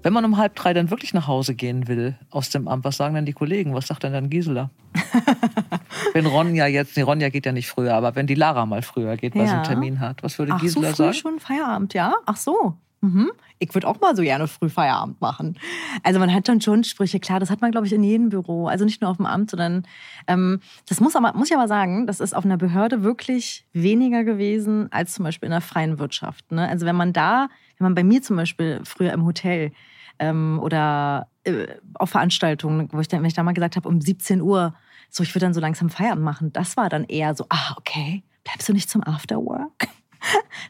Wenn 0.06 0.14
man 0.14 0.24
um 0.24 0.38
halb 0.38 0.54
drei 0.54 0.72
dann 0.76 0.92
wirklich 0.92 1.16
nach 1.16 1.26
Hause 1.26 1.56
gehen 1.56 1.88
will 1.88 2.16
aus 2.30 2.52
dem 2.52 2.68
Amt, 2.68 2.84
was 2.84 2.96
sagen 2.96 3.16
dann 3.16 3.26
die 3.26 3.34
Kollegen? 3.34 3.74
Was 3.74 3.88
sagt 3.88 4.04
denn 4.04 4.14
dann 4.14 4.30
Gisela? 4.30 4.70
wenn 6.14 6.28
Ronja 6.28 6.68
jetzt, 6.68 6.96
nee, 6.96 7.02
Ronja 7.02 7.30
geht 7.30 7.48
ja 7.48 7.52
nicht 7.52 7.68
früher, 7.68 7.96
aber 7.96 8.16
wenn 8.16 8.28
die 8.28 8.36
Lara 8.36 8.68
mal 8.68 8.84
früher 8.84 9.18
geht, 9.18 9.34
weil 9.34 9.48
sie 9.48 9.54
einen 9.54 9.64
Ja. 9.64 9.68
Termin 9.68 10.00
hat, 10.00 10.22
was 10.22 10.38
würde 10.38 10.52
Ach 10.54 10.60
so, 10.60 10.64
Gisela 10.64 10.90
früh 10.90 10.96
sagen? 10.96 11.14
schon 11.16 11.40
Feierabend, 11.40 11.96
ja? 11.96 12.14
Ach 12.28 12.38
so. 12.38 12.76
Mhm. 13.02 13.32
Ich 13.58 13.74
würde 13.74 13.88
auch 13.88 14.00
mal 14.00 14.16
so 14.16 14.22
gerne 14.22 14.48
früh 14.48 14.70
Feierabend 14.70 15.20
machen. 15.22 15.58
Also 16.04 16.20
man 16.20 16.32
hat 16.32 16.48
dann 16.48 16.62
schon 16.62 16.84
Sprüche, 16.84 17.20
klar, 17.20 17.40
das 17.40 17.50
hat 17.50 17.62
man, 17.62 17.72
glaube 17.72 17.88
ich, 17.88 17.94
in 17.94 18.04
jedem 18.04 18.30
Büro. 18.30 18.68
Also 18.68 18.86
nicht 18.86 19.02
nur 19.02 19.10
auf 19.10 19.18
dem 19.18 19.26
Amt, 19.26 19.50
sondern 19.50 19.88
ähm, 20.28 20.60
das 20.88 21.00
muss, 21.00 21.16
aber, 21.16 21.34
muss 21.34 21.50
ich 21.50 21.58
aber 21.58 21.68
sagen, 21.68 22.06
das 22.06 22.20
ist 22.20 22.36
auf 22.36 22.46
einer 22.46 22.58
Behörde 22.58 23.02
wirklich 23.02 23.66
weniger 23.74 24.24
gewesen 24.24 24.88
als 24.92 25.16
zum 25.16 25.26
Beispiel 25.26 25.48
in 25.48 25.52
der 25.52 25.62
freien 25.62 25.98
Wirtschaft. 25.98 26.52
Ne? 26.52 26.68
Also 26.68 26.86
wenn 26.86 26.96
man 26.96 27.12
da, 27.12 27.48
wenn 27.80 27.86
man 27.86 27.96
bei 27.96 28.04
mir 28.04 28.22
zum 28.22 28.36
Beispiel 28.36 28.82
früher 28.84 29.12
im 29.12 29.26
Hotel 29.26 29.72
ähm, 30.20 30.60
oder 30.62 31.30
äh, 31.44 31.68
auf 31.96 32.10
Veranstaltungen, 32.10 32.90
wo 32.92 33.00
ich 33.00 33.08
dann, 33.08 33.22
wenn 33.22 33.28
ich 33.28 33.34
da 33.34 33.44
mal 33.44 33.54
gesagt 33.54 33.76
habe, 33.76 33.88
um 33.88 34.02
17 34.02 34.42
Uhr, 34.42 34.74
so 35.10 35.24
ich 35.24 35.34
würde 35.34 35.46
dann 35.46 35.54
so 35.54 35.62
langsam 35.62 35.90
Feierabend 35.90 36.24
machen, 36.24 36.54
das 36.54 36.78
war 36.78 36.90
dann 36.90 37.04
eher 37.06 37.36
so, 37.36 37.46
ah, 37.50 37.76
okay, 37.78 38.24
bleibst 38.44 38.68
du 38.70 38.74
nicht 38.74 38.90
zum 38.90 39.04
Afterwork? 39.04 39.88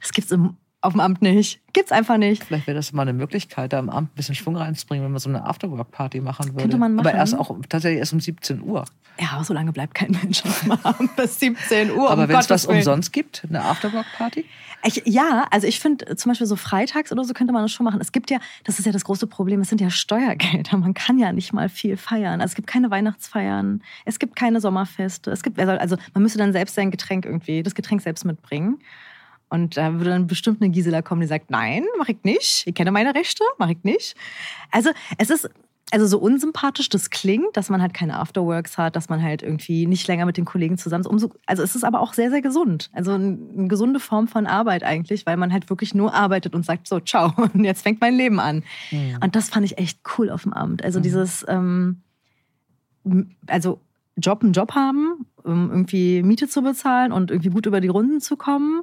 Das 0.01 0.11
gibt's 0.11 0.31
im 0.31 0.57
auf 0.85 0.93
dem 0.93 0.99
Amt 0.99 1.21
nicht. 1.21 1.59
Gibt's 1.73 1.91
einfach 1.91 2.17
nicht. 2.17 2.43
Vielleicht 2.43 2.67
wäre 2.67 2.75
das 2.75 2.93
mal 2.93 3.01
eine 3.01 3.13
Möglichkeit, 3.13 3.73
da 3.73 3.79
im 3.79 3.89
Amt 3.89 4.11
ein 4.11 4.15
bisschen 4.15 4.35
Schwung 4.35 4.55
reinzubringen, 4.55 5.03
wenn 5.03 5.11
man 5.11 5.19
so 5.19 5.29
eine 5.29 5.45
Afterwork-Party 5.45 6.21
machen 6.21 6.47
würde. 6.47 6.61
Könnte 6.61 6.77
man 6.77 6.95
machen. 6.95 7.07
Aber 7.07 7.17
erst 7.17 7.37
auch 7.37 7.55
tatsächlich 7.67 7.99
erst 7.99 8.13
um 8.13 8.19
17 8.19 8.61
Uhr. 8.61 8.85
Ja, 9.19 9.29
aber 9.33 9.43
so 9.43 9.53
lange 9.53 9.71
bleibt 9.71 9.95
kein 9.95 10.11
Mensch 10.11 10.45
auf 10.45 10.61
dem 10.61 10.71
Amt 10.71 11.15
bis 11.15 11.39
17 11.39 11.91
Uhr. 11.91 12.09
Aber 12.09 12.23
um 12.23 12.29
wenn 12.29 12.37
es 12.37 12.49
was 12.49 12.67
Willen. 12.67 12.77
umsonst 12.77 13.11
gibt, 13.13 13.43
eine 13.47 13.63
Afterwork-Party? 13.63 14.45
Ja, 15.05 15.47
also 15.49 15.65
ich 15.65 15.79
finde 15.79 16.15
zum 16.15 16.29
Beispiel 16.29 16.45
so 16.45 16.55
freitags 16.55 17.11
oder 17.11 17.23
so 17.23 17.33
könnte 17.33 17.51
man 17.51 17.63
das 17.63 17.71
schon 17.71 17.85
machen. 17.85 17.99
Es 17.99 18.11
gibt 18.11 18.29
ja, 18.29 18.37
das 18.65 18.77
ist 18.77 18.85
ja 18.85 18.91
das 18.91 19.03
große 19.03 19.25
Problem, 19.25 19.61
es 19.61 19.69
sind 19.69 19.81
ja 19.81 19.89
Steuergelder. 19.89 20.77
Man 20.77 20.93
kann 20.93 21.17
ja 21.17 21.31
nicht 21.31 21.53
mal 21.53 21.69
viel 21.69 21.97
feiern. 21.97 22.39
Also 22.39 22.51
es 22.51 22.55
gibt 22.55 22.67
keine 22.67 22.91
Weihnachtsfeiern, 22.91 23.81
es 24.05 24.19
gibt 24.19 24.35
keine 24.35 24.61
Sommerfeste. 24.61 25.31
Es 25.31 25.41
gibt, 25.41 25.59
also 25.59 25.97
man 26.13 26.21
müsste 26.21 26.37
dann 26.37 26.51
selbst 26.53 26.75
sein 26.75 26.91
Getränk 26.91 27.25
irgendwie, 27.25 27.63
das 27.63 27.73
Getränk 27.73 28.01
selbst 28.01 28.25
mitbringen. 28.25 28.77
Und 29.55 29.77
da 29.77 29.93
würde 29.93 30.09
dann 30.09 30.27
bestimmt 30.27 30.61
eine 30.61 30.69
Gisela 30.69 31.01
kommen, 31.01 31.21
die 31.21 31.27
sagt, 31.27 31.49
nein, 31.49 31.85
mache 31.97 32.11
ich 32.11 32.23
nicht. 32.23 32.63
Ich 32.67 32.75
kenne 32.75 32.91
meine 32.91 33.15
Rechte, 33.15 33.43
mache 33.57 33.71
ich 33.71 33.83
nicht. 33.83 34.15
Also 34.69 34.89
es 35.17 35.29
ist, 35.29 35.49
also 35.91 36.07
so 36.07 36.19
unsympathisch 36.19 36.89
das 36.89 37.09
klingt, 37.09 37.55
dass 37.55 37.69
man 37.69 37.81
halt 37.81 37.93
keine 37.93 38.19
Afterworks 38.19 38.77
hat, 38.77 38.97
dass 38.97 39.07
man 39.07 39.23
halt 39.23 39.43
irgendwie 39.43 39.87
nicht 39.87 40.07
länger 40.07 40.25
mit 40.25 40.35
den 40.35 40.43
Kollegen 40.43 40.77
zusammen 40.77 41.01
ist. 41.01 41.07
Umso, 41.07 41.31
also 41.45 41.63
es 41.63 41.73
ist 41.73 41.85
aber 41.85 42.01
auch 42.01 42.13
sehr, 42.13 42.29
sehr 42.31 42.41
gesund. 42.41 42.89
Also 42.91 43.13
eine 43.13 43.67
gesunde 43.69 44.01
Form 44.01 44.27
von 44.27 44.45
Arbeit 44.45 44.83
eigentlich, 44.83 45.25
weil 45.25 45.37
man 45.37 45.53
halt 45.53 45.69
wirklich 45.69 45.95
nur 45.95 46.13
arbeitet 46.13 46.53
und 46.53 46.65
sagt 46.65 46.87
so, 46.87 46.99
ciao, 46.99 47.31
und 47.53 47.63
jetzt 47.63 47.83
fängt 47.83 48.01
mein 48.01 48.15
Leben 48.15 48.41
an. 48.41 48.63
Mhm. 48.91 49.19
Und 49.23 49.35
das 49.37 49.49
fand 49.49 49.65
ich 49.65 49.77
echt 49.77 49.99
cool 50.17 50.29
auf 50.29 50.43
dem 50.43 50.51
Abend. 50.51 50.83
Also 50.83 50.99
dieses, 50.99 51.45
ähm, 51.47 52.01
also 53.47 53.79
Job, 54.17 54.43
einen 54.43 54.53
Job 54.53 54.73
haben, 54.75 55.25
um 55.43 55.69
irgendwie 55.69 56.23
Miete 56.23 56.47
zu 56.47 56.61
bezahlen 56.61 57.11
und 57.11 57.31
irgendwie 57.31 57.49
gut 57.49 57.65
über 57.65 57.81
die 57.81 57.89
Runden 57.89 58.21
zu 58.21 58.37
kommen 58.37 58.81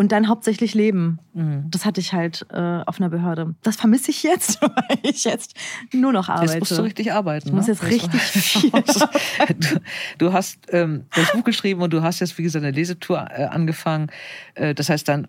und 0.00 0.12
dann 0.12 0.28
hauptsächlich 0.28 0.72
leben. 0.72 1.18
Mhm. 1.34 1.66
Das 1.70 1.84
hatte 1.84 2.00
ich 2.00 2.14
halt 2.14 2.46
äh, 2.50 2.56
auf 2.56 2.98
einer 2.98 3.10
Behörde. 3.10 3.54
Das 3.62 3.76
vermisse 3.76 4.10
ich 4.10 4.22
jetzt, 4.22 4.62
weil 4.62 4.98
ich 5.02 5.24
jetzt 5.24 5.54
nur 5.92 6.10
noch 6.10 6.30
arbeite. 6.30 6.54
Jetzt 6.54 6.60
musst 6.60 6.78
du 6.78 6.82
richtig 6.82 7.12
arbeiten. 7.12 7.48
Ich 7.48 7.52
muss 7.52 7.66
ne? 7.66 7.74
jetzt 7.74 7.84
richtig 7.84 8.18
viel 8.22 8.70
du, 8.70 9.80
du 10.16 10.32
hast 10.32 10.56
ähm, 10.70 11.04
das 11.14 11.32
Buch 11.32 11.44
geschrieben 11.44 11.82
und 11.82 11.92
du 11.92 12.00
hast 12.00 12.20
jetzt, 12.20 12.38
wie 12.38 12.42
gesagt, 12.42 12.64
eine 12.64 12.74
Lesetour 12.74 13.26
äh, 13.30 13.44
angefangen. 13.44 14.10
Äh, 14.54 14.74
das 14.74 14.88
heißt 14.88 15.06
dann, 15.06 15.28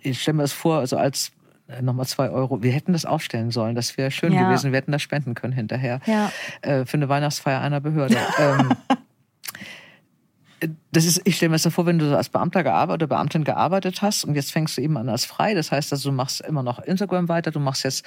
ich 0.00 0.22
stelle 0.22 0.38
mir 0.38 0.44
das 0.44 0.54
vor, 0.54 0.78
also 0.78 0.96
als 0.96 1.32
äh, 1.68 1.82
nochmal 1.82 2.06
zwei 2.06 2.30
Euro. 2.30 2.62
Wir 2.62 2.72
hätten 2.72 2.94
das 2.94 3.04
aufstellen 3.04 3.50
sollen. 3.50 3.74
Das 3.74 3.98
wäre 3.98 4.10
schön 4.10 4.32
Ja. 4.32 4.48
gewesen. 4.48 4.72
Wir 4.72 4.78
hätten 4.78 4.92
das 4.92 5.02
spenden 5.02 5.34
können 5.34 5.52
hinterher. 5.52 6.00
Ja. 6.06 6.32
Äh, 6.62 6.86
für 6.86 6.96
eine 6.96 7.10
Weihnachtsfeier 7.10 7.60
einer 7.60 7.82
Behörde. 7.82 8.16
ähm, 8.38 8.70
das 10.92 11.04
ist, 11.04 11.22
ich 11.24 11.36
stelle 11.36 11.50
mir 11.50 11.54
das 11.54 11.62
so 11.62 11.70
vor, 11.70 11.86
wenn 11.86 11.98
du 11.98 12.08
so 12.08 12.16
als 12.16 12.28
Beamter 12.28 12.62
gearbeitet 12.62 13.02
oder 13.02 13.16
Beamtin 13.16 13.44
gearbeitet 13.44 14.02
hast 14.02 14.24
und 14.24 14.34
jetzt 14.34 14.52
fängst 14.52 14.76
du 14.76 14.82
eben 14.82 14.96
an 14.96 15.08
als 15.08 15.24
frei. 15.24 15.54
Das 15.54 15.72
heißt, 15.72 15.92
also, 15.92 16.10
du 16.10 16.14
machst 16.14 16.40
immer 16.40 16.62
noch 16.62 16.78
Instagram 16.80 17.28
weiter, 17.28 17.50
du 17.50 17.60
machst 17.60 17.84
jetzt 17.84 18.04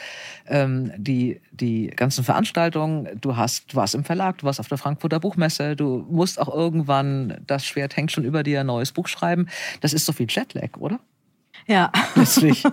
ähm, 0.48 0.92
die, 0.98 1.42
die 1.52 1.88
ganzen 1.88 2.24
Veranstaltungen, 2.24 3.10
du 3.20 3.36
hast, 3.38 3.74
du 3.74 3.78
warst 3.78 3.96
im 3.96 4.04
Verlag, 4.04 4.40
du 4.40 4.46
warst 4.46 4.60
auf 4.60 4.68
der 4.68 4.78
Frankfurter 4.78 5.20
Buchmesse, 5.20 5.76
du 5.76 6.06
musst 6.10 6.40
auch 6.40 6.54
irgendwann, 6.54 7.42
das 7.48 7.66
Schwert 7.66 7.98
hängt 7.98 8.12
schon 8.12 8.24
über 8.24 8.44
dir, 8.44 8.62
ein 8.62 8.68
neues 8.68 8.92
Buch 8.92 9.08
schreiben. 9.08 9.48
Das 9.82 9.94
ist 9.94 10.06
so 10.06 10.12
viel 10.12 10.28
Jetlag, 10.30 10.78
oder? 10.78 11.00
Ja. 11.68 11.92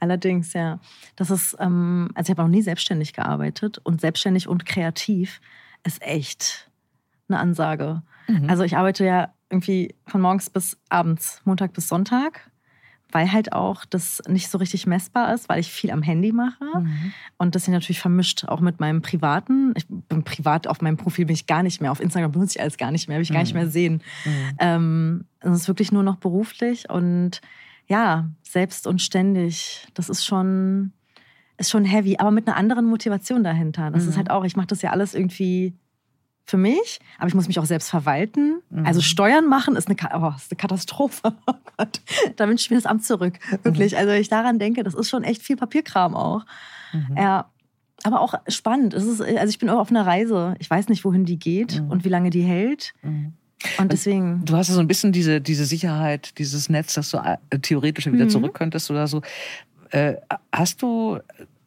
Allerdings, 0.00 0.52
ja. 0.52 0.80
Das 1.16 1.30
ist, 1.30 1.56
ähm, 1.60 2.10
also 2.14 2.32
ich 2.32 2.38
habe 2.38 2.48
noch 2.48 2.54
nie 2.54 2.62
selbstständig 2.62 3.12
gearbeitet 3.12 3.78
und 3.84 4.00
selbstständig 4.00 4.48
und 4.48 4.66
kreativ 4.66 5.40
ist 5.84 6.02
echt 6.02 6.70
eine 7.32 7.40
Ansage. 7.40 8.02
Mhm. 8.28 8.48
Also 8.48 8.62
ich 8.62 8.76
arbeite 8.76 9.04
ja 9.04 9.32
irgendwie 9.50 9.94
von 10.06 10.20
morgens 10.20 10.50
bis 10.50 10.78
abends, 10.88 11.40
Montag 11.44 11.72
bis 11.72 11.88
Sonntag, 11.88 12.50
weil 13.10 13.30
halt 13.30 13.52
auch 13.52 13.84
das 13.84 14.22
nicht 14.26 14.48
so 14.48 14.56
richtig 14.56 14.86
messbar 14.86 15.34
ist, 15.34 15.48
weil 15.50 15.60
ich 15.60 15.70
viel 15.70 15.90
am 15.90 16.00
Handy 16.02 16.32
mache 16.32 16.64
Mhm. 16.80 17.12
und 17.36 17.54
das 17.54 17.64
sich 17.66 17.72
natürlich 17.74 18.00
vermischt 18.00 18.46
auch 18.46 18.60
mit 18.60 18.80
meinem 18.80 19.02
privaten. 19.02 19.74
Ich 19.76 19.86
bin 19.88 20.24
privat 20.24 20.66
auf 20.66 20.80
meinem 20.80 20.96
Profil 20.96 21.26
bin 21.26 21.34
ich 21.34 21.46
gar 21.46 21.62
nicht 21.62 21.82
mehr, 21.82 21.92
auf 21.92 22.00
Instagram 22.00 22.32
benutze 22.32 22.56
ich 22.56 22.62
alles 22.62 22.78
gar 22.78 22.90
nicht 22.90 23.08
mehr, 23.08 23.18
will 23.18 23.22
ich 23.24 23.32
gar 23.32 23.42
nicht 23.42 23.52
mehr 23.54 23.68
sehen. 23.68 24.02
Mhm. 24.24 24.30
Ähm, 24.58 25.24
es 25.40 25.50
ist 25.52 25.68
wirklich 25.68 25.92
nur 25.92 26.02
noch 26.02 26.16
beruflich 26.16 26.88
und 26.88 27.42
ja, 27.86 28.30
selbst 28.42 28.86
und 28.86 29.02
ständig. 29.02 29.86
Das 29.92 30.08
ist 30.08 30.24
schon, 30.24 30.92
ist 31.58 31.68
schon 31.70 31.84
heavy, 31.84 32.16
aber 32.18 32.30
mit 32.30 32.46
einer 32.48 32.56
anderen 32.56 32.86
Motivation 32.86 33.44
dahinter. 33.44 33.90
Das 33.90 34.04
Mhm. 34.04 34.08
ist 34.08 34.16
halt 34.16 34.30
auch, 34.30 34.44
ich 34.44 34.56
mache 34.56 34.68
das 34.68 34.80
ja 34.80 34.90
alles 34.90 35.14
irgendwie 35.14 35.74
für 36.44 36.56
mich, 36.56 36.98
aber 37.18 37.28
ich 37.28 37.34
muss 37.34 37.46
mich 37.48 37.58
auch 37.60 37.64
selbst 37.64 37.88
verwalten. 37.88 38.60
Mhm. 38.70 38.84
Also 38.84 39.00
Steuern 39.00 39.46
machen 39.46 39.76
ist 39.76 39.88
eine, 39.88 39.96
oh, 40.14 40.32
ist 40.36 40.50
eine 40.50 40.56
Katastrophe. 40.56 41.34
Oh 41.46 41.54
Gott, 41.78 42.00
da 42.36 42.48
wünsche 42.48 42.64
ich 42.66 42.70
mir 42.70 42.76
das 42.76 42.86
Amt 42.86 43.04
zurück. 43.04 43.38
Wirklich. 43.62 43.96
Also 43.96 44.10
wenn 44.10 44.20
ich 44.20 44.28
daran 44.28 44.58
denke, 44.58 44.82
das 44.82 44.94
ist 44.94 45.08
schon 45.08 45.24
echt 45.24 45.42
viel 45.42 45.56
Papierkram 45.56 46.14
auch. 46.14 46.44
Mhm. 46.92 47.16
Ja. 47.16 47.46
Aber 48.04 48.20
auch 48.20 48.34
spannend. 48.48 48.94
Es 48.94 49.04
ist, 49.04 49.20
also 49.22 49.48
ich 49.48 49.58
bin 49.58 49.70
auch 49.70 49.78
auf 49.78 49.90
einer 49.90 50.04
Reise. 50.04 50.54
Ich 50.58 50.68
weiß 50.68 50.88
nicht, 50.88 51.04
wohin 51.04 51.24
die 51.24 51.38
geht 51.38 51.80
Mhm. 51.80 51.90
und 51.90 52.04
wie 52.04 52.08
lange 52.08 52.30
die 52.30 52.42
hält. 52.42 52.92
Mhm. 53.02 53.32
Und 53.78 53.92
deswegen. 53.92 54.44
Du 54.44 54.56
hast 54.56 54.68
ja 54.68 54.74
so 54.74 54.80
ein 54.80 54.88
bisschen 54.88 55.12
diese, 55.12 55.40
diese 55.40 55.64
Sicherheit, 55.64 56.36
dieses 56.38 56.68
Netz, 56.68 56.94
dass 56.94 57.10
du 57.10 57.18
äh, 57.18 57.38
theoretisch 57.60 58.06
wieder 58.06 58.24
Mhm. 58.24 58.30
zurück 58.30 58.54
könntest 58.54 58.90
oder 58.90 59.06
so. 59.06 59.22
Äh, 59.90 60.16
hast 60.52 60.82
du, 60.82 61.18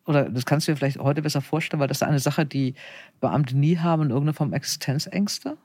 oder 0.06 0.30
das 0.30 0.46
kannst 0.46 0.68
du 0.68 0.72
dir 0.72 0.78
vielleicht 0.78 1.00
heute 1.00 1.22
besser 1.22 1.42
vorstellen, 1.42 1.80
weil 1.80 1.88
das 1.88 1.98
ist 1.98 2.04
eine 2.04 2.20
Sache, 2.20 2.46
die 2.46 2.76
Beamte 3.20 3.58
nie 3.58 3.78
haben, 3.78 4.04
in 4.04 4.10
irgendeiner 4.10 4.34
Form 4.34 4.54
Existenzängste? 4.54 5.58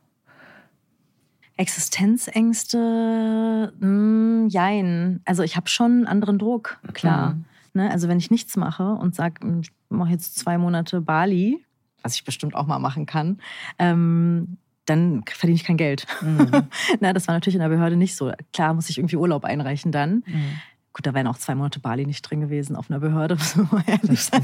Existenzängste, 1.56 3.72
mh, 3.78 4.48
jein. 4.48 5.20
Also 5.26 5.42
ich 5.42 5.56
habe 5.56 5.68
schon 5.68 5.92
einen 5.92 6.06
anderen 6.06 6.38
Druck, 6.38 6.80
klar. 6.94 7.34
Mhm. 7.34 7.44
Ne? 7.74 7.90
Also 7.90 8.08
wenn 8.08 8.18
ich 8.18 8.30
nichts 8.30 8.56
mache 8.56 8.94
und 8.94 9.14
sage, 9.14 9.60
ich 9.60 9.70
mache 9.90 10.10
jetzt 10.10 10.38
zwei 10.38 10.56
Monate 10.56 11.02
Bali, 11.02 11.62
was 12.02 12.14
ich 12.14 12.24
bestimmt 12.24 12.54
auch 12.54 12.66
mal 12.66 12.78
machen 12.78 13.04
kann, 13.04 13.38
ähm, 13.78 14.56
dann 14.86 15.22
verdiene 15.28 15.56
ich 15.56 15.64
kein 15.64 15.76
Geld. 15.76 16.06
Mhm. 16.20 16.68
Na, 17.00 17.12
das 17.12 17.28
war 17.28 17.34
natürlich 17.34 17.54
in 17.54 17.60
der 17.60 17.68
Behörde 17.68 17.96
nicht 17.96 18.16
so. 18.16 18.32
Klar 18.52 18.74
muss 18.74 18.90
ich 18.90 18.98
irgendwie 18.98 19.16
Urlaub 19.16 19.44
einreichen 19.44 19.92
dann. 19.92 20.24
Mhm. 20.26 20.60
Gut, 20.92 21.06
da 21.06 21.14
wären 21.14 21.28
auch 21.28 21.38
zwei 21.38 21.54
Monate 21.54 21.78
Bali 21.78 22.04
nicht 22.04 22.22
drin 22.22 22.40
gewesen 22.40 22.74
auf 22.74 22.90
einer 22.90 22.98
Behörde. 22.98 23.36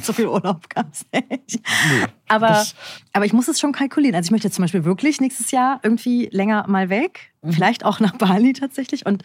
So, 0.02 0.12
viel 0.12 0.28
Urlaub 0.28 0.68
gab 0.70 0.92
es 0.92 1.04
nicht. 1.12 1.61
Nee, 1.61 2.06
Aber, 2.28 2.64
aber 3.12 3.24
ich 3.24 3.32
muss 3.32 3.48
es 3.48 3.59
schon 3.59 3.72
kalkulieren. 3.72 4.14
Also 4.14 4.28
ich 4.28 4.30
möchte 4.30 4.46
jetzt 4.46 4.54
zum 4.54 4.62
Beispiel 4.62 4.85
wirklich 4.85 5.20
nächstes 5.20 5.50
Jahr 5.50 5.80
irgendwie 5.82 6.28
länger 6.30 6.64
mal 6.68 6.88
weg. 6.88 7.32
Mhm. 7.42 7.52
Vielleicht 7.52 7.85
auch 7.85 7.98
nach 7.98 8.16
Bali 8.16 8.52
tatsächlich. 8.52 9.06
Und 9.06 9.24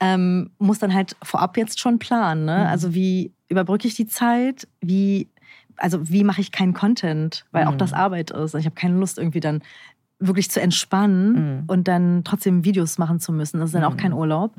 ähm, 0.00 0.50
muss 0.58 0.78
dann 0.78 0.94
halt 0.94 1.14
vorab 1.22 1.58
jetzt 1.58 1.78
schon 1.78 1.98
planen. 1.98 2.46
Ne? 2.46 2.58
Mhm. 2.60 2.66
Also 2.66 2.94
wie 2.94 3.32
überbrücke 3.48 3.86
ich 3.86 3.94
die 3.94 4.06
Zeit? 4.06 4.66
Wie, 4.80 5.28
also 5.76 6.08
wie 6.08 6.24
mache 6.24 6.40
ich 6.40 6.52
keinen 6.52 6.72
Content? 6.72 7.44
Weil 7.52 7.66
auch 7.66 7.72
Mhm. 7.74 7.78
das 7.78 7.92
Arbeit 7.92 8.30
ist. 8.30 8.36
Also 8.40 8.58
ich 8.58 8.64
habe 8.64 8.74
keine 8.76 8.96
Lust 8.98 9.18
irgendwie 9.18 9.40
dann 9.40 9.62
wirklich 10.24 10.50
zu 10.50 10.60
entspannen 10.60 11.32
Mhm. 11.32 11.64
und 11.66 11.88
dann 11.88 12.22
trotzdem 12.24 12.64
Videos 12.64 12.96
machen 12.96 13.18
zu 13.20 13.32
müssen. 13.32 13.58
Das 13.58 13.70
ist 13.70 13.74
dann 13.74 13.84
auch 13.84 13.94
Mhm. 13.94 13.98
kein 13.98 14.12
Urlaub. 14.12 14.54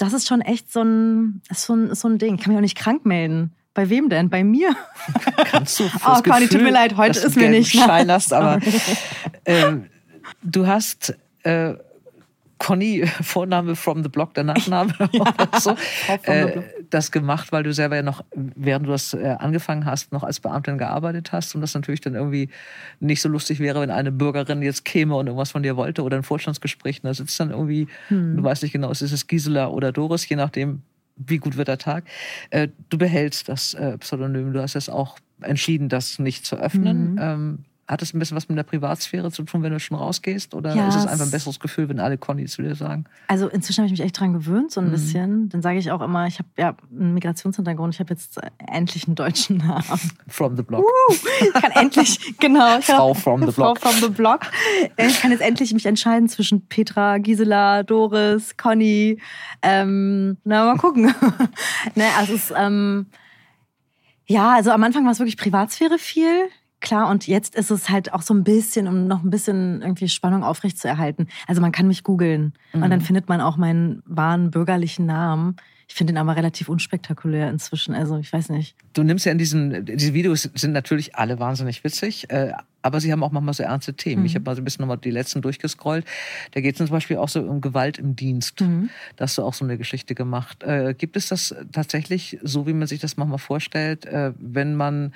Das 0.00 0.14
ist 0.14 0.26
schon 0.26 0.40
echt 0.40 0.72
so 0.72 0.80
ein, 0.80 1.42
so 1.52 1.74
ein, 1.74 1.94
so 1.94 2.08
ein 2.08 2.16
Ding. 2.16 2.36
Ich 2.36 2.40
kann 2.40 2.52
mich 2.52 2.56
auch 2.56 2.62
nicht 2.62 2.78
krank 2.78 3.04
melden. 3.04 3.52
Bei 3.74 3.90
wem 3.90 4.08
denn? 4.08 4.30
Bei 4.30 4.42
mir? 4.42 4.74
Kannst 5.44 5.78
du 5.78 5.84
Oh, 6.06 6.22
Conny, 6.22 6.48
tut 6.48 6.62
mir 6.62 6.70
leid, 6.70 6.96
heute 6.96 7.18
ist 7.20 7.36
mir 7.36 7.50
nicht? 7.50 7.70
Schein 7.70 8.10
hast, 8.10 8.32
aber 8.32 8.60
ähm, 9.44 9.90
du 10.42 10.66
hast 10.66 11.14
äh, 11.42 11.74
Conny, 12.60 13.04
Vorname 13.22 13.74
from 13.74 14.02
the 14.04 14.08
Block, 14.08 14.34
der 14.34 14.44
Nachname 14.44 14.92
oder 15.12 15.48
so, 15.58 15.74
äh, 16.24 16.62
das 16.90 17.10
gemacht, 17.10 17.50
weil 17.52 17.62
du 17.62 17.72
selber 17.72 17.96
ja 17.96 18.02
noch, 18.02 18.22
während 18.34 18.86
du 18.86 18.90
das 18.90 19.14
äh, 19.14 19.36
angefangen 19.38 19.86
hast, 19.86 20.12
noch 20.12 20.22
als 20.22 20.38
Beamtin 20.40 20.78
gearbeitet 20.78 21.32
hast 21.32 21.54
und 21.54 21.62
das 21.62 21.74
natürlich 21.74 22.02
dann 22.02 22.14
irgendwie 22.14 22.50
nicht 23.00 23.22
so 23.22 23.28
lustig 23.28 23.58
wäre, 23.60 23.80
wenn 23.80 23.90
eine 23.90 24.12
Bürgerin 24.12 24.62
jetzt 24.62 24.84
käme 24.84 25.16
und 25.16 25.26
irgendwas 25.26 25.50
von 25.50 25.62
dir 25.62 25.76
wollte 25.76 26.02
oder 26.02 26.18
ein 26.18 26.22
Vorstandsgespräch 26.22 27.02
und 27.02 27.08
da 27.08 27.14
sitzt 27.14 27.40
dann 27.40 27.50
irgendwie, 27.50 27.88
Hm. 28.08 28.36
du 28.36 28.42
weißt 28.44 28.62
nicht 28.62 28.72
genau, 28.72 28.90
ist 28.90 29.00
es 29.00 29.26
Gisela 29.26 29.68
oder 29.68 29.90
Doris, 29.90 30.28
je 30.28 30.36
nachdem, 30.36 30.82
wie 31.16 31.38
gut 31.38 31.56
wird 31.56 31.68
der 31.68 31.78
Tag. 31.78 32.04
Äh, 32.50 32.68
du 32.90 32.98
behältst 32.98 33.48
das 33.48 33.72
äh, 33.74 33.96
Pseudonym, 33.98 34.52
du 34.52 34.60
hast 34.60 34.76
es 34.76 34.88
auch 34.90 35.18
entschieden, 35.40 35.88
das 35.88 36.18
nicht 36.18 36.44
zu 36.44 36.56
öffnen. 36.56 37.12
Mhm. 37.12 37.18
Ähm, 37.20 37.58
hat 37.90 38.02
es 38.02 38.14
ein 38.14 38.18
bisschen 38.20 38.36
was 38.36 38.48
mit 38.48 38.56
der 38.56 38.62
Privatsphäre 38.62 39.32
zu 39.32 39.42
tun, 39.42 39.62
wenn 39.64 39.72
du 39.72 39.80
schon 39.80 39.96
rausgehst? 39.96 40.54
Oder 40.54 40.74
Ja, 40.76 40.86
ist 40.86 40.94
es 40.94 41.06
einfach 41.06 41.24
ein 41.24 41.30
besseres 41.30 41.58
Gefühl, 41.58 41.88
wenn 41.88 41.98
alle 41.98 42.16
Conny 42.18 42.46
zu 42.46 42.62
dir 42.62 42.74
sagen? 42.76 43.04
Also 43.26 43.48
inzwischen 43.48 43.78
habe 43.82 43.86
ich 43.86 43.92
mich 43.92 44.00
echt 44.06 44.18
dran 44.20 44.32
gewöhnt, 44.32 44.70
so 44.70 44.80
ein 44.80 44.86
Mhm. 44.86 44.90
bisschen. 44.92 45.48
Dann 45.48 45.60
sage 45.60 45.78
ich 45.78 45.90
auch 45.90 46.00
immer, 46.00 46.26
ich 46.28 46.38
habe 46.38 46.48
ja 46.56 46.76
einen 46.96 47.14
Migrationshintergrund, 47.14 47.92
ich 47.94 47.98
habe 48.00 48.10
jetzt 48.14 48.38
endlich 48.58 49.06
einen 49.08 49.16
deutschen 49.16 49.56
Namen. 49.56 49.82
From 50.28 50.56
the 50.56 50.62
block. 50.62 50.84
Ich 51.40 51.52
kann 51.54 51.72
endlich, 51.72 52.34
genau. 52.38 52.78
Ich 52.78 52.84
Frau 52.86 53.12
from 53.14 53.44
the 53.44 53.52
Frau 53.52 53.74
block. 53.74 53.80
from 53.80 54.00
the 54.00 54.08
block. 54.08 54.42
Ich 54.96 55.20
kann 55.20 55.32
jetzt 55.32 55.40
endlich 55.42 55.72
mich 55.74 55.86
entscheiden 55.86 56.28
zwischen 56.28 56.66
Petra, 56.68 57.18
Gisela, 57.18 57.82
Doris, 57.82 58.56
Conny. 58.56 59.18
Ähm, 59.62 60.36
na, 60.44 60.64
mal 60.64 60.76
gucken. 60.78 61.12
ne, 61.96 62.04
also 62.18 62.34
es 62.34 62.50
ist, 62.50 62.54
ähm, 62.56 63.06
ja, 64.26 64.52
also 64.54 64.70
am 64.70 64.84
Anfang 64.84 65.04
war 65.04 65.10
es 65.12 65.18
wirklich 65.18 65.36
Privatsphäre 65.36 65.98
viel. 65.98 66.48
Klar, 66.80 67.08
und 67.08 67.26
jetzt 67.26 67.54
ist 67.54 67.70
es 67.70 67.88
halt 67.88 68.12
auch 68.12 68.22
so 68.22 68.34
ein 68.34 68.44
bisschen, 68.44 68.88
um 68.88 69.06
noch 69.06 69.22
ein 69.22 69.30
bisschen 69.30 69.82
irgendwie 69.82 70.08
Spannung 70.08 70.42
aufrechtzuerhalten. 70.42 71.28
Also 71.46 71.60
man 71.60 71.72
kann 71.72 71.86
mich 71.86 72.02
googeln 72.02 72.54
mhm. 72.72 72.82
und 72.82 72.90
dann 72.90 73.00
findet 73.00 73.28
man 73.28 73.40
auch 73.40 73.56
meinen 73.56 74.02
wahren 74.06 74.50
bürgerlichen 74.50 75.06
Namen. 75.06 75.56
Ich 75.90 75.96
finde 75.96 76.12
ihn 76.12 76.18
aber 76.18 76.36
relativ 76.36 76.68
unspektakulär 76.68 77.50
inzwischen. 77.50 77.96
Also 77.96 78.16
ich 78.18 78.32
weiß 78.32 78.50
nicht. 78.50 78.76
Du 78.92 79.02
nimmst 79.02 79.26
ja 79.26 79.32
in 79.32 79.38
diesen, 79.38 79.84
diese 79.84 80.14
Videos 80.14 80.48
sind 80.54 80.70
natürlich 80.70 81.16
alle 81.16 81.40
wahnsinnig 81.40 81.82
witzig, 81.82 82.30
äh, 82.30 82.52
aber 82.80 83.00
sie 83.00 83.10
haben 83.10 83.24
auch 83.24 83.32
manchmal 83.32 83.54
so 83.54 83.64
ernste 83.64 83.94
Themen. 83.94 84.22
Mhm. 84.22 84.26
Ich 84.26 84.34
habe 84.36 84.44
mal 84.44 84.54
so 84.54 84.62
ein 84.62 84.64
bisschen 84.64 84.82
nochmal 84.82 84.98
die 84.98 85.10
letzten 85.10 85.42
durchgescrollt. 85.42 86.06
Da 86.52 86.60
geht 86.60 86.76
es 86.76 86.78
zum 86.78 86.94
Beispiel 86.94 87.16
auch 87.16 87.28
so 87.28 87.40
um 87.40 87.60
Gewalt 87.60 87.98
im 87.98 88.14
Dienst. 88.14 88.60
Mhm. 88.60 88.88
Da 89.16 89.24
hast 89.24 89.36
du 89.36 89.42
auch 89.42 89.52
so 89.52 89.64
eine 89.64 89.78
Geschichte 89.78 90.14
gemacht. 90.14 90.62
Äh, 90.62 90.94
gibt 90.94 91.16
es 91.16 91.26
das 91.26 91.56
tatsächlich 91.72 92.38
so, 92.40 92.68
wie 92.68 92.72
man 92.72 92.86
sich 92.86 93.00
das 93.00 93.16
manchmal 93.16 93.38
vorstellt, 93.38 94.06
äh, 94.06 94.32
wenn 94.38 94.76
man 94.76 95.12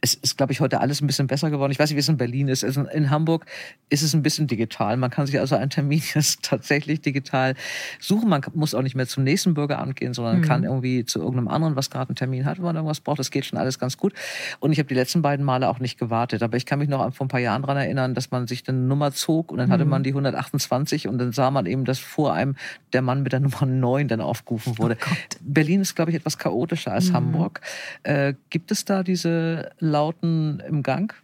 es 0.00 0.14
ist, 0.14 0.36
glaube 0.36 0.52
ich, 0.52 0.60
heute 0.60 0.80
alles 0.80 1.00
ein 1.00 1.06
bisschen 1.06 1.26
besser 1.26 1.50
geworden. 1.50 1.72
Ich 1.72 1.78
weiß 1.78 1.90
nicht, 1.90 1.96
wie 1.96 2.00
es 2.00 2.08
in 2.08 2.16
Berlin 2.16 2.48
ist. 2.48 2.64
Also 2.64 2.82
in 2.82 3.10
Hamburg 3.10 3.46
ist 3.88 4.02
es 4.02 4.14
ein 4.14 4.22
bisschen 4.22 4.46
digital. 4.46 4.96
Man 4.96 5.10
kann 5.10 5.26
sich 5.26 5.38
also 5.40 5.56
einen 5.56 5.70
Termin 5.70 6.02
jetzt 6.14 6.42
tatsächlich 6.42 7.00
digital 7.00 7.54
suchen. 7.98 8.28
Man 8.28 8.42
muss 8.54 8.74
auch 8.74 8.82
nicht 8.82 8.94
mehr 8.94 9.06
zum 9.06 9.24
nächsten 9.24 9.54
Bürgeramt 9.54 9.96
gehen, 9.96 10.14
sondern 10.14 10.38
mhm. 10.38 10.42
kann 10.42 10.64
irgendwie 10.64 11.04
zu 11.04 11.18
irgendeinem 11.18 11.48
anderen, 11.48 11.76
was 11.76 11.90
gerade 11.90 12.10
einen 12.10 12.16
Termin 12.16 12.44
hat, 12.44 12.58
wenn 12.58 12.64
man 12.64 12.76
irgendwas 12.76 13.00
braucht. 13.00 13.18
Das 13.18 13.30
geht 13.30 13.46
schon 13.46 13.58
alles 13.58 13.78
ganz 13.78 13.96
gut. 13.96 14.12
Und 14.60 14.72
ich 14.72 14.78
habe 14.78 14.88
die 14.88 14.94
letzten 14.94 15.22
beiden 15.22 15.44
Male 15.44 15.68
auch 15.68 15.78
nicht 15.78 15.98
gewartet. 15.98 16.42
Aber 16.42 16.56
ich 16.56 16.66
kann 16.66 16.78
mich 16.78 16.88
noch 16.88 17.12
vor 17.14 17.26
ein 17.26 17.28
paar 17.28 17.40
Jahren 17.40 17.62
daran 17.62 17.78
erinnern, 17.78 18.14
dass 18.14 18.30
man 18.30 18.46
sich 18.46 18.68
eine 18.68 18.78
Nummer 18.78 19.12
zog 19.12 19.50
und 19.50 19.58
dann 19.58 19.68
mhm. 19.68 19.72
hatte 19.72 19.84
man 19.86 20.02
die 20.02 20.10
128 20.10 21.08
und 21.08 21.18
dann 21.18 21.32
sah 21.32 21.50
man 21.50 21.66
eben, 21.66 21.84
dass 21.84 21.98
vor 21.98 22.34
einem 22.34 22.54
der 22.92 23.02
Mann 23.02 23.22
mit 23.22 23.32
der 23.32 23.40
Nummer 23.46 23.66
9 23.66 24.08
dann 24.08 24.20
aufgerufen 24.20 24.78
wurde. 24.78 24.96
Oh 25.00 25.14
Berlin 25.40 25.80
ist, 25.80 25.94
glaube 25.94 26.10
ich, 26.10 26.16
etwas 26.16 26.38
chaotischer 26.38 26.92
als 26.92 27.08
mhm. 27.08 27.14
Hamburg. 27.14 27.60
Äh, 28.02 28.34
gibt 28.50 28.70
es 28.70 28.84
da 28.84 29.02
diese 29.02 29.70
Lauten 29.90 30.60
im 30.60 30.82
Gang, 30.82 31.14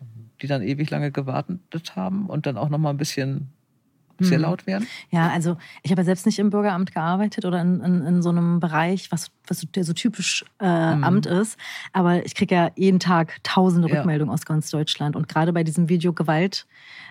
die 0.40 0.46
dann 0.46 0.62
ewig 0.62 0.90
lange 0.90 1.10
gewartet 1.10 1.96
haben 1.96 2.26
und 2.26 2.46
dann 2.46 2.56
auch 2.56 2.68
noch 2.68 2.78
mal 2.78 2.90
ein 2.90 2.96
bisschen 2.96 3.52
sehr 4.24 4.38
mhm. 4.38 4.44
laut 4.44 4.66
werden? 4.66 4.86
Ja, 5.10 5.30
also 5.30 5.56
ich 5.82 5.90
habe 5.90 6.02
ja 6.02 6.04
selbst 6.04 6.26
nicht 6.26 6.38
im 6.38 6.50
Bürgeramt 6.50 6.92
gearbeitet 6.92 7.44
oder 7.44 7.60
in, 7.60 7.80
in, 7.80 8.02
in 8.02 8.22
so 8.22 8.30
einem 8.30 8.60
Bereich, 8.60 9.10
was, 9.10 9.30
was 9.46 9.66
der 9.74 9.84
so 9.84 9.92
typisch 9.92 10.44
äh, 10.60 10.94
mhm. 10.94 11.04
Amt 11.04 11.26
ist. 11.26 11.58
Aber 11.92 12.24
ich 12.24 12.34
kriege 12.34 12.54
ja 12.54 12.70
jeden 12.76 13.00
Tag 13.00 13.42
tausende 13.42 13.88
ja. 13.88 13.96
Rückmeldungen 13.96 14.32
aus 14.32 14.44
ganz 14.44 14.70
Deutschland. 14.70 15.16
Und 15.16 15.28
gerade 15.28 15.52
bei 15.52 15.64
diesem 15.64 15.88
Video 15.88 16.12
Gewalt 16.12 16.66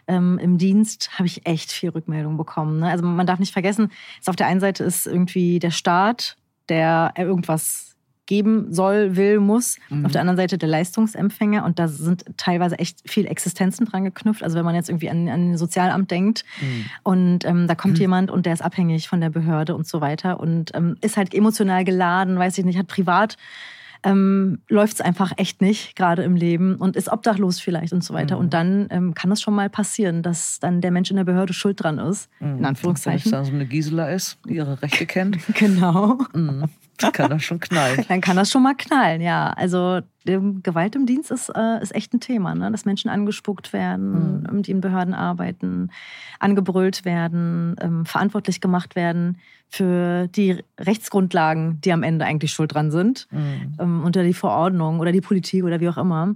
ähm, 0.07 0.39
im 0.39 0.57
Dienst 0.57 1.11
habe 1.17 1.27
ich 1.27 1.45
echt 1.45 1.71
viel 1.71 1.89
Rückmeldung 1.89 2.37
bekommen. 2.37 2.79
Ne? 2.79 2.89
Also 2.89 3.05
man 3.05 3.27
darf 3.27 3.39
nicht 3.39 3.53
vergessen, 3.53 3.91
dass 4.19 4.29
auf 4.29 4.35
der 4.35 4.47
einen 4.47 4.59
Seite 4.59 4.83
ist 4.83 5.07
irgendwie 5.07 5.59
der 5.59 5.71
Staat, 5.71 6.37
der 6.69 7.13
irgendwas 7.17 7.90
geben 8.25 8.71
soll, 8.73 9.15
will, 9.15 9.39
muss. 9.39 9.77
Mhm. 9.89 10.05
Auf 10.05 10.11
der 10.11 10.21
anderen 10.21 10.37
Seite 10.37 10.57
der 10.57 10.69
Leistungsempfänger 10.69 11.65
und 11.65 11.79
da 11.79 11.87
sind 11.87 12.25
teilweise 12.37 12.79
echt 12.79 13.09
viel 13.09 13.25
Existenzen 13.25 13.85
dran 13.85 14.03
geknüpft. 14.03 14.43
Also 14.43 14.57
wenn 14.57 14.65
man 14.65 14.75
jetzt 14.75 14.89
irgendwie 14.89 15.09
an, 15.09 15.27
an 15.27 15.51
ein 15.51 15.57
Sozialamt 15.57 16.11
denkt 16.11 16.45
mhm. 16.61 16.85
und 17.03 17.45
ähm, 17.45 17.67
da 17.67 17.75
kommt 17.75 17.95
mhm. 17.95 18.01
jemand 18.01 18.31
und 18.31 18.45
der 18.45 18.53
ist 18.53 18.61
abhängig 18.61 19.07
von 19.07 19.21
der 19.21 19.29
Behörde 19.29 19.75
und 19.75 19.87
so 19.87 20.01
weiter 20.01 20.39
und 20.39 20.71
ähm, 20.75 20.95
ist 21.01 21.17
halt 21.17 21.33
emotional 21.33 21.83
geladen, 21.83 22.37
weiß 22.37 22.57
ich 22.57 22.65
nicht, 22.65 22.77
hat 22.77 22.87
privat 22.87 23.37
ähm, 24.03 24.59
läuft 24.67 24.95
es 24.95 25.01
einfach 25.01 25.31
echt 25.37 25.61
nicht, 25.61 25.95
gerade 25.95 26.23
im 26.23 26.35
Leben 26.35 26.75
und 26.75 26.95
ist 26.95 27.11
obdachlos 27.11 27.59
vielleicht 27.59 27.93
und 27.93 28.03
so 28.03 28.13
weiter. 28.13 28.35
Mhm. 28.35 28.41
Und 28.41 28.53
dann 28.53 28.87
ähm, 28.89 29.13
kann 29.13 29.31
es 29.31 29.41
schon 29.41 29.53
mal 29.53 29.69
passieren, 29.69 30.23
dass 30.23 30.59
dann 30.59 30.81
der 30.81 30.91
Mensch 30.91 31.11
in 31.11 31.17
der 31.17 31.23
Behörde 31.23 31.53
schuld 31.53 31.81
dran 31.81 31.99
ist, 31.99 32.29
mhm. 32.39 32.59
in 32.59 32.65
Anführungszeichen. 32.65 33.31
Wenn 33.31 33.39
es 33.39 33.45
dann 33.45 33.45
so 33.45 33.53
eine 33.53 33.67
Gisela 33.67 34.09
ist, 34.09 34.39
die 34.47 34.55
ihre 34.55 34.81
Rechte 34.81 35.05
kennt. 35.05 35.37
genau. 35.55 36.17
Mhm. 36.33 36.65
Dann 37.01 37.11
kann 37.11 37.29
das 37.29 37.43
schon 37.43 37.59
knallen. 37.59 38.05
Dann 38.07 38.21
kann 38.21 38.35
das 38.35 38.51
schon 38.51 38.63
mal 38.63 38.75
knallen, 38.75 39.21
ja. 39.21 39.51
Also 39.51 40.01
Gewalt 40.23 40.95
im 40.95 41.05
Dienst 41.05 41.31
ist, 41.31 41.49
äh, 41.49 41.81
ist 41.81 41.95
echt 41.95 42.13
ein 42.13 42.19
Thema, 42.19 42.53
ne? 42.53 42.71
dass 42.71 42.85
Menschen 42.85 43.09
angespuckt 43.09 43.73
werden, 43.73 44.43
mhm. 44.43 44.61
die 44.61 44.71
in 44.71 44.81
Behörden 44.81 45.13
arbeiten, 45.13 45.89
angebrüllt 46.39 47.05
werden, 47.05 47.75
ähm, 47.81 48.05
verantwortlich 48.05 48.61
gemacht 48.61 48.95
werden 48.95 49.39
für 49.67 50.27
die 50.27 50.63
Rechtsgrundlagen, 50.79 51.81
die 51.81 51.91
am 51.91 52.03
Ende 52.03 52.25
eigentlich 52.25 52.53
schuld 52.53 52.73
dran 52.73 52.91
sind, 52.91 53.27
mhm. 53.31 53.73
ähm, 53.79 54.03
unter 54.03 54.23
die 54.23 54.33
Verordnung 54.33 54.99
oder 54.99 55.11
die 55.11 55.21
Politik 55.21 55.63
oder 55.63 55.79
wie 55.79 55.89
auch 55.89 55.97
immer. 55.97 56.35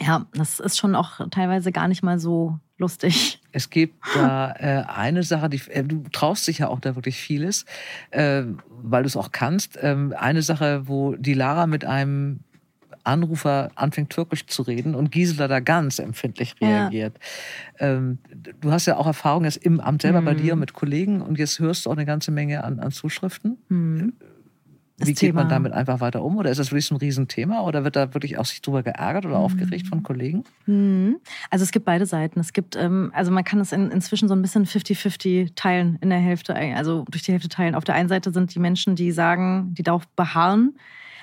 Ja, 0.00 0.26
das 0.32 0.60
ist 0.60 0.78
schon 0.78 0.94
auch 0.94 1.20
teilweise 1.30 1.72
gar 1.72 1.88
nicht 1.88 2.02
mal 2.02 2.18
so 2.18 2.58
lustig. 2.78 3.40
Es 3.54 3.70
gibt 3.70 3.94
da 4.16 4.52
äh, 4.58 4.82
eine 4.88 5.22
Sache, 5.22 5.48
die, 5.48 5.60
äh, 5.70 5.84
du 5.84 6.02
traust 6.10 6.48
dich 6.48 6.58
ja 6.58 6.68
auch 6.68 6.80
da 6.80 6.96
wirklich 6.96 7.16
vieles, 7.16 7.64
äh, 8.10 8.42
weil 8.82 9.04
du 9.04 9.06
es 9.06 9.16
auch 9.16 9.30
kannst. 9.30 9.78
Ähm, 9.80 10.12
eine 10.18 10.42
Sache, 10.42 10.88
wo 10.88 11.14
die 11.14 11.34
Lara 11.34 11.68
mit 11.68 11.84
einem 11.84 12.40
Anrufer 13.04 13.70
anfängt 13.76 14.10
Türkisch 14.10 14.46
zu 14.46 14.62
reden 14.62 14.96
und 14.96 15.12
Gisela 15.12 15.46
da 15.46 15.60
ganz 15.60 16.00
empfindlich 16.00 16.56
reagiert. 16.60 17.16
Ja. 17.78 17.86
Ähm, 17.86 18.18
du 18.60 18.72
hast 18.72 18.86
ja 18.86 18.96
auch 18.96 19.06
Erfahrung 19.06 19.44
jetzt 19.44 19.58
im 19.58 19.78
Amt 19.78 20.02
selber 20.02 20.20
mhm. 20.20 20.24
bei 20.24 20.34
dir 20.34 20.56
mit 20.56 20.72
Kollegen 20.72 21.20
und 21.20 21.38
jetzt 21.38 21.60
hörst 21.60 21.86
du 21.86 21.90
auch 21.90 21.94
eine 21.94 22.06
ganze 22.06 22.32
Menge 22.32 22.64
an, 22.64 22.80
an 22.80 22.90
Zuschriften. 22.90 23.58
Mhm. 23.68 24.14
Wie 24.96 25.06
geht 25.06 25.18
Thema. 25.18 25.40
man 25.40 25.48
damit 25.48 25.72
einfach 25.72 26.00
weiter 26.00 26.22
um? 26.22 26.36
Oder 26.36 26.50
ist 26.50 26.58
das 26.58 26.70
wirklich 26.70 26.86
so 26.86 26.94
ein 26.94 26.98
Riesenthema? 26.98 27.62
Oder 27.62 27.82
wird 27.82 27.96
da 27.96 28.14
wirklich 28.14 28.38
auch 28.38 28.44
sich 28.44 28.62
drüber 28.62 28.84
geärgert 28.84 29.26
oder 29.26 29.38
mhm. 29.38 29.44
aufgeregt 29.44 29.88
von 29.88 30.04
Kollegen? 30.04 30.44
Mhm. 30.66 31.16
Also 31.50 31.64
es 31.64 31.72
gibt 31.72 31.84
beide 31.84 32.06
Seiten. 32.06 32.38
Es 32.38 32.52
gibt, 32.52 32.76
ähm, 32.76 33.10
also 33.12 33.32
man 33.32 33.42
kann 33.42 33.58
es 33.58 33.72
in, 33.72 33.90
inzwischen 33.90 34.28
so 34.28 34.34
ein 34.34 34.42
bisschen 34.42 34.66
50-50 34.66 35.54
teilen 35.56 35.98
in 36.00 36.10
der 36.10 36.20
Hälfte, 36.20 36.54
also 36.54 37.04
durch 37.10 37.24
die 37.24 37.32
Hälfte 37.32 37.48
teilen. 37.48 37.74
Auf 37.74 37.84
der 37.84 37.96
einen 37.96 38.08
Seite 38.08 38.32
sind 38.32 38.54
die 38.54 38.60
Menschen, 38.60 38.94
die 38.94 39.10
sagen, 39.10 39.74
die 39.74 39.82
darauf 39.82 40.06
beharren, 40.08 40.74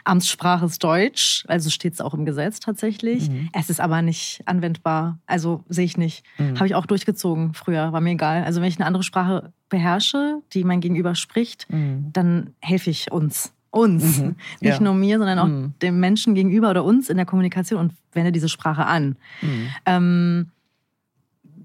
Amtssprache 0.03 0.65
ist 0.65 0.83
Deutsch, 0.83 1.45
also 1.47 1.69
steht 1.69 1.93
es 1.93 2.01
auch 2.01 2.13
im 2.13 2.25
Gesetz 2.25 2.59
tatsächlich. 2.59 3.29
Mhm. 3.29 3.49
Es 3.53 3.69
ist 3.69 3.79
aber 3.79 4.01
nicht 4.01 4.41
anwendbar, 4.45 5.19
also 5.25 5.63
sehe 5.69 5.85
ich 5.85 5.97
nicht. 5.97 6.25
Mhm. 6.37 6.55
Habe 6.55 6.67
ich 6.67 6.75
auch 6.75 6.85
durchgezogen 6.85 7.53
früher, 7.53 7.93
war 7.93 8.01
mir 8.01 8.11
egal. 8.11 8.43
Also 8.43 8.61
wenn 8.61 8.67
ich 8.67 8.77
eine 8.77 8.85
andere 8.85 9.03
Sprache 9.03 9.53
beherrsche, 9.69 10.41
die 10.53 10.63
mein 10.63 10.81
Gegenüber 10.81 11.15
spricht, 11.15 11.67
mhm. 11.69 12.09
dann 12.13 12.55
helfe 12.59 12.89
ich 12.89 13.11
uns 13.11 13.53
uns. 13.71 14.19
Mhm. 14.19 14.35
Nicht 14.59 14.77
ja. 14.77 14.79
nur 14.79 14.93
mir, 14.93 15.17
sondern 15.17 15.39
auch 15.39 15.47
mhm. 15.47 15.73
dem 15.81 15.99
Menschen 15.99 16.35
gegenüber 16.35 16.69
oder 16.69 16.83
uns 16.83 17.09
in 17.09 17.17
der 17.17 17.25
Kommunikation 17.25 17.79
und 17.79 17.93
wende 18.13 18.31
diese 18.31 18.49
Sprache 18.49 18.85
an. 18.85 19.15
Mhm. 19.41 19.67
Ähm, 19.85 20.47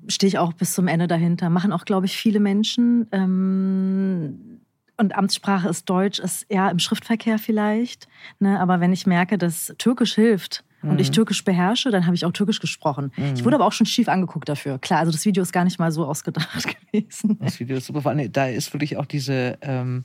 Stehe 0.09 0.29
ich 0.29 0.39
auch 0.39 0.53
bis 0.53 0.73
zum 0.73 0.87
Ende 0.87 1.09
dahinter. 1.09 1.51
Machen 1.51 1.73
auch, 1.73 1.85
glaube 1.85 2.07
ich, 2.07 2.17
viele 2.17 2.39
Menschen. 2.39 3.09
Ähm, 3.11 4.61
und 4.97 5.17
Amtssprache 5.17 5.69
ist 5.69 5.91
Deutsch, 5.91 6.21
ist 6.21 6.47
ja 6.49 6.71
im 6.71 6.79
Schriftverkehr 6.79 7.39
vielleicht. 7.39 8.07
Ne? 8.39 8.61
Aber 8.61 8.79
wenn 8.79 8.93
ich 8.93 9.07
merke, 9.07 9.37
dass 9.37 9.75
Türkisch 9.79 10.15
hilft, 10.15 10.65
und 10.83 11.01
ich 11.01 11.09
mhm. 11.09 11.15
Türkisch 11.15 11.45
beherrsche, 11.45 11.91
dann 11.91 12.07
habe 12.07 12.15
ich 12.15 12.25
auch 12.25 12.33
Türkisch 12.33 12.61
gesprochen. 12.61 13.11
Mhm. 13.17 13.35
Ich 13.35 13.45
wurde 13.45 13.57
aber 13.57 13.67
auch 13.67 13.73
schon 13.73 13.87
schief 13.87 14.09
angeguckt 14.09 14.49
dafür. 14.49 14.79
Klar, 14.79 15.01
also 15.01 15.11
das 15.11 15.25
Video 15.25 15.43
ist 15.43 15.53
gar 15.53 15.65
nicht 15.65 15.79
mal 15.79 15.91
so 15.91 16.07
ausgedacht 16.07 16.67
gewesen. 16.93 17.39
Das 17.41 17.59
Video 17.59 17.77
ist 17.77 17.87
super. 17.87 18.03
Vor 18.03 18.13
allem, 18.13 18.31
da 18.31 18.47
ist 18.47 18.73
wirklich 18.73 18.97
auch 18.97 19.07
diese, 19.07 19.59
ähm, 19.63 20.05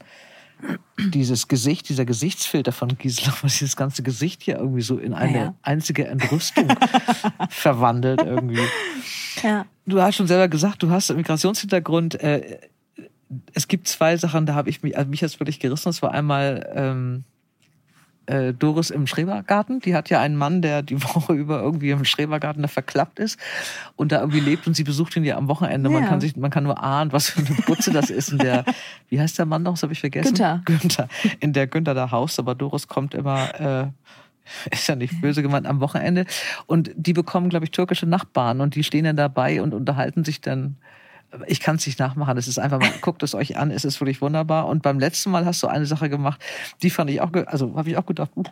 dieses 0.98 1.48
Gesicht, 1.48 1.90
dieser 1.90 2.06
Gesichtsfilter 2.06 2.72
von 2.72 2.98
Gisela, 2.98 3.34
was 3.42 3.60
dieses 3.60 3.76
ganze 3.76 4.04
Gesicht 4.04 4.44
hier 4.44 4.58
irgendwie 4.58 4.82
so 4.82 4.98
in 4.98 5.14
eine 5.14 5.38
ja. 5.38 5.56
einzige 5.62 6.08
Entrüstung 6.08 6.68
verwandelt 7.50 8.22
irgendwie. 8.22 8.62
Ja. 9.44 9.66
Du 9.86 10.02
hast 10.02 10.16
schon 10.16 10.28
selber 10.28 10.48
gesagt, 10.48 10.84
du 10.84 10.90
hast 10.90 11.10
einen 11.10 11.18
Migrationshintergrund. 11.18 12.16
Äh, 12.22 12.60
es 13.54 13.68
gibt 13.68 13.88
zwei 13.88 14.18
Sachen, 14.18 14.46
da 14.46 14.56
habe 14.56 14.70
ich 14.70 14.84
mich, 14.84 14.98
also 14.98 15.10
mich 15.10 15.22
jetzt 15.22 15.40
wirklich 15.40 15.60
gerissen. 15.60 15.90
Das 15.90 16.02
war 16.02 16.12
einmal 16.12 16.70
ähm, 16.76 17.24
äh, 18.32 18.54
Doris 18.54 18.90
im 18.90 19.08
Schrebergarten. 19.08 19.80
Die 19.82 19.94
hat 19.96 20.10
ja 20.10 20.22
einen 20.22 20.36
Mann, 20.36 20.62
der 20.62 20.82
die 20.82 21.02
Woche 21.04 21.34
über 21.34 21.62
irgendwie 21.62 21.92
im 21.92 22.06
Schrebergarten 22.06 22.62
da 22.62 22.68
verklappt 22.68 23.20
ist 23.20 23.40
und 23.96 24.12
da 24.12 24.20
irgendwie 24.20 24.40
lebt 24.40 24.68
und 24.68 24.76
sie 24.76 24.84
besucht 24.84 25.16
ihn 25.16 25.24
ja 25.24 25.38
am 25.38 25.48
Wochenende. 25.48 25.90
Ja. 25.90 26.00
Man 26.00 26.08
kann 26.08 26.22
sich, 26.22 26.36
man 26.36 26.52
kann 26.52 26.64
nur 26.64 26.82
ahnen, 26.82 27.12
was 27.12 27.30
für 27.30 27.40
eine 27.40 27.56
Butze 27.66 27.92
das 27.92 28.10
ist. 28.10 28.32
In 28.32 28.38
der, 28.38 28.66
wie 29.10 29.20
heißt 29.20 29.38
der 29.38 29.46
Mann 29.46 29.64
noch? 29.64 29.74
Das 29.74 29.84
habe 29.84 29.94
ich 29.94 30.00
vergessen. 30.00 30.30
Günther. 30.30 30.62
Günther. 30.66 31.08
In 31.40 31.54
der 31.54 31.68
Günther 31.68 31.94
da 31.94 32.12
Haus, 32.12 32.40
aber 32.40 32.56
Doris 32.56 32.88
kommt 32.88 33.14
immer. 33.14 33.60
Äh, 33.60 33.88
ist 34.72 34.88
ja 34.88 34.96
nicht 34.96 35.22
böse 35.22 35.42
gemeint, 35.42 35.68
am 35.68 35.80
Wochenende. 35.80 36.26
Und 36.66 36.92
die 36.96 37.14
bekommen, 37.14 37.50
glaube 37.50 37.66
ich, 37.66 37.72
türkische 37.72 38.06
Nachbarn 38.06 38.62
und 38.62 38.76
die 38.76 38.84
stehen 38.84 39.06
dann 39.06 39.16
dabei 39.16 39.62
und 39.62 39.74
unterhalten 39.74 40.24
sich 40.24 40.42
dann 40.42 40.78
ich 41.48 41.60
kann 41.60 41.78
es 41.78 41.86
nicht 41.86 42.00
nachmachen. 42.00 42.38
Es 42.38 42.48
ist 42.48 42.60
einfach 42.60 42.80
mal, 42.80 42.92
guckt 43.02 43.24
es 43.24 43.36
euch 43.36 43.58
an, 43.58 43.72
es 43.72 43.86
ist 43.86 44.00
wirklich 44.02 44.22
wunderbar. 44.22 44.68
Und 44.68 44.82
beim 44.82 45.00
letzten 45.00 45.32
Mal 45.32 45.46
hast 45.46 45.64
du 45.64 45.68
eine 45.68 45.86
Sache 45.86 46.10
gemacht, 46.10 46.42
die 46.82 46.90
fand 46.90 47.10
ich 47.10 47.22
auch, 47.22 47.32
also 47.48 47.76
habe 47.76 47.90
ich 47.90 47.98
auch 47.98 48.06
gedacht, 48.06 48.32
uh, 48.36 48.44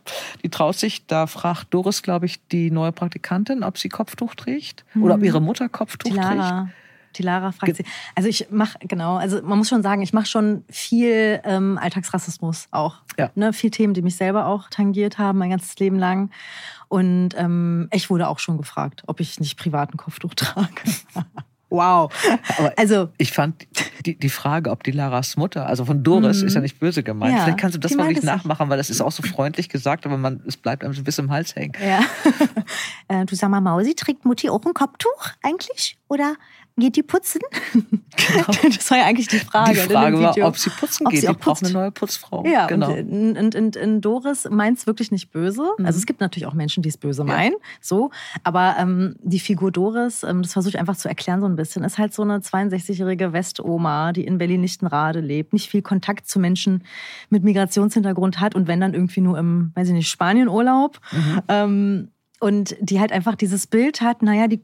die 0.43 0.49
traut 0.49 0.75
sich. 0.75 1.05
Da 1.05 1.27
fragt 1.27 1.73
Doris, 1.73 2.01
glaube 2.03 2.25
ich, 2.25 2.45
die 2.47 2.71
neue 2.71 2.91
Praktikantin, 2.91 3.63
ob 3.63 3.77
sie 3.77 3.89
Kopftuch 3.89 4.36
trägt 4.36 4.86
hm. 4.93 5.03
oder 5.03 5.15
ob 5.15 5.23
ihre 5.23 5.41
Mutter 5.41 5.69
Kopftuch 5.69 6.09
die 6.09 6.15
Lara. 6.15 6.61
trägt. 6.61 6.73
Die 7.15 7.23
Lara 7.23 7.51
fragt 7.51 7.75
sie. 7.75 7.86
Also 8.15 8.30
ich 8.30 8.47
mache, 8.51 8.77
genau, 8.82 9.15
also 9.15 9.41
man 9.41 9.57
muss 9.57 9.69
schon 9.69 9.82
sagen, 9.82 10.01
ich 10.01 10.13
mache 10.13 10.27
schon 10.27 10.63
viel 10.69 11.41
ähm, 11.43 11.80
Alltagsrassismus 11.82 12.67
auch. 12.71 12.97
Ja. 13.17 13.32
Ne, 13.36 13.51
viel 13.51 13.71
Themen, 13.71 13.93
die 13.93 14.01
mich 14.01 14.15
selber 14.15 14.45
auch 14.45 14.69
tangiert 14.69 15.17
haben, 15.17 15.39
mein 15.39 15.49
ganzes 15.49 15.77
Leben 15.80 15.97
lang. 15.97 16.30
Und 16.88 17.30
ähm, 17.36 17.88
ich 17.91 18.09
wurde 18.09 18.27
auch 18.27 18.39
schon 18.39 18.57
gefragt, 18.57 19.03
ob 19.07 19.19
ich 19.19 19.39
nicht 19.39 19.57
privaten 19.57 19.97
Kopftuch 19.97 20.34
trage. 20.36 20.69
Wow. 21.70 22.11
Aber 22.57 22.74
Also, 22.78 23.09
ich 23.17 23.32
fand 23.32 23.67
die, 24.05 24.17
die 24.17 24.30
Frage, 24.30 24.72
ob 24.72 24.84
die 24.84 24.91
Laras 24.91 25.38
Mutter, 25.38 25.65
also 25.67 25.86
von 25.86 26.03
Doris, 26.03 26.41
Mhm. 26.41 26.47
ist 26.47 26.53
ja 26.55 26.61
nicht 26.61 26.80
böse 26.80 27.03
gemeint. 27.03 27.36
Ja, 27.38 27.43
Vielleicht 27.43 27.59
kannst 27.59 27.76
du 27.76 27.80
das 27.80 27.93
mal 27.95 28.07
nicht 28.07 28.24
nachmachen, 28.24 28.70
weil 28.70 28.78
das 28.78 28.89
ist 28.89 29.01
auch 29.01 29.11
so 29.11 29.22
freundlich 29.24 29.70
gesagt, 29.70 30.05
aber 30.05 30.17
man, 30.17 30.41
es 30.47 30.57
bleibt 30.57 30.84
einem 30.84 30.93
so 30.93 31.01
ein 31.01 31.03
bisschen 31.03 31.26
im 31.26 31.32
Hals 31.32 31.55
hängen. 31.55 31.74
ja. 31.84 31.99
Äh, 33.07 33.26
du 33.26 33.36
sag 33.36 33.49
mal, 33.49 33.59
Mausi, 33.61 33.95
trägt 33.95 34.26
Mutti 34.26 34.49
auch 34.49 34.63
ein 34.65 34.74
Kopftuch 34.76 35.30
eigentlich? 35.41 35.97
Oder 36.09 36.36
geht 36.80 36.95
die 36.95 37.03
putzen? 37.03 37.41
Das 38.63 38.91
war 38.91 38.97
ja 38.97 39.05
eigentlich 39.05 39.27
die 39.27 39.39
Frage. 39.39 39.73
die 39.73 39.93
Frage 39.93 40.19
war, 40.19 40.38
ob 40.47 40.57
sie 40.57 40.69
putzen 40.69 41.07
Ob 41.07 41.11
geht. 41.11 41.21
sie 41.21 41.27
Die 41.27 41.32
auch 41.32 41.38
braucht 41.39 41.63
eine 41.63 41.71
neue 41.71 41.91
Putzfrau. 41.91 42.45
Ja, 42.45 42.67
genau. 42.67 42.91
und, 42.91 43.38
und, 43.38 43.55
und, 43.55 43.77
und 43.77 44.01
Doris 44.01 44.47
meint 44.49 44.77
es 44.77 44.88
wirklich 44.88 45.11
nicht 45.11 45.32
böse. 45.32 45.63
Mhm. 45.77 45.86
Also 45.86 45.97
es 45.97 46.05
gibt 46.05 46.19
natürlich 46.19 46.45
auch 46.45 46.53
Menschen, 46.53 46.84
die 46.84 46.89
es 46.89 46.97
böse 46.97 47.23
meinen, 47.23 47.55
so. 47.82 48.11
Aber 48.43 48.75
ähm, 48.77 49.15
die 49.21 49.39
Figur 49.39 49.71
Doris, 49.71 50.23
ähm, 50.23 50.41
das 50.41 50.53
versuche 50.53 50.71
ich 50.71 50.80
einfach 50.80 50.97
zu 50.97 51.07
erklären 51.07 51.39
so 51.39 51.47
ein 51.47 51.55
bisschen, 51.55 51.84
ist 51.84 51.97
halt 51.97 52.13
so 52.13 52.23
eine 52.23 52.39
62-jährige 52.39 53.34
Westoma, 53.34 54.11
die 54.11 54.25
in 54.25 54.38
Berlin-Lichtenrade 54.38 55.21
lebt, 55.21 55.53
nicht 55.53 55.69
viel 55.69 55.82
Kontakt 55.82 56.27
zu 56.27 56.39
Menschen 56.39 56.84
mit 57.30 57.43
Migrationshintergrund 57.43 58.39
hat 58.39 58.53
und 58.55 58.67
wenn 58.67 58.82
dann 58.82 58.93
irgendwie 58.93 59.21
nur 59.21 59.38
im, 59.38 59.71
weiß 59.75 59.88
ich 59.88 59.93
nicht, 59.93 60.09
Spanien-Urlaub. 60.09 60.99
Mhm. 61.11 61.41
Ähm, 61.47 62.11
und 62.41 62.75
die 62.80 62.99
halt 62.99 63.11
einfach 63.11 63.36
dieses 63.36 63.67
Bild 63.67 64.01
hat, 64.01 64.21
naja, 64.21 64.47
die 64.47 64.61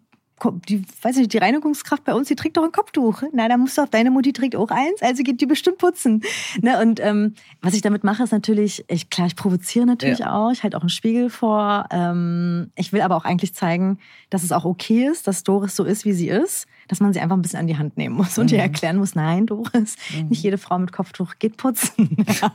die, 0.68 0.84
weiß 1.02 1.16
nicht, 1.16 1.34
die 1.34 1.38
Reinigungskraft 1.38 2.04
bei 2.04 2.14
uns, 2.14 2.28
die 2.28 2.36
trägt 2.36 2.58
doch 2.58 2.64
ein 2.64 2.72
Kopftuch. 2.72 3.24
Na, 3.32 3.48
da 3.48 3.58
musst 3.58 3.78
du 3.78 3.82
auf 3.82 3.90
deine 3.90 4.12
Mutti 4.12 4.34
trägt 4.34 4.56
auch 4.56 4.70
eins, 4.70 5.02
also 5.02 5.24
geht 5.24 5.40
die 5.40 5.46
bestimmt 5.46 5.78
putzen. 5.78 6.22
Ne? 6.62 6.80
Und 6.82 7.00
ähm, 7.00 7.36
was 7.62 7.74
ich 7.74 7.82
damit 7.82 8.04
mache, 8.04 8.24
ist 8.24 8.32
natürlich, 8.32 8.84
ich, 8.88 9.10
klar, 9.10 9.28
ich 9.28 9.36
provoziere 9.36 9.86
natürlich 9.86 10.26
auch, 10.26 10.52
ich 10.52 10.64
halte 10.64 10.78
auch 10.78 10.82
einen 10.82 10.90
Spiegel 10.90 11.30
vor. 11.30 11.88
Ähm, 11.90 12.72
ich 12.76 12.92
will 12.92 13.02
aber 13.02 13.16
auch 13.16 13.26
eigentlich 13.26 13.54
zeigen, 13.54 13.98
dass 14.30 14.44
es 14.44 14.52
auch 14.52 14.66
okay 14.66 15.08
ist, 15.08 15.28
dass 15.28 15.44
Doris 15.44 15.76
so 15.76 15.86
ist, 15.86 16.04
wie 16.04 16.14
sie 16.14 16.28
ist, 16.28 16.68
dass 16.90 17.00
man 17.00 17.14
sie 17.14 17.22
einfach 17.22 17.38
ein 17.38 17.42
bisschen 17.42 17.60
an 17.60 17.68
die 17.68 17.78
Hand 17.78 17.98
nehmen 17.98 18.16
muss 18.16 18.38
und 18.38 18.52
ihr 18.52 18.60
erklären 18.60 18.98
muss, 18.98 19.16
nein, 19.16 19.46
Doris, 19.46 19.96
nicht 20.30 20.44
jede 20.44 20.58
Frau 20.58 20.78
mit 20.78 20.92
Kopftuch 20.92 21.36
geht 21.40 21.58
putzen. 21.58 22.18
ja, 22.42 22.52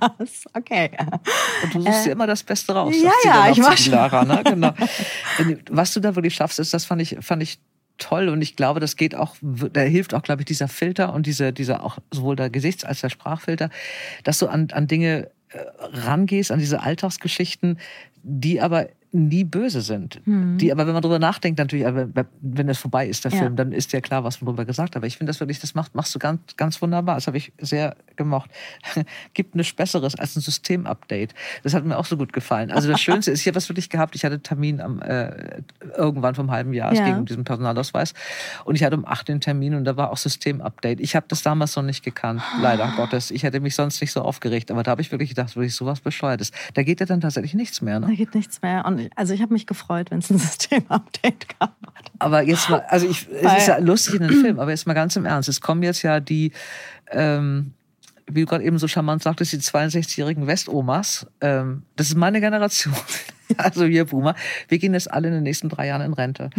okay. 0.55 0.91
Und 1.65 1.75
du 1.75 1.81
suchst 1.81 2.07
dir 2.07 2.13
immer 2.13 2.27
das 2.27 2.43
Beste 2.43 2.75
raus. 2.75 2.95
Äh, 2.95 3.05
ja, 3.05 3.13
ja, 3.25 3.51
ich 3.51 3.59
mach 3.59 3.75
die 3.75 3.89
Lara, 3.89 4.25
ne? 4.25 4.43
genau. 4.45 4.73
Was 5.71 5.95
du 5.95 6.01
da 6.01 6.15
wirklich 6.15 6.35
schaffst, 6.35 6.59
ist, 6.59 6.75
das 6.75 6.85
fand 6.85 7.01
ich, 7.01 7.17
fand 7.21 7.43
ich 7.43 7.59
toll 8.01 8.29
und 8.29 8.43
ich 8.43 8.57
glaube, 8.57 8.81
das 8.81 8.97
geht 8.97 9.15
auch, 9.15 9.37
da 9.41 9.81
hilft 9.83 10.15
auch, 10.15 10.23
glaube 10.23 10.43
ich, 10.43 10.47
dieser 10.47 10.67
Filter 10.67 11.13
und 11.15 11.27
diese, 11.27 11.53
dieser 11.53 11.85
auch 11.85 11.99
sowohl 12.11 12.35
der 12.35 12.51
Gesichts- 12.51 12.85
als 12.85 13.01
der 13.01 13.11
Sprachfilter, 13.11 13.71
dass 14.25 14.39
du 14.39 14.49
an, 14.49 14.69
an 14.73 14.89
Dinge 14.89 15.31
äh, 15.51 15.59
rangehst, 15.79 16.51
an 16.51 16.59
diese 16.59 16.81
Alltagsgeschichten, 16.83 17.79
die 18.23 18.61
aber 18.61 18.89
nie 19.13 19.43
böse 19.45 19.81
sind. 19.81 20.21
Die 20.25 20.71
aber, 20.71 20.87
wenn 20.87 20.93
man 20.93 21.03
drüber 21.03 21.19
nachdenkt, 21.19 21.59
natürlich, 21.59 21.85
wenn 22.41 22.69
es 22.69 22.79
vorbei 22.79 23.09
ist, 23.09 23.25
der 23.25 23.33
Ja. 23.33 23.39
Film, 23.39 23.57
dann 23.57 23.73
ist 23.73 23.93
ja 23.93 24.01
klar, 24.01 24.23
was 24.23 24.41
man 24.41 24.47
drüber 24.47 24.65
gesagt 24.65 24.91
hat. 24.91 24.97
Aber 24.97 25.07
ich 25.07 25.17
finde 25.17 25.31
das 25.31 25.41
wirklich, 25.41 25.59
das 25.59 25.75
macht, 25.75 25.95
machst 25.97 26.15
du 26.15 26.19
ganz, 26.21 26.41
ganz 26.57 26.81
wunderbar. 26.81 27.17
Das 27.17 27.27
habe 27.27 27.37
ich 27.37 27.53
sehr 27.59 27.97
gemocht. 28.17 28.51
Gibt 29.35 29.55
nichts 29.57 29.75
Besseres 29.75 30.15
als 30.15 30.37
ein 30.37 30.41
Systemupdate. 30.41 31.35
Das 31.63 31.75
hat 31.75 31.85
mir 31.85 31.99
auch 31.99 32.05
so 32.05 32.17
gut 32.17 32.33
gefallen. 32.33 32.71
Also 32.71 32.89
das 32.89 33.01
Schönste 33.03 33.31
ist, 33.33 33.41
ich 33.41 33.47
habe 33.47 33.55
das 33.55 33.69
wirklich 33.69 33.89
gehabt. 33.91 34.15
Ich 34.15 34.25
hatte 34.25 34.41
Termin 34.41 34.81
am, 34.81 35.03
äh, 35.03 35.61
irgendwann 35.97 36.35
vom 36.35 36.51
halben 36.51 36.73
Jahr. 36.73 36.93
Es 36.93 36.99
Ja. 36.99 37.07
ging 37.07 37.17
um 37.19 37.27
diesen 37.27 37.45
Personalausweis. 37.45 38.15
Und 38.65 38.77
ich 38.77 38.85
hatte 38.85 38.97
um 38.97 39.05
acht 39.05 39.27
den 39.29 39.41
Termin 39.41 39.75
und 39.75 39.85
da 39.85 39.97
war 39.97 40.11
auch 40.13 40.19
Systemupdate. 40.19 41.01
Ich 41.01 41.17
habe 41.17 41.27
das 41.29 41.43
damals 41.43 41.75
noch 41.77 41.83
nicht 41.83 42.05
gekannt, 42.05 42.43
leider 42.61 42.93
Gottes. 42.97 43.31
Ich 43.31 43.43
hätte 43.43 43.61
mich 43.61 43.75
sonst 43.75 44.01
nicht 44.01 44.13
so 44.13 44.23
aufgeregt. 44.23 44.71
Aber 44.71 44.83
da 44.83 44.93
habe 44.93 45.03
ich 45.03 45.11
wirklich 45.11 45.31
gedacht, 45.31 45.57
wirklich 45.57 45.75
sowas 45.75 46.01
Bescheuertes. 46.01 46.53
Da 46.75 46.83
geht 46.83 47.01
ja 47.01 47.07
dann 47.07 47.21
tatsächlich 47.21 47.55
nichts 47.55 47.81
mehr. 47.81 47.99
Da 47.99 48.07
Ne? 48.09 48.17
geht 48.17 48.35
nichts 48.35 48.63
mehr. 48.63 48.85
Und 48.85 49.00
also 49.17 49.35
ich 49.35 49.43
habe 49.43 49.53
mich 49.53 49.67
gefreut, 49.67 50.11
wenn 50.11 50.19
es 50.19 50.31
ein 50.31 50.39
Systemupdate 50.39 51.59
gab. 51.59 51.77
Aber 52.19 52.43
jetzt 52.43 52.69
mal, 52.69 52.81
also 52.89 53.07
ich, 53.09 53.29
es 53.31 53.45
Weil- 53.45 53.59
ist 53.59 53.69
ja 53.69 53.79
lustig 53.79 54.15
in 54.17 54.23
den 54.29 54.41
Film, 54.41 54.61
aber 54.61 54.71
jetzt 54.71 54.87
mal 54.87 54.95
ganz 54.95 55.17
im 55.17 55.25
Ernst. 55.25 55.49
Es 55.49 55.61
kommen 55.61 55.83
jetzt 55.83 56.03
ja 56.03 56.21
die, 56.21 56.53
ähm, 57.11 57.73
wie 58.27 58.41
du 58.41 58.47
gerade 58.47 58.65
eben 58.65 58.79
so 58.79 58.87
charmant 58.89 59.23
sagtest, 59.23 59.53
die 59.53 59.59
62-jährigen 59.59 60.47
Westomas. 60.47 61.27
Ähm, 61.41 61.83
das 61.97 62.09
ist 62.09 62.17
meine 62.17 62.41
Generation. 62.41 62.95
Also 63.57 63.89
wir 63.89 64.05
Boomer. 64.05 64.37
Wir 64.69 64.79
gehen 64.79 64.95
jetzt 64.95 65.11
alle 65.11 65.27
in 65.27 65.35
den 65.35 65.43
nächsten 65.43 65.69
drei 65.69 65.89
Jahren 65.89 66.03
in 66.03 66.13
Rente. 66.13 66.51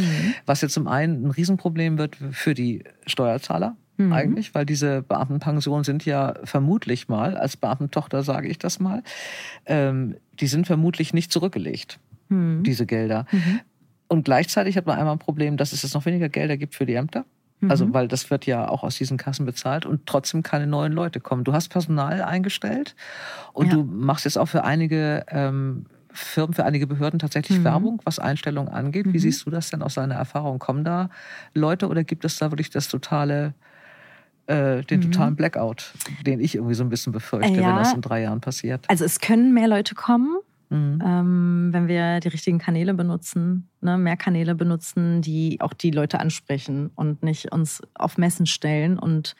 Was 0.45 0.59
jetzt 0.59 0.73
zum 0.73 0.89
einen 0.89 1.25
ein 1.25 1.31
Riesenproblem 1.31 1.97
wird 1.97 2.17
für 2.33 2.53
die 2.53 2.83
Steuerzahler. 3.07 3.77
Eigentlich, 3.97 4.53
weil 4.55 4.65
diese 4.65 5.01
Beamtenpensionen 5.01 5.85
sind 5.85 6.03
ja 6.05 6.33
vermutlich 6.43 7.07
mal, 7.07 7.37
als 7.37 7.55
Beamtentochter 7.55 8.23
sage 8.23 8.49
ich 8.49 8.57
das 8.57 8.79
mal, 8.81 9.03
ähm, 9.67 10.17
die 10.39 10.47
sind 10.47 10.67
vermutlich 10.67 11.13
nicht 11.13 11.31
zurückgelegt, 11.31 11.99
diese 12.31 12.85
Gelder. 12.85 13.25
Und 14.07 14.25
gleichzeitig 14.25 14.77
hat 14.77 14.85
man 14.85 14.97
einmal 14.97 15.15
ein 15.15 15.19
Problem, 15.19 15.57
dass 15.57 15.71
es 15.73 15.83
jetzt 15.83 15.93
noch 15.93 16.05
weniger 16.05 16.29
Gelder 16.29 16.57
gibt 16.57 16.75
für 16.75 16.85
die 16.85 16.95
Ämter. 16.95 17.25
Also, 17.69 17.93
weil 17.93 18.07
das 18.07 18.31
wird 18.31 18.47
ja 18.47 18.67
auch 18.67 18.81
aus 18.81 18.95
diesen 18.97 19.17
Kassen 19.17 19.45
bezahlt 19.45 19.85
und 19.85 20.07
trotzdem 20.07 20.41
keine 20.41 20.65
neuen 20.65 20.93
Leute 20.93 21.19
kommen. 21.19 21.43
Du 21.43 21.53
hast 21.53 21.67
Personal 21.69 22.23
eingestellt 22.23 22.95
und 23.53 23.67
Ja. 23.67 23.73
du 23.73 23.83
machst 23.83 24.25
jetzt 24.25 24.37
auch 24.37 24.47
für 24.47 24.63
einige 24.63 25.23
ähm, 25.29 25.85
Firmen, 26.11 26.55
für 26.55 26.65
einige 26.65 26.87
Behörden 26.87 27.19
tatsächlich 27.19 27.63
Werbung, 27.63 28.01
was 28.03 28.17
Einstellungen 28.17 28.73
angeht. 28.73 29.05
Wie 29.13 29.19
siehst 29.19 29.45
du 29.45 29.51
das 29.51 29.69
denn 29.69 29.83
aus 29.83 29.93
deiner 29.93 30.15
Erfahrung? 30.15 30.57
Kommen 30.57 30.83
da 30.83 31.09
Leute 31.53 31.87
oder 31.87 32.03
gibt 32.03 32.25
es 32.25 32.37
da 32.37 32.49
wirklich 32.51 32.71
das 32.71 32.87
totale, 32.87 33.53
äh, 34.47 34.81
den 34.81 35.01
totalen 35.01 35.35
Blackout, 35.35 35.93
den 36.25 36.39
ich 36.39 36.55
irgendwie 36.55 36.73
so 36.73 36.83
ein 36.83 36.89
bisschen 36.89 37.13
befürchte, 37.13 37.61
Ja. 37.61 37.67
wenn 37.67 37.75
das 37.75 37.93
in 37.93 38.01
drei 38.01 38.23
Jahren 38.23 38.41
passiert? 38.41 38.89
Also 38.89 39.05
es 39.05 39.19
können 39.19 39.53
mehr 39.53 39.67
Leute 39.67 39.93
kommen, 39.93 40.35
Mhm. 40.71 40.99
ähm, 41.05 41.69
wenn 41.71 41.87
wir 41.87 42.19
die 42.21 42.29
richtigen 42.29 42.57
Kanäle 42.57 42.93
benutzen, 42.95 43.69
ne, 43.81 43.97
mehr 43.97 44.17
Kanäle 44.17 44.55
benutzen, 44.55 45.21
die 45.21 45.59
auch 45.61 45.73
die 45.73 45.91
Leute 45.91 46.19
ansprechen 46.19 46.89
und 46.95 47.21
nicht 47.23 47.51
uns 47.51 47.81
auf 47.93 48.17
Messen 48.17 48.45
stellen 48.47 48.97
und 48.97 49.35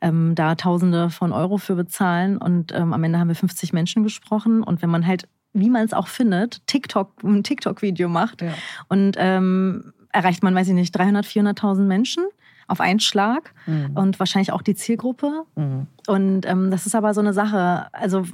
ähm, 0.00 0.34
da 0.34 0.56
Tausende 0.56 1.10
von 1.10 1.30
Euro 1.32 1.58
für 1.58 1.76
bezahlen. 1.76 2.36
Und 2.38 2.72
ähm, 2.74 2.92
am 2.92 3.04
Ende 3.04 3.18
haben 3.20 3.28
wir 3.28 3.36
50 3.36 3.72
Menschen 3.72 4.02
gesprochen. 4.02 4.64
Und 4.64 4.82
wenn 4.82 4.90
man 4.90 5.06
halt, 5.06 5.28
wie 5.52 5.70
man 5.70 5.84
es 5.84 5.92
auch 5.92 6.08
findet, 6.08 6.66
TikTok, 6.66 7.22
ein 7.22 7.44
TikTok-Video 7.44 8.08
macht 8.08 8.42
Ja. 8.42 8.52
und 8.88 9.14
ähm, 9.18 9.92
erreicht 10.12 10.42
man, 10.42 10.54
weiß 10.56 10.66
ich 10.68 10.74
nicht, 10.74 10.90
300, 10.92 11.24
400.000 11.24 11.82
Menschen 11.86 12.24
auf 12.66 12.80
einen 12.80 12.98
Schlag 13.00 13.54
Mhm. 13.66 13.90
und 13.94 14.18
wahrscheinlich 14.18 14.52
auch 14.52 14.62
die 14.62 14.74
Zielgruppe. 14.74 15.44
Mhm. 15.54 15.86
Und 16.08 16.46
ähm, 16.46 16.70
das 16.72 16.86
ist 16.86 16.94
aber 16.96 17.12
so 17.14 17.20
eine 17.20 17.32
Sache. 17.34 17.86
Also, 17.92 18.24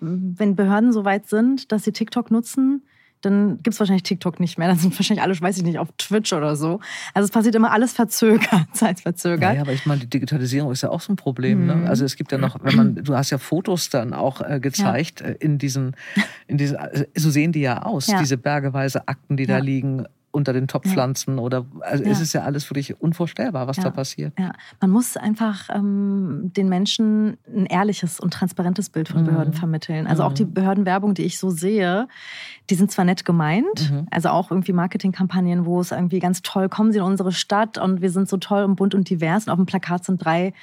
wenn 0.00 0.56
Behörden 0.56 0.92
so 0.92 1.04
weit 1.04 1.28
sind, 1.28 1.72
dass 1.72 1.84
sie 1.84 1.92
TikTok 1.92 2.30
nutzen, 2.30 2.82
dann 3.20 3.56
gibt 3.64 3.74
es 3.74 3.80
wahrscheinlich 3.80 4.04
TikTok 4.04 4.38
nicht 4.38 4.58
mehr. 4.58 4.68
Dann 4.68 4.78
sind 4.78 4.96
wahrscheinlich 4.96 5.22
alle, 5.24 5.40
weiß 5.40 5.56
ich 5.58 5.64
nicht, 5.64 5.80
auf 5.80 5.88
Twitch 5.98 6.32
oder 6.32 6.54
so. 6.54 6.78
Also 7.14 7.24
es 7.24 7.32
passiert 7.32 7.56
immer 7.56 7.72
alles 7.72 7.92
verzögert, 7.92 8.48
zeitverzögert. 8.72 9.56
Ja, 9.56 9.60
aber 9.62 9.72
ich 9.72 9.86
meine, 9.86 10.02
die 10.02 10.06
Digitalisierung 10.10 10.70
ist 10.70 10.82
ja 10.82 10.90
auch 10.90 11.00
so 11.00 11.12
ein 11.12 11.16
Problem. 11.16 11.66
Ne? 11.66 11.74
Mhm. 11.74 11.86
Also 11.86 12.04
es 12.04 12.14
gibt 12.14 12.30
ja 12.30 12.38
noch, 12.38 12.62
wenn 12.62 12.76
man, 12.76 12.94
du 12.94 13.16
hast 13.16 13.30
ja 13.30 13.38
Fotos 13.38 13.90
dann 13.90 14.12
auch 14.14 14.40
äh, 14.40 14.60
gezeigt 14.60 15.20
äh, 15.20 15.34
in 15.40 15.58
diesen, 15.58 15.96
in 16.46 16.58
diesen, 16.58 16.76
also 16.76 17.04
so 17.16 17.30
sehen 17.30 17.50
die 17.50 17.60
ja 17.62 17.82
aus, 17.82 18.06
Ja. 18.06 18.20
diese 18.20 18.36
bergeweise 18.38 19.08
Akten, 19.08 19.36
die 19.36 19.46
da 19.46 19.54
Ja. 19.54 19.64
liegen 19.64 20.04
unter 20.38 20.54
den 20.54 20.66
Topfpflanzen 20.68 21.38
oder, 21.38 21.66
also 21.82 22.02
es 22.04 22.18
Ja. 22.18 22.22
ist 22.22 22.32
ja 22.32 22.40
alles 22.44 22.70
wirklich 22.70 22.98
unvorstellbar, 23.00 23.66
was 23.66 23.76
Ja. 23.76 23.82
da 23.84 23.90
passiert. 23.90 24.32
Ja, 24.38 24.52
man 24.80 24.88
muss 24.90 25.18
einfach 25.18 25.68
ähm, 25.74 26.50
den 26.56 26.70
Menschen 26.70 27.36
ein 27.54 27.66
ehrliches 27.66 28.18
und 28.20 28.32
transparentes 28.32 28.88
Bild 28.88 29.08
von 29.08 29.20
Mhm. 29.22 29.26
Behörden 29.26 29.52
vermitteln. 29.52 30.06
Also 30.06 30.22
auch 30.22 30.32
die 30.32 30.46
Behördenwerbung, 30.46 31.12
die 31.12 31.24
ich 31.24 31.38
so 31.38 31.50
sehe, 31.50 32.08
die 32.70 32.74
sind 32.74 32.90
zwar 32.90 33.04
nett 33.04 33.26
gemeint, 33.26 33.90
Mhm. 33.90 34.06
also 34.10 34.30
auch 34.30 34.50
irgendwie 34.50 34.72
Marketingkampagnen, 34.72 35.66
wo 35.66 35.80
es 35.80 35.90
irgendwie 35.90 36.20
ganz 36.20 36.40
toll, 36.42 36.68
kommen 36.70 36.92
Sie 36.92 36.98
in 36.98 37.04
unsere 37.04 37.32
Stadt 37.32 37.76
und 37.76 38.00
wir 38.00 38.10
sind 38.10 38.28
so 38.28 38.36
toll 38.38 38.62
und 38.64 38.76
bunt 38.76 38.94
und 38.94 39.10
divers 39.10 39.46
und 39.46 39.50
auf 39.50 39.56
dem 39.58 39.66
Plakat 39.66 40.04
sind 40.04 40.24
drei 40.24 40.54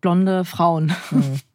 blonde 0.00 0.44
Frauen. 0.44 0.92
Mhm. 1.10 1.22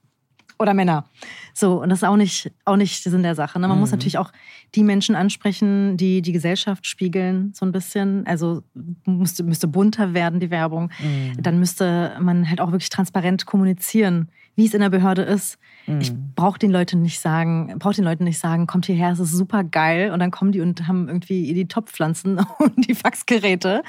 Oder 0.64 0.74
Männer. 0.74 1.06
So, 1.54 1.82
und 1.82 1.90
das 1.90 2.00
ist 2.00 2.04
auch 2.08 2.16
nicht, 2.16 2.52
auch 2.66 2.78
nicht 2.78 3.04
Sinn 3.04 3.22
der 3.22 3.36
Sache. 3.36 3.60
Ne? 3.60 3.68
Man 3.68 3.78
muss 3.80 3.92
Mhm. 3.92 3.96
natürlich 3.98 4.18
auch 4.18 4.32
die 4.76 4.84
Menschen 4.84 5.14
ansprechen, 5.16 5.98
die 5.98 6.22
die 6.22 6.32
Gesellschaft 6.32 6.88
spiegeln, 6.88 7.52
so 7.54 7.66
ein 7.66 7.72
bisschen. 7.74 8.26
Also 8.26 8.64
müsste, 9.06 9.44
müsste 9.44 9.68
bunter 9.68 10.14
werden, 10.14 10.40
die 10.40 10.50
Werbung 10.50 10.90
Mhm. 11.00 11.42
dann 11.44 11.60
müsste 11.60 12.16
man 12.20 12.50
halt 12.50 12.62
auch 12.62 12.72
wirklich 12.72 12.90
transparent 12.90 13.46
kommunizieren, 13.46 14.30
wie 14.56 14.66
es 14.66 14.74
in 14.74 14.80
der 14.82 14.90
Behörde 14.90 15.24
ist. 15.24 15.58
Ich 16.00 16.14
Mhm. 16.14 16.32
brauche 16.36 16.58
den 16.60 16.72
Leuten 16.72 17.02
nicht 17.02 17.20
sagen, 17.20 17.76
brauche 17.78 17.96
den 17.96 18.06
Leuten 18.06 18.24
nicht 18.24 18.40
sagen, 18.40 18.66
kommt 18.68 18.86
hierher, 18.86 19.12
es 19.12 19.20
ist 19.20 19.34
super 19.34 19.66
geil 19.66 20.12
und 20.12 20.20
dann 20.20 20.32
kommen 20.32 20.54
die 20.54 20.62
und 20.62 20.88
haben 20.88 21.10
irgendwie 21.10 21.54
die 21.54 21.68
Topfpflanzen 21.68 22.38
und 22.60 22.88
die 22.88 22.96
Faxgeräte. 22.96 23.84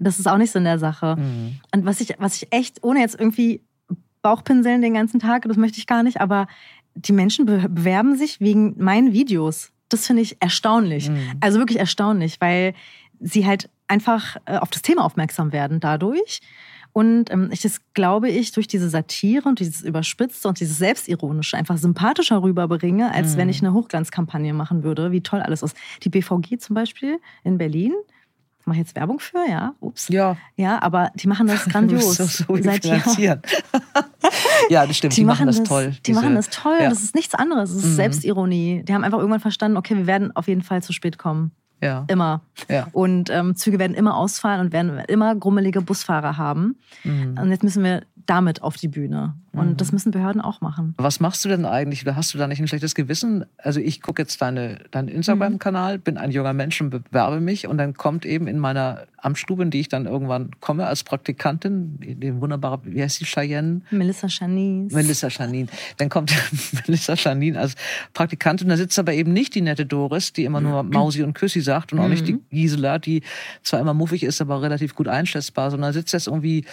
Das 0.00 0.18
ist 0.18 0.26
auch 0.26 0.38
nicht 0.38 0.50
so 0.50 0.58
in 0.58 0.64
der 0.64 0.80
Sache. 0.80 1.14
Mhm. 1.16 1.60
Und 1.72 1.86
was 1.86 2.00
ich, 2.00 2.14
was 2.18 2.34
ich 2.42 2.52
echt, 2.52 2.82
ohne 2.82 2.98
jetzt 3.00 3.18
irgendwie 3.20 3.62
Bauchpinseln 4.26 4.82
den 4.82 4.94
ganzen 4.94 5.20
Tag, 5.20 5.44
das 5.46 5.56
möchte 5.56 5.78
ich 5.78 5.86
gar 5.86 6.02
nicht, 6.02 6.20
aber 6.20 6.48
die 6.96 7.12
Menschen 7.12 7.46
be 7.46 7.68
bewerben 7.68 8.16
sich 8.16 8.40
wegen 8.40 8.74
meinen 8.76 9.12
Videos. 9.12 9.70
Das 9.88 10.04
finde 10.04 10.22
ich 10.22 10.38
erstaunlich. 10.40 11.08
Mhm. 11.08 11.34
Also 11.40 11.60
wirklich 11.60 11.78
erstaunlich, 11.78 12.40
weil 12.40 12.74
sie 13.20 13.46
halt 13.46 13.70
einfach 13.86 14.36
äh, 14.46 14.56
auf 14.56 14.70
das 14.70 14.82
Thema 14.82 15.04
aufmerksam 15.04 15.52
werden 15.52 15.78
dadurch. 15.78 16.40
Und 16.92 17.30
ähm, 17.30 17.50
ich 17.52 17.60
das 17.60 17.80
glaube 17.94 18.28
ich 18.28 18.50
durch 18.50 18.66
diese 18.66 18.88
Satire 18.88 19.48
und 19.48 19.60
dieses 19.60 19.82
Überspitzte 19.82 20.48
und 20.48 20.58
dieses 20.58 20.78
Selbstironische 20.78 21.56
einfach 21.56 21.76
sympathischer 21.76 22.42
rüberbringe, 22.42 23.12
als 23.12 23.34
Mhm. 23.34 23.38
wenn 23.38 23.48
ich 23.48 23.60
eine 23.62 23.74
Hochglanzkampagne 23.74 24.52
machen 24.54 24.82
würde, 24.82 25.12
wie 25.12 25.20
toll 25.20 25.40
alles 25.40 25.62
ist. 25.62 25.76
Die 26.02 26.08
BVG 26.08 26.58
zum 26.58 26.74
Beispiel 26.74 27.20
in 27.44 27.58
Berlin 27.58 27.92
mache 28.66 28.76
ich 28.76 28.82
jetzt 28.86 28.96
Werbung 28.96 29.18
für, 29.20 29.48
ja, 29.48 29.74
ups. 29.80 30.08
Ja. 30.08 30.36
Ja, 30.56 30.82
aber 30.82 31.10
die 31.14 31.26
machen 31.28 31.46
das 31.46 31.64
grandios. 31.68 32.16
so, 32.16 32.24
so 32.24 32.56
seit 32.62 32.82
finanzieren. 32.82 33.40
ja, 34.70 34.86
das 34.86 34.96
stimmt. 34.96 35.16
Die, 35.16 35.24
machen 35.24 35.46
das 35.46 35.62
toll. 35.62 35.90
Die 35.98 36.02
diese- 36.02 36.20
machen 36.20 36.34
das 36.34 36.48
toll. 36.50 36.76
Ja. 36.80 36.88
Das 36.90 37.02
ist 37.02 37.14
nichts 37.14 37.34
anderes. 37.34 37.72
Das 37.74 37.84
ist 37.84 37.90
Mhm. 37.92 37.96
Selbstironie. 37.96 38.82
Die 38.84 38.94
haben 38.94 39.04
einfach 39.04 39.18
irgendwann 39.18 39.40
verstanden, 39.40 39.76
okay, 39.76 39.96
wir 39.96 40.06
werden 40.06 40.34
auf 40.36 40.48
jeden 40.48 40.62
Fall 40.62 40.82
zu 40.82 40.92
spät 40.92 41.18
kommen. 41.18 41.52
ja. 41.82 42.04
Immer. 42.08 42.40
Ja. 42.68 42.88
Und 42.92 43.30
ähm, 43.30 43.54
Züge 43.54 43.78
werden 43.78 43.94
immer 43.94 44.16
ausfallen 44.16 44.60
und 44.60 44.72
werden 44.72 44.98
immer 45.08 45.34
grummelige 45.34 45.80
Busfahrer 45.82 46.36
haben. 46.36 46.76
Mhm. 47.04 47.38
Und 47.40 47.50
jetzt 47.50 47.62
müssen 47.62 47.84
wir 47.84 48.02
damit 48.26 48.62
auf 48.62 48.76
die 48.76 48.88
Bühne. 48.88 49.34
Und 49.56 49.80
das 49.80 49.92
müssen 49.92 50.10
Behörden 50.10 50.40
auch 50.40 50.60
machen. 50.60 50.94
Was 50.98 51.20
machst 51.20 51.44
du 51.44 51.48
denn 51.48 51.64
eigentlich? 51.64 52.04
Hast 52.06 52.34
du 52.34 52.38
da 52.38 52.46
nicht 52.46 52.60
ein 52.60 52.68
schlechtes 52.68 52.94
Gewissen? 52.94 53.44
Also 53.58 53.80
ich 53.80 54.02
gucke 54.02 54.22
jetzt 54.22 54.40
deine, 54.40 54.80
deinen 54.90 55.08
Instagram-Kanal, 55.08 55.98
bin 55.98 56.18
ein 56.18 56.30
junger 56.30 56.52
Mensch 56.52 56.80
und 56.80 56.90
bewerbe 56.90 57.40
mich 57.40 57.66
und 57.66 57.78
dann 57.78 57.94
kommt 57.94 58.24
eben 58.24 58.46
in 58.46 58.58
meiner 58.58 59.06
Amtsstube, 59.18 59.62
in 59.62 59.70
die 59.70 59.80
ich 59.80 59.88
dann 59.88 60.06
irgendwann 60.06 60.50
komme 60.60 60.86
als 60.86 61.02
Praktikantin, 61.02 61.98
die 62.00 62.40
wunderbare, 62.40 62.80
wie 62.84 63.02
heißt 63.02 63.20
die, 63.20 63.24
Cheyenne? 63.24 63.82
Melissa 63.90 64.28
Chanice. 64.28 64.94
Melissa 64.94 65.28
Janin. 65.28 65.68
Dann 65.96 66.08
kommt 66.08 66.32
Melissa 66.86 67.14
Janin 67.14 67.56
als 67.56 67.74
Praktikantin. 68.14 68.68
Da 68.68 68.76
sitzt 68.76 68.98
aber 68.98 69.14
eben 69.14 69.32
nicht 69.32 69.54
die 69.54 69.62
nette 69.62 69.84
Doris, 69.84 70.32
die 70.32 70.44
immer 70.44 70.60
nur 70.60 70.82
Mausi 70.84 71.22
und 71.22 71.34
Küssi 71.34 71.60
sagt 71.60 71.92
und 71.92 71.98
auch 71.98 72.08
nicht 72.08 72.28
die 72.28 72.38
Gisela, 72.50 72.98
die 72.98 73.22
zwar 73.62 73.80
immer 73.80 73.94
muffig 73.94 74.22
ist, 74.22 74.40
aber 74.40 74.62
relativ 74.62 74.94
gut 74.94 75.08
einschätzbar, 75.08 75.70
sondern 75.70 75.92
sitzt 75.92 76.12
jetzt 76.12 76.28
irgendwie, 76.28 76.64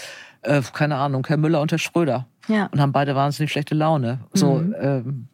äh, 0.43 0.61
keine 0.73 0.95
Ahnung, 0.97 1.25
Herr 1.27 1.37
Müller 1.37 1.61
und 1.61 1.71
Herr 1.71 1.79
Schröder 1.79 2.27
Ja. 2.47 2.67
und 2.71 2.79
haben 2.81 2.91
beide 2.91 3.15
wahnsinnig 3.15 3.51
schlechte 3.51 3.75
Laune. 3.75 4.19
So, 4.33 4.61
ähm, 4.79 5.27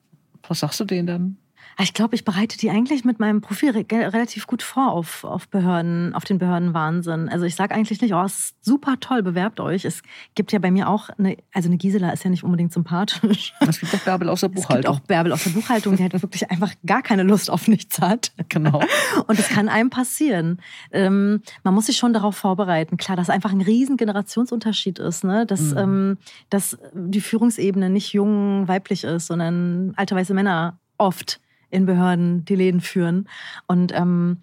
was 0.47 0.59
sagst 0.59 0.79
du 0.79 0.85
denen 0.85 1.07
dann? 1.07 1.37
Ah, 1.77 1.83
Ich 1.83 1.93
glaube, 1.93 2.15
ich 2.15 2.25
bereite 2.25 2.57
die 2.57 2.69
eigentlich 2.69 3.05
mit 3.05 3.19
meinem 3.19 3.41
Profil 3.41 3.71
re 3.71 3.85
relativ 3.89 4.47
gut 4.47 4.61
vor 4.63 4.91
auf, 4.91 5.23
auf 5.23 5.47
Behörden, 5.47 6.13
auf 6.13 6.23
den 6.25 6.37
Behördenwahnsinn. 6.39 7.29
Also 7.29 7.45
ich 7.45 7.55
sage 7.55 7.73
eigentlich 7.75 8.01
nicht, 8.01 8.13
oh, 8.13 8.21
es 8.23 8.39
ist 8.39 8.65
super 8.65 8.95
toll, 8.99 9.23
bewerbt 9.23 9.59
euch. 9.59 9.85
Es 9.85 10.01
gibt 10.35 10.51
ja 10.51 10.59
bei 10.59 10.71
mir 10.71 10.89
auch 10.89 11.09
eine, 11.17 11.37
also 11.53 11.69
eine 11.69 11.77
Gisela 11.77 12.09
ist 12.11 12.23
ja 12.23 12.29
nicht 12.29 12.43
unbedingt 12.43 12.73
sympathisch. 12.73 13.53
Es 13.67 13.79
gibt 13.79 13.93
doch 13.93 13.99
Bärbel 13.99 14.27
aus 14.29 14.41
der 14.41 14.49
Es 14.49 14.55
gibt 14.55 14.67
Buchhaltung. 14.67 14.95
auch 14.95 14.99
Bärbel 14.99 15.31
aus 15.31 15.43
der 15.43 15.51
Buchhaltung, 15.51 15.95
die 15.95 16.03
halt 16.03 16.13
wirklich 16.21 16.49
einfach 16.51 16.73
gar 16.85 17.01
keine 17.01 17.23
Lust 17.23 17.49
auf 17.49 17.67
nichts 17.67 17.99
hat. 18.01 18.31
Genau. 18.49 18.81
Und 19.27 19.37
das 19.39 19.47
kann 19.49 19.69
einem 19.69 19.89
passieren. 19.89 20.59
Ähm, 20.91 21.41
man 21.63 21.73
muss 21.73 21.85
sich 21.85 21.97
schon 21.97 22.13
darauf 22.13 22.35
vorbereiten. 22.35 22.97
Klar, 22.97 23.15
dass 23.15 23.29
einfach 23.29 23.51
ein 23.51 23.61
riesen 23.61 23.95
Generationsunterschied 23.97 24.99
ist, 24.99 25.23
ne? 25.23 25.45
dass, 25.45 25.59
Mhm. 25.71 25.77
ähm, 25.77 26.17
dass 26.49 26.77
die 26.93 27.21
Führungsebene 27.21 27.89
nicht 27.89 28.13
jung 28.13 28.67
weiblich 28.67 29.03
ist, 29.03 29.27
sondern 29.27 29.93
alte 29.95 30.15
weiße 30.15 30.33
Männer 30.33 30.79
oft 30.97 31.39
in 31.69 31.85
Behörden 31.85 32.45
die 32.45 32.55
Läden 32.55 32.81
führen. 32.81 33.27
Und 33.67 33.91
ähm, 33.95 34.37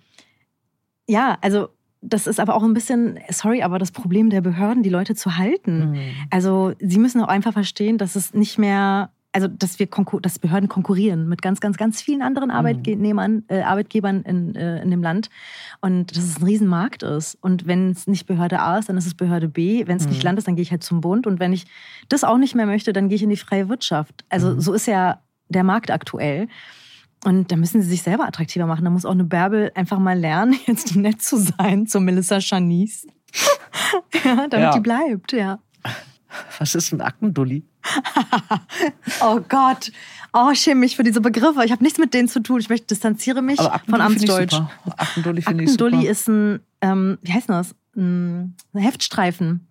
ja, 1.09 1.39
also 1.41 1.68
das 2.03 2.27
ist 2.27 2.39
aber 2.41 2.55
auch 2.55 2.62
ein 2.62 2.74
bisschen, 2.74 3.18
sorry, 3.31 3.62
aber 3.62 3.79
das 3.79 3.91
Problem 3.91 4.31
der 4.31 4.41
Behörden, 4.41 4.83
die 4.83 4.91
Leute 4.91 5.14
zu 5.14 5.37
halten. 5.39 5.93
Mhm. 5.93 5.99
Also 6.31 6.72
sie 6.79 6.99
müssen 6.99 7.20
auch 7.20 7.29
einfach 7.29 7.53
verstehen, 7.53 7.99
dass 7.99 8.14
es 8.16 8.33
nicht 8.35 8.59
mehr, 8.59 9.11
also 9.33 9.49
dass 9.49 9.79
wir 9.79 9.89
dass 10.22 10.39
Behörden 10.39 10.68
konkurrieren 10.68 11.29
mit 11.29 11.43
ganz, 11.43 11.61
ganz, 11.61 11.77
ganz 11.77 12.01
vielen 12.03 12.22
anderen 12.22 12.51
Arbeitnehmern, 12.51 13.45
äh, 13.49 13.62
Arbeitgebern 13.62 14.22
in, 14.22 14.55
äh, 14.55 14.81
in 14.83 14.91
dem 14.91 15.03
Land 15.03 15.31
und 15.81 16.16
dass 16.16 16.22
es 16.24 16.39
ein 16.39 16.45
Riesenmarkt 16.45 17.03
ist. 17.03 17.39
Und 17.41 17.66
wenn 17.66 17.91
es 17.91 18.07
nicht 18.07 18.27
Behörde 18.27 18.61
A 18.61 18.79
ist, 18.79 18.89
dann 18.89 18.97
ist 18.99 19.07
es 19.07 19.14
Behörde 19.14 19.49
B. 19.49 19.87
Wenn 19.87 19.97
es 19.97 20.07
nicht 20.07 20.18
Mhm. 20.22 20.27
Land 20.27 20.39
ist, 20.39 20.47
dann 20.47 20.55
gehe 20.57 20.62
ich 20.62 20.70
halt 20.70 20.85
zum 20.85 21.01
Bund. 21.01 21.27
Und 21.27 21.41
wenn 21.41 21.53
ich 21.53 21.64
das 22.09 22.24
auch 22.24 22.39
nicht 22.39 22.55
mehr 22.55 22.66
möchte, 22.66 22.93
dann 22.93 23.09
gehe 23.09 23.16
ich 23.16 23.22
in 23.22 23.31
die 23.31 23.37
freie 23.37 23.68
Wirtschaft. 23.68 24.24
Also 24.29 24.55
Mhm. 24.55 24.61
so 24.61 24.74
ist 24.74 24.87
ja 24.87 25.20
der 25.49 25.64
Markt 25.64 25.91
aktuell. 25.91 26.49
Und 27.27 27.51
da 27.51 27.57
müssen 27.57 27.83
sie 27.83 27.89
sich 27.89 28.03
selber 28.03 28.24
attraktiver 28.24 28.66
machen. 28.66 28.85
Da 28.85 28.91
muss 28.91 29.05
auch 29.05 29.11
eine 29.11 29.24
Bärbel 29.24 29.72
einfach 29.74 29.99
mal 29.99 30.16
lernen, 30.16 30.55
jetzt 30.66 30.95
nett 30.95 31.20
zu 31.20 31.37
sein 31.39 31.89
zu 31.89 31.99
Melissa 32.01 32.41
Chanice. 32.41 33.05
ja, 34.24 34.47
damit 34.47 34.53
Ja. 34.53 34.70
die 34.72 34.81
bleibt, 34.81 35.33
ja. 35.33 35.59
Was 36.59 36.77
ist 36.77 36.93
ein 36.93 37.01
Aktendulli? 37.01 37.64
Oh 39.20 39.41
Gott. 39.49 39.91
Oh, 40.33 40.51
ich 40.53 40.61
schäme 40.61 40.81
mich 40.81 40.97
für 40.97 41.03
diese 41.03 41.20
Begriffe. 41.20 41.64
Ich 41.64 41.72
habe 41.72 41.83
nichts 41.83 41.99
mit 41.99 42.12
denen 42.14 42.29
zu 42.29 42.41
tun. 42.43 42.61
Ich 42.61 42.68
möchte 42.68 42.87
distanziere 42.89 43.43
mich 43.43 43.59
von 43.59 44.01
Amtsdeutsch. 44.01 44.53
super. 44.55 44.70
Aktendulli 44.97 45.43
finde 45.43 45.64
ich 45.64 45.70
super. 45.70 45.85
Aktendulli 45.87 46.09
ist 46.09 46.29
ein, 46.29 46.61
ähm, 46.81 47.18
wie 47.22 47.33
heißt 47.33 47.49
das? 47.49 47.74
Ein 47.97 48.55
Heftstreifen. 48.74 49.66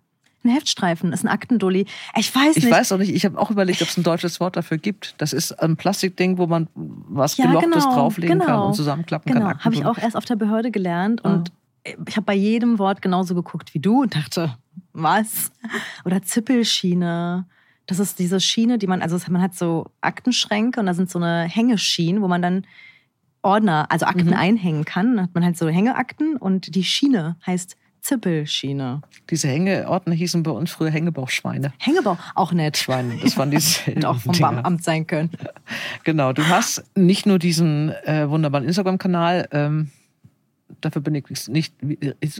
Ein 0.46 0.52
Heftstreifen 0.52 1.12
ist 1.12 1.24
ein 1.24 1.28
Aktendulli. 1.28 1.86
Ich 2.16 2.34
weiß 2.34 2.56
Ich 2.56 2.64
nicht. 2.64 2.72
weiß 2.72 2.92
auch 2.92 2.98
nicht, 2.98 3.12
ich 3.14 3.24
habe 3.24 3.38
auch 3.38 3.50
überlegt, 3.50 3.82
ob 3.82 3.88
es 3.88 3.96
ein 3.96 4.02
deutsches 4.04 4.38
Wort 4.40 4.56
dafür 4.56 4.78
gibt. 4.78 5.14
Das 5.18 5.32
ist 5.32 5.52
ein 5.60 5.76
Plastikding, 5.76 6.38
wo 6.38 6.46
man 6.46 6.68
was 6.74 7.36
Ja, 7.36 7.46
Gelochtes 7.46 7.84
genau, 7.84 7.94
drauflegen 7.94 8.38
kann 8.38 8.46
genau. 8.46 8.66
und 8.68 8.74
zusammenklappen 8.74 9.32
Genau, 9.32 9.46
kann. 9.48 9.64
habe 9.64 9.74
ich 9.74 9.84
auch 9.84 9.98
erst 9.98 10.16
auf 10.16 10.24
der 10.24 10.36
Behörde 10.36 10.70
gelernt 10.70 11.24
Ah. 11.24 11.32
und 11.34 11.52
ich 12.08 12.16
habe 12.16 12.24
bei 12.24 12.34
jedem 12.34 12.78
Wort 12.78 13.00
genauso 13.02 13.34
geguckt 13.34 13.72
wie 13.74 13.78
du 13.78 14.02
und 14.02 14.14
dachte, 14.16 14.56
was? 14.92 15.52
Oder 16.04 16.22
Zippelschiene. 16.22 17.46
Das 17.86 18.00
ist 18.00 18.18
diese 18.18 18.40
Schiene, 18.40 18.78
die 18.78 18.86
man, 18.88 19.02
also 19.02 19.16
man 19.30 19.40
hat 19.40 19.54
so 19.54 19.86
Aktenschränke 20.00 20.80
und 20.80 20.86
da 20.86 20.94
sind 20.94 21.08
so 21.10 21.18
eine 21.20 21.42
Hängeschienen, 21.48 22.20
wo 22.22 22.28
man 22.28 22.42
dann 22.42 22.66
Ordner, 23.42 23.86
also 23.90 24.06
Akten 24.06 24.26
Mhm. 24.28 24.32
einhängen 24.34 24.84
kann. 24.84 25.16
Dann 25.16 25.24
hat 25.26 25.34
man 25.34 25.44
halt 25.44 25.56
so 25.56 25.68
Hängeakten 25.68 26.36
und 26.36 26.74
die 26.74 26.82
Schiene 26.82 27.36
heißt 27.46 27.76
Zippelschiene. 28.06 29.02
Diese 29.30 29.48
Hängeordner 29.48 30.14
hießen 30.14 30.44
bei 30.44 30.52
uns 30.52 30.70
früher 30.70 30.90
Hängebauchschweine. 30.90 31.72
Hängebau, 31.78 32.16
auch 32.36 32.52
nett. 32.52 32.76
Schweine, 32.76 33.16
das 33.20 33.36
waren 33.36 33.50
diese 33.50 33.80
Hätte 33.86 34.08
auch 34.08 34.18
vom. 34.18 34.32
Beamt 34.32 34.84
sein 34.84 35.08
können. 35.08 35.30
Genau, 36.04 36.32
du 36.32 36.46
hast 36.46 36.84
nicht 36.94 37.26
nur 37.26 37.40
diesen 37.40 37.90
äh, 38.04 38.30
wunderbaren 38.30 38.64
Instagram-Kanal, 38.64 39.48
ähm, 39.50 39.90
dafür 40.80 41.02
bin 41.02 41.16
ich 41.16 41.48
nicht, 41.48 41.74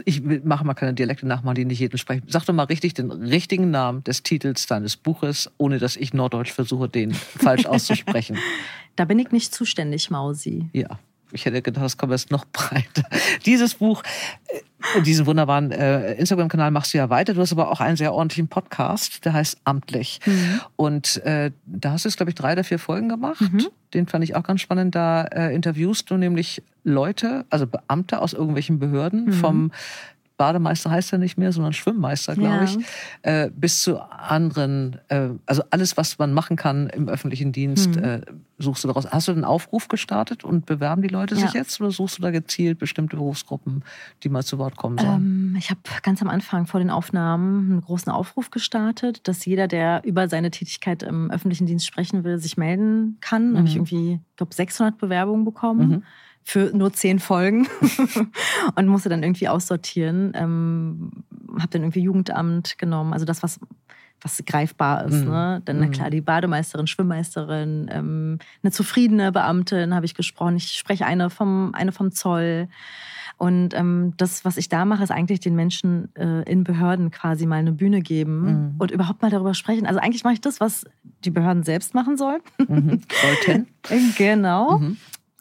ich, 0.05 0.23
mache 0.43 0.65
mal 0.65 0.73
keine 0.73 0.93
Dialekte 0.93 1.27
nachmachen, 1.27 1.55
die 1.55 1.65
nicht 1.65 1.79
jeden 1.79 1.97
sprechen. 1.97 2.23
Sag 2.27 2.45
doch 2.45 2.53
mal 2.53 2.63
richtig 2.63 2.93
den 2.93 3.11
richtigen 3.11 3.69
Namen 3.69 4.03
des 4.05 4.23
Titels 4.23 4.67
deines 4.67 4.95
Buches, 4.95 5.51
ohne 5.57 5.79
dass 5.79 5.97
ich 5.97 6.13
Norddeutsch 6.13 6.53
versuche, 6.53 6.87
den 6.87 7.13
falsch 7.13 7.65
auszusprechen. 7.67 8.37
Da 8.95 9.03
bin 9.03 9.19
ich 9.19 9.31
nicht 9.31 9.53
zuständig, 9.53 10.09
Mausi. 10.09 10.69
Ja, 10.71 10.97
ich 11.31 11.45
hätte 11.45 11.61
gedacht, 11.61 11.83
das 11.85 11.97
kommt 11.97 12.11
jetzt 12.11 12.31
noch 12.31 12.45
breiter. 12.53 13.03
Dieses 13.45 13.75
Buch, 13.75 14.03
äh, 14.47 15.01
diesen 15.01 15.25
wunderbaren 15.25 15.71
äh, 15.71 16.13
Instagram-Kanal 16.13 16.71
machst 16.71 16.93
du 16.93 16.97
ja 16.99 17.09
weiter. 17.09 17.33
Du 17.33 17.41
hast 17.41 17.51
aber 17.51 17.71
auch 17.71 17.79
einen 17.81 17.97
sehr 17.97 18.13
ordentlichen 18.13 18.47
Podcast, 18.47 19.25
der 19.25 19.33
heißt 19.33 19.57
Amtlich. 19.63 20.19
Und 20.75 21.17
äh, 21.25 21.51
da 21.65 21.91
hast 21.91 22.05
du 22.05 22.09
jetzt, 22.09 22.17
glaube 22.17 22.29
ich, 22.31 22.35
drei 22.35 22.53
oder 22.53 22.63
vier 22.63 22.79
Folgen 22.79 23.09
gemacht. 23.09 23.41
Mhm. 23.41 23.67
Den 23.93 24.07
fand 24.07 24.23
ich 24.23 24.35
auch 24.35 24.43
ganz 24.43 24.61
spannend. 24.61 24.95
Da 24.95 25.23
äh, 25.23 25.53
interviewst 25.55 26.09
du 26.11 26.17
nämlich 26.17 26.61
Leute, 26.83 27.45
also 27.49 27.67
Beamte 27.67 28.21
aus 28.21 28.33
irgendwelchen 28.33 28.79
Behörden, 28.79 29.25
Mhm. 29.25 29.33
vom 29.33 29.71
Bademeister 30.37 30.91
heißt 30.91 31.11
er 31.13 31.19
nicht 31.19 31.37
mehr, 31.37 31.51
sondern 31.51 31.73
Schwimmmeister, 31.73 32.35
glaube 32.35 32.57
Ja. 32.57 32.63
ich, 32.63 32.77
äh, 33.23 33.49
bis 33.53 33.81
zu 33.81 33.99
anderen, 33.99 34.97
äh, 35.09 35.29
also 35.45 35.63
alles, 35.71 35.97
was 35.97 36.17
man 36.19 36.31
machen 36.33 36.55
kann 36.55 36.87
im 36.87 37.09
öffentlichen 37.09 37.51
Dienst, 37.51 37.95
Mhm. 37.95 38.03
äh, 38.03 38.21
suchst 38.59 38.83
du 38.83 38.87
daraus. 38.87 39.07
Hast 39.11 39.27
du 39.27 39.31
einen 39.31 39.43
Aufruf 39.43 39.87
gestartet 39.87 40.43
und 40.43 40.65
bewerben 40.65 41.01
die 41.01 41.07
Leute 41.07 41.35
sich 41.35 41.53
Ja. 41.53 41.59
jetzt 41.61 41.79
oder 41.81 41.91
suchst 41.91 42.17
du 42.17 42.21
da 42.21 42.31
gezielt 42.31 42.79
bestimmte 42.79 43.15
Berufsgruppen, 43.17 43.83
die 44.23 44.29
mal 44.29 44.43
zu 44.43 44.57
Wort 44.57 44.77
kommen 44.77 44.97
sollen? 44.97 45.53
Ähm, 45.53 45.55
ich 45.57 45.69
habe 45.69 45.79
ganz 46.03 46.21
am 46.21 46.27
Anfang 46.29 46.65
vor 46.67 46.79
den 46.79 46.89
Aufnahmen 46.89 47.71
einen 47.71 47.81
großen 47.81 48.11
Aufruf 48.11 48.51
gestartet, 48.51 49.27
dass 49.27 49.45
jeder, 49.45 49.67
der 49.67 50.01
über 50.05 50.27
seine 50.29 50.51
Tätigkeit 50.51 51.03
im 51.03 51.29
öffentlichen 51.31 51.65
Dienst 51.67 51.85
sprechen 51.87 52.23
will, 52.23 52.37
sich 52.39 52.57
melden 52.57 53.17
kann. 53.21 53.53
Da 53.53 53.59
habe 53.59 53.67
ich 53.67 53.75
Mhm. 53.75 53.81
irgendwie, 53.81 54.13
ich 54.29 54.35
glaube, 54.37 54.53
600 54.53 54.97
Bewerbungen 54.97 55.45
bekommen. 55.45 55.89
Mhm. 55.89 56.03
Für 56.49 56.71
nur 56.73 56.93
zehn 56.93 57.19
Folgen 57.19 57.67
und 58.75 58.87
musste 58.87 59.09
dann 59.09 59.21
irgendwie 59.21 59.49
aussortieren. 59.49 60.31
Ähm, 60.33 61.11
habe 61.59 61.67
dann 61.71 61.81
irgendwie 61.81 62.01
Jugendamt 62.01 62.77
genommen, 62.77 63.11
also 63.11 63.25
das, 63.25 63.43
was, 63.43 63.59
was 64.21 64.41
greifbar 64.45 65.05
ist. 65.07 65.25
Mhm. 65.25 65.29
Ne? 65.29 65.61
Dann, 65.65 65.79
na 65.79 65.87
Mhm. 65.87 65.91
klar, 65.91 66.09
die 66.09 66.21
Bademeisterin, 66.21 66.87
Schwimmmeisterin, 66.87 67.89
ähm, 67.91 68.39
eine 68.63 68.71
zufriedene 68.71 69.33
Beamtin 69.33 69.93
habe 69.93 70.05
ich 70.05 70.15
gesprochen. 70.15 70.55
Ich 70.55 70.71
spreche 70.71 71.05
eine 71.05 71.29
vom, 71.29 71.73
eine 71.75 71.91
vom 71.91 72.13
Zoll. 72.13 72.69
Und 73.39 73.73
ähm, 73.75 74.13
das, 74.15 74.45
was 74.45 74.55
ich 74.55 74.69
da 74.69 74.85
mache, 74.85 75.03
ist 75.03 75.11
eigentlich 75.11 75.41
den 75.41 75.53
Menschen 75.55 76.15
äh, 76.15 76.43
in 76.49 76.63
Behörden 76.63 77.11
quasi 77.11 77.45
mal 77.45 77.57
eine 77.57 77.73
Bühne 77.73 77.99
geben 78.01 78.39
Mhm. 78.39 78.75
und 78.79 78.89
überhaupt 78.91 79.21
mal 79.21 79.29
darüber 79.29 79.53
sprechen. 79.53 79.85
Also 79.85 79.99
eigentlich 79.99 80.23
mache 80.23 80.33
ich 80.35 80.41
das, 80.41 80.59
was 80.61 80.85
die 81.25 81.29
Behörden 81.29 81.63
selbst 81.63 81.93
machen 81.93 82.15
sollen. 82.15 82.39
Mhm. 82.67 83.01
Sollten. 83.21 83.67
genau. 84.17 84.81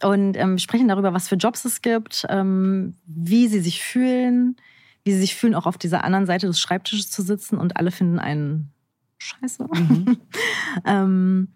Und 0.03 0.37
ähm, 0.37 0.53
wir 0.53 0.59
sprechen 0.59 0.89
darüber, 0.89 1.15
was 1.15 1.29
für 1.29 1.37
Jobs 1.37 1.65
es 1.65 1.81
gibt, 1.81 2.27
ähm, 2.29 2.95
wie 3.07 3.49
sie 3.49 3.61
sich 3.61 3.83
fühlen, 3.83 4.57
wie 5.05 5.13
sie 5.13 5.21
sich 5.21 5.35
fühlen, 5.35 5.55
auch 5.55 5.67
auf 5.67 5.79
dieser 5.79 6.05
anderen 6.05 6.27
Seite 6.27 6.47
des 6.47 6.61
Schreibtisches 6.61 7.11
zu 7.11 7.23
sitzen 7.23 7.57
und 7.57 7.77
alle 7.77 7.91
finden 7.91 8.19
einen 8.19 8.73
Scheiße. 9.19 9.67
Mhm. 9.73 10.19
ähm, 10.85 11.49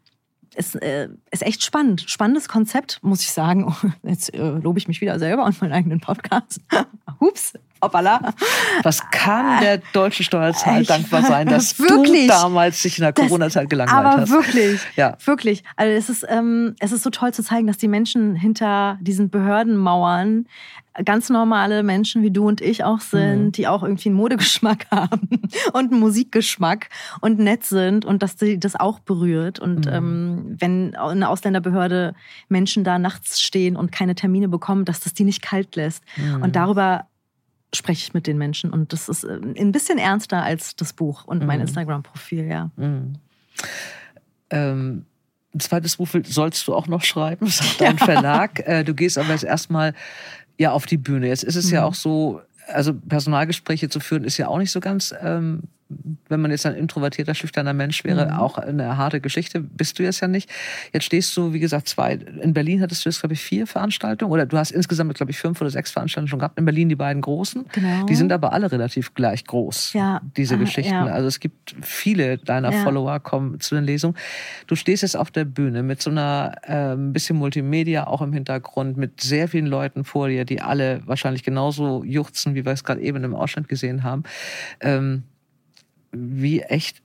ist, 0.55 0.74
äh, 0.82 1.09
ist 1.30 1.42
echt 1.42 1.62
spannend. 1.62 2.05
Spannendes 2.09 2.48
Konzept, 2.48 2.98
muss 3.03 3.20
ich 3.22 3.30
sagen. 3.32 3.74
Jetzt 4.03 4.34
äh, 4.34 4.38
lobe 4.38 4.78
ich 4.78 4.88
mich 4.88 5.01
wieder 5.01 5.18
selber 5.18 5.44
und 5.44 5.61
meinen 5.61 5.72
eigenen 5.72 6.01
Podcast. 6.01 6.61
Hups, 7.20 7.53
hoppala. 7.82 8.34
Was 8.82 9.09
kann 9.11 9.61
der 9.61 9.78
deutsche 9.92 10.24
Steuerzahler 10.24 10.80
Ich- 10.82 10.88
dankbar 10.88 11.22
sein, 11.22 11.46
dass 11.48 11.78
Wirklich. 11.78 12.22
du 12.26 12.28
damals 12.28 12.82
dich 12.82 12.98
in 12.98 13.03
der 13.03 13.12
Corona-Zeit 13.12 13.68
gelangweilt 13.70 14.07
Aber 14.07 14.20
hast? 14.22 14.30
wirklich, 14.30 14.80
Ja. 14.96 15.16
wirklich. 15.24 15.62
Also 15.76 15.92
es 15.92 16.09
ist, 16.09 16.26
ähm, 16.28 16.74
es 16.78 16.92
ist 16.92 17.03
so 17.03 17.11
toll 17.11 17.32
zu 17.34 17.42
zeigen, 17.42 17.66
dass 17.66 17.78
die 17.78 17.88
Menschen 17.88 18.34
hinter 18.34 18.98
diesen 19.01 19.30
Behördenmauern 19.30 20.46
ganz 21.05 21.30
normale 21.30 21.82
Menschen 21.82 22.22
wie 22.22 22.30
du 22.30 22.49
und 22.49 22.61
ich 22.61 22.82
auch 22.84 23.01
sind, 23.01 23.45
Mhm. 23.47 23.53
die 23.53 23.68
auch 23.68 23.82
irgendwie 23.82 24.09
einen 24.09 24.16
Modegeschmack 24.16 24.86
haben 24.91 25.28
und 25.72 25.93
einen 25.93 26.01
Musikgeschmack 26.01 26.88
und 27.20 27.38
nett 27.38 27.64
sind 27.64 28.05
und 28.05 28.22
dass 28.22 28.38
sie 28.38 28.59
das 28.59 28.74
auch 28.74 28.99
berührt. 28.99 29.59
Und 29.61 29.86
Mhm. 29.86 29.93
ähm, 29.93 30.57
wenn 30.59 30.95
eine 30.97 31.28
Ausländerbehörde 31.28 32.14
Menschen 32.49 32.82
da 32.84 32.99
nachts 32.99 33.41
stehen 33.41 33.76
und 33.76 33.93
keine 33.93 34.14
Termine 34.14 34.49
bekommen, 34.49 34.84
dass 34.84 35.01
das 35.01 35.14
die 35.14 35.24
nicht 35.24 35.43
kalt 35.43 35.76
lässt. 35.76 36.03
Mhm. 36.16 36.43
Und 36.43 36.57
darüber 36.57 37.07
spreche 37.72 38.03
ich 38.07 38.12
mit 38.14 38.26
den 38.26 38.36
Menschen. 38.36 38.70
Und 38.70 38.93
das 38.93 39.09
ist 39.09 39.22
äh, 39.22 39.38
ein 39.59 39.70
bisschen 39.70 39.99
ernster 39.99 40.43
als 40.43 40.74
das 40.74 40.93
Buch 40.93 41.24
und 41.24 41.47
mein 41.47 41.59
Mhm. 41.61 41.66
Instagram-Profil, 41.66 42.47
ja. 42.47 42.70
Mhm. 42.76 43.12
Ähm, 44.51 45.07
ein 45.55 45.61
zweites 45.61 45.97
Buch 45.97 46.09
sollst 46.24 46.66
du 46.68 46.74
auch 46.74 46.86
noch 46.86 47.03
schreiben, 47.03 47.47
sagt 47.49 47.80
dein 47.80 47.99
Verlag. 47.99 48.61
Äh, 48.66 48.84
du 48.84 48.95
gehst 48.95 49.18
aber 49.18 49.30
jetzt 49.30 49.45
erstmal 49.45 49.95
ja 50.61 50.72
auf 50.72 50.86
die 50.86 50.98
Bühne. 50.98 51.26
Jetzt 51.28 51.42
ist 51.44 51.56
es 51.56 51.70
ja 51.70 51.80
Mhm. 51.80 51.86
auch 51.88 51.94
so, 51.94 52.40
also 52.68 52.92
Personalgespräche 52.94 53.88
zu 53.88 53.98
führen 53.98 54.24
ist 54.24 54.36
ja 54.36 54.46
auch 54.48 54.58
nicht 54.58 54.70
so 54.70 54.80
ganz, 54.80 55.14
ähm, 55.22 55.62
wenn 56.28 56.41
man 56.41 56.51
jetzt 56.51 56.64
ein 56.66 56.74
introvertierter, 56.74 57.34
schüchterner 57.34 57.72
Mensch 57.72 58.05
wäre, 58.05 58.26
Mhm. 58.26 58.32
auch 58.32 58.59
eine 58.59 58.97
harte 58.97 59.20
Geschichte. 59.20 59.61
Bist 59.61 59.99
du 59.99 60.03
jetzt 60.05 60.20
ja 60.20 60.28
nicht. 60.28 60.49
Jetzt 60.93 61.05
stehst 61.05 61.36
du, 61.36 61.53
wie 61.53 61.59
gesagt, 61.61 61.88
zwei. 61.88 62.14
In 62.14 62.55
Berlin 62.55 62.80
hattest 62.80 63.05
du 63.05 63.09
jetzt, 63.09 63.20
glaube 63.20 63.34
ich, 63.34 63.41
vier 63.43 63.66
Veranstaltungen 63.66 64.30
oder 64.32 64.47
du 64.47 64.57
hast 64.57 64.70
insgesamt, 64.70 65.14
glaube 65.14 65.32
ich, 65.32 65.38
fünf 65.38 65.61
oder 65.61 65.70
sechs 65.70 65.91
Veranstaltungen 65.91 66.28
schon 66.28 66.38
gehabt. 66.38 66.59
In 66.59 66.64
Berlin 66.64 66.88
die 66.88 66.95
beiden 66.97 67.20
großen. 67.22 67.64
Genau. 67.72 68.07
Die 68.07 68.14
sind 68.14 68.32
aber 68.32 68.53
alle 68.53 68.70
relativ 68.70 69.14
gleich 69.14 69.45
groß, 69.45 69.93
Ja. 69.95 70.20
diese 70.36 70.55
Ah, 70.55 70.59
Geschichten. 70.59 70.93
ja. 70.93 71.07
Also 71.07 71.26
es 71.26 71.41
gibt 71.41 71.74
viele 71.82 72.38
deiner 72.38 72.72
Ja. 72.72 72.84
Follower 72.84 73.18
kommen 73.20 73.59
zu 73.61 73.74
den 73.74 73.84
Lesungen. 73.84 74.16
Du 74.68 74.76
stehst 74.76 75.03
jetzt 75.03 75.16
auf 75.16 75.30
der 75.30 75.45
Bühne 75.45 75.82
mit 75.82 76.01
so 76.01 76.11
einer 76.11 76.55
ähm, 76.66 77.12
bisschen 77.12 77.36
Multimedia 77.36 78.07
auch 78.07 78.22
im 78.22 78.32
Hintergrund, 78.32 78.97
mit 78.97 79.20
sehr 79.20 79.49
vielen 79.49 79.66
Leuten 79.66 80.05
vor 80.05 80.28
dir, 80.28 80.45
die 80.45 80.61
alle 80.61 81.01
wahrscheinlich 81.07 81.43
genauso 81.43 82.05
juchzen, 82.05 82.55
wie 82.55 82.64
wir 82.64 82.72
es 82.72 82.84
gerade 82.84 83.01
eben 83.01 83.24
im 83.24 83.34
Ausschnitt 83.34 83.68
gesehen 83.68 84.03
haben. 84.05 84.22
Ähm, 84.80 85.24
wie 86.12 86.61
echt 86.61 87.02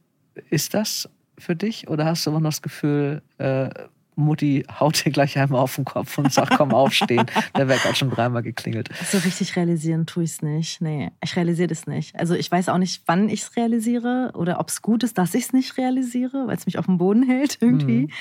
ist 0.49 0.73
das 0.73 1.09
für 1.37 1.55
dich? 1.55 1.87
Oder 1.87 2.05
hast 2.05 2.25
du 2.25 2.31
immer 2.31 2.39
noch 2.39 2.49
das 2.49 2.61
Gefühl, 2.61 3.21
äh, 3.37 3.69
Mutti 4.15 4.65
haut 4.79 5.03
dir 5.03 5.11
gleich 5.11 5.37
einmal 5.37 5.59
auf 5.59 5.75
den 5.75 5.85
Kopf 5.85 6.17
und 6.17 6.31
sagt, 6.31 6.55
komm 6.57 6.73
aufstehen. 6.73 7.25
Der 7.57 7.67
Wecker 7.67 7.89
hat 7.89 7.97
schon 7.97 8.09
dreimal 8.09 8.43
geklingelt. 8.43 8.89
So 9.03 9.17
richtig 9.17 9.55
realisieren 9.55 10.05
tue 10.05 10.23
ich 10.23 10.31
es 10.31 10.41
nicht. 10.41 10.81
Nee, 10.81 11.11
ich 11.21 11.35
realisiere 11.35 11.67
das 11.67 11.87
nicht. 11.87 12.17
Also 12.17 12.33
ich 12.33 12.49
weiß 12.49 12.69
auch 12.69 12.77
nicht, 12.77 13.03
wann 13.05 13.29
ich 13.29 13.41
es 13.41 13.55
realisiere 13.55 14.31
oder 14.35 14.59
ob 14.59 14.69
es 14.69 14.81
gut 14.81 15.03
ist, 15.03 15.17
dass 15.17 15.33
ich 15.33 15.45
es 15.45 15.53
nicht 15.53 15.77
realisiere, 15.77 16.47
weil 16.47 16.55
es 16.55 16.65
mich 16.65 16.77
auf 16.79 16.85
dem 16.85 16.97
Boden 16.97 17.23
hält 17.23 17.57
irgendwie. 17.61 18.03
Mhm. 18.03 18.11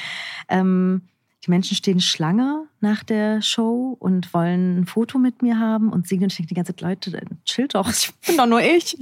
Ähm, 0.49 1.03
die 1.45 1.51
Menschen 1.51 1.77
stehen 1.77 2.01
Schlange 2.01 2.65
nach 2.81 3.03
der 3.05 3.43
Show 3.43 3.97
und 3.99 4.33
wollen 4.33 4.81
ein 4.81 4.87
Foto 4.87 5.19
mit 5.19 5.43
mir 5.43 5.59
haben 5.59 5.91
und 5.93 6.09
singen. 6.09 6.25
Und 6.25 6.33
ich 6.33 6.37
denke 6.39 6.49
die 6.49 6.55
ganze 6.55 6.75
Zeit, 6.75 6.81
Leute, 6.81 7.21
chill 7.45 7.69
doch, 7.69 7.89
ich 7.91 8.13
bin 8.27 8.37
doch 8.37 8.47
nur 8.47 8.63
ich. 8.63 8.97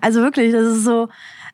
Also 0.00 0.20
wirklich, 0.20 0.52
das 0.52 0.76
ist 0.78 0.84
so 0.84 1.08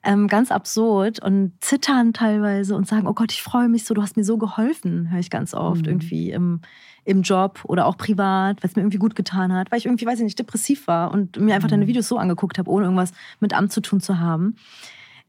ähm, 0.05 0.29
ganz 0.29 0.53
absurd 0.53 1.21
und 1.23 1.53
zittern 1.61 2.13
teilweise 2.13 2.77
und 2.77 2.87
sagen, 2.87 3.07
oh 3.09 3.15
Gott, 3.15 3.33
ich 3.33 3.43
freue 3.43 3.69
mich 3.69 3.85
so, 3.85 3.95
du 3.95 4.03
hast 4.03 4.17
mir 4.17 4.25
so 4.25 4.39
geholfen, 4.39 5.11
höre 5.11 5.19
ich 5.21 5.31
ganz 5.31 5.55
oft 5.55 5.83
Mhm. 5.83 5.89
irgendwie 5.89 6.31
im, 6.31 6.61
im 7.05 7.23
Job 7.23 7.61
oder 7.65 7.87
auch 7.87 7.97
privat, 7.97 8.63
weil 8.63 8.71
es 8.71 8.77
mir 8.77 8.83
irgendwie 8.83 8.99
gut 8.99 9.17
getan 9.17 9.53
hat, 9.53 9.73
weil 9.73 9.79
ich 9.79 9.87
irgendwie, 9.87 10.07
weiß 10.07 10.19
ich 10.21 10.25
nicht, 10.25 10.39
depressiv 10.39 10.87
war 10.87 11.11
und 11.11 11.41
mir 11.41 11.55
einfach 11.57 11.69
deine 11.69 11.85
Mhm. 11.85 11.89
Videos 11.89 12.07
so 12.07 12.17
angeguckt 12.19 12.59
habe, 12.59 12.71
ohne 12.71 12.85
irgendwas 12.85 13.13
mit 13.41 13.55
Amt 13.55 13.73
zu 13.73 13.81
tun 13.81 14.01
zu 14.01 14.21
haben. 14.21 14.55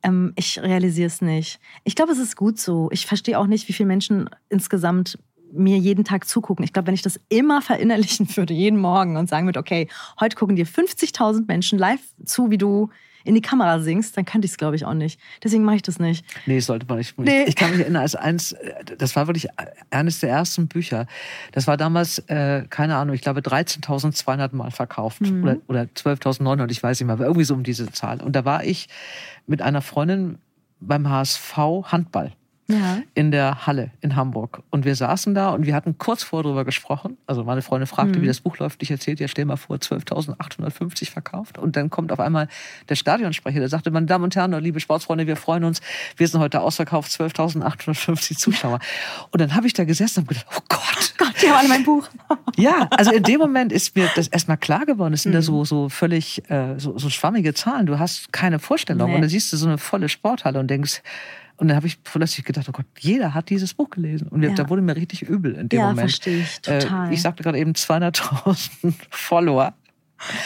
Ähm, 0.04 0.34
ich 0.36 0.62
realisiere 0.62 1.08
es 1.08 1.22
nicht. 1.22 1.60
Ich 1.84 1.96
glaube, 1.96 2.12
es 2.12 2.20
ist 2.20 2.36
gut 2.36 2.60
so. 2.60 2.90
Ich 2.92 3.06
verstehe 3.06 3.38
auch 3.38 3.48
nicht, 3.48 3.68
wie 3.68 3.74
viele 3.74 3.88
Menschen 3.88 4.30
insgesamt 4.50 5.18
mir 5.52 5.78
jeden 5.78 6.04
Tag 6.04 6.28
zugucken. 6.28 6.64
Ich 6.64 6.74
glaube, 6.74 6.88
wenn 6.88 6.94
ich 6.94 7.02
das 7.02 7.20
immer 7.30 7.62
verinnerlichen 7.62 8.28
würde, 8.38 8.54
jeden 8.54 8.80
Morgen 8.80 9.18
und 9.18 9.30
sagen 9.30 9.48
würde, 9.48 9.60
okay, 9.60 9.88
heute 10.20 10.36
gucken 10.36 10.56
dir 10.56 10.68
50.000 10.68 11.46
Menschen 11.48 11.80
live 11.80 12.02
zu, 12.24 12.52
wie 12.52 12.58
du 12.58 12.90
in 13.24 13.36
die 13.36 13.42
Kamera 13.42 13.80
singst, 13.80 14.16
dann 14.18 14.26
könnte 14.26 14.46
ich 14.46 14.52
es, 14.52 14.58
glaube 14.58 14.76
ich, 14.76 14.86
auch 14.86 14.94
nicht. 14.94 15.20
Deswegen 15.44 15.64
mache 15.64 15.78
ich 15.78 15.82
das 15.82 16.00
nicht. 16.00 16.26
Nee, 16.46 16.60
sollte 16.60 16.86
man 16.88 16.98
nicht. 17.00 17.18
Nee. 17.20 17.44
Ich 17.44 17.56
kann 17.56 17.72
mich 17.72 17.80
erinnern, 17.82 18.02
als 18.02 18.16
eins, 18.16 18.56
das 18.98 19.16
war 19.16 19.28
wirklich 19.28 19.48
eines 19.92 20.20
der 20.20 20.30
ersten 20.30 20.68
Bücher. 20.68 21.06
Das 21.52 21.68
war 21.68 21.78
damals, 21.78 22.20
äh, 22.28 22.64
keine 22.70 22.96
Ahnung, 22.96 23.16
ich 23.16 23.22
glaube 23.22 23.42
13.200 23.42 24.56
Mal 24.56 24.72
verkauft 24.72 25.22
Mhm. 25.22 25.44
oder, 25.44 25.58
oder 25.68 25.82
12.900, 25.84 26.72
ich 26.72 26.82
weiß 26.82 27.00
nicht 27.00 27.08
mehr, 27.08 27.20
irgendwie 27.20 27.44
so 27.46 27.54
um 27.54 27.64
diese 27.64 27.92
Zahl. 27.92 28.22
Und 28.22 28.36
da 28.36 28.46
war 28.46 28.64
ich 28.64 28.88
mit 29.48 29.62
einer 29.62 29.82
Freundin 29.82 30.38
beim 30.80 31.10
HSV 31.10 31.58
Handball 31.92 32.32
Ja. 32.70 33.00
in 33.16 33.32
der 33.32 33.66
Halle 33.66 33.90
in 34.02 34.16
Hamburg. 34.16 34.62
Und 34.70 34.86
wir 34.86 34.96
saßen 34.96 35.34
da 35.34 35.50
und 35.50 35.66
wir 35.66 35.74
hatten 35.74 35.98
kurz 35.98 36.22
vor 36.24 36.44
drüber 36.44 36.66
gesprochen. 36.66 37.18
Also 37.26 37.44
meine 37.44 37.62
Freundin 37.64 37.88
fragte, 37.88 38.20
Mhm. 38.20 38.24
wie 38.24 38.28
das 38.28 38.40
Buch 38.42 38.58
läuft. 38.60 38.84
Ich 38.84 38.92
erzählte, 38.92 39.24
ja, 39.24 39.28
stell 39.28 39.46
mal 39.46 39.58
vor, 39.58 39.78
12.850 39.78 41.10
verkauft. 41.10 41.58
Und 41.58 41.76
dann 41.76 41.90
kommt 41.90 42.12
auf 42.12 42.20
einmal 42.20 42.48
der 42.88 42.96
Stadionsprecher, 42.96 43.60
der 43.60 43.70
sagte, 43.70 43.92
meine 43.92 44.06
Damen 44.06 44.24
und 44.26 44.36
Herren, 44.36 44.52
liebe 44.64 44.80
Sportsfreunde, 44.80 45.26
wir 45.28 45.36
freuen 45.36 45.64
uns. 45.64 45.82
Wir 46.16 46.28
sind 46.28 46.40
heute 46.40 46.62
ausverkauft, 46.62 47.12
12.850 47.12 48.38
Zuschauer. 48.38 48.80
Und 49.32 49.42
dann 49.42 49.56
habe 49.56 49.68
ich 49.68 49.74
da 49.74 49.84
gesessen 49.84 50.22
und 50.22 50.28
gedacht, 50.30 50.46
oh 50.56 50.62
Gott. 50.70 51.14
Gott, 51.18 51.34
die 51.42 51.48
haben 51.50 51.58
alle 51.58 51.70
mein 51.70 51.84
Buch. 51.84 52.08
Ja, 52.56 52.88
also 52.92 53.12
in 53.12 53.24
dem 53.24 53.40
Moment 53.40 53.72
ist 53.72 53.96
mir 53.96 54.10
das 54.16 54.28
erstmal 54.28 54.58
klar 54.58 54.86
geworden. 54.86 55.14
Es 55.14 55.24
sind 55.24 55.32
Mhm. 55.32 55.36
da 55.36 55.42
so, 55.42 55.64
so 55.64 55.88
völlig 55.88 56.50
äh, 56.50 56.78
so, 56.78 56.98
so 56.98 57.10
schwammige 57.10 57.54
Zahlen. 57.54 57.86
Du 57.86 57.98
hast 58.00 58.34
keine 58.34 58.60
Vorstellung. 58.60 59.08
Nee. 59.10 59.16
Und 59.16 59.22
dann 59.22 59.30
siehst 59.30 59.54
du 59.54 59.58
so 59.58 59.68
eine 59.68 59.78
volle 59.78 60.10
Sporthalle 60.10 60.60
und 60.60 60.68
denkst, 60.68 61.02
und 61.60 61.68
dann 61.68 61.76
habe 61.78 61.88
ich 61.88 62.02
plötzlich 62.04 62.46
gedacht, 62.46 62.68
oh 62.70 62.72
Gott, 62.72 62.86
jeder 63.00 63.34
hat 63.34 63.50
dieses 63.50 63.74
Buch 63.74 63.90
gelesen. 63.90 64.28
Und 64.30 64.42
Ja. 64.44 64.52
da 64.54 64.70
wurde 64.70 64.82
mir 64.82 64.96
richtig 64.96 65.22
übel 65.24 65.54
in 65.56 65.70
dem 65.70 65.78
Ja, 65.80 65.84
Moment. 65.88 66.00
verstehe 66.12 66.40
ich 66.42 66.62
total. 66.62 67.10
Äh, 67.10 67.14
ich 67.14 67.22
sagte 67.22 67.44
gerade 67.44 67.58
eben 67.60 67.74
200.000 67.74 68.94
Follower. 69.10 69.74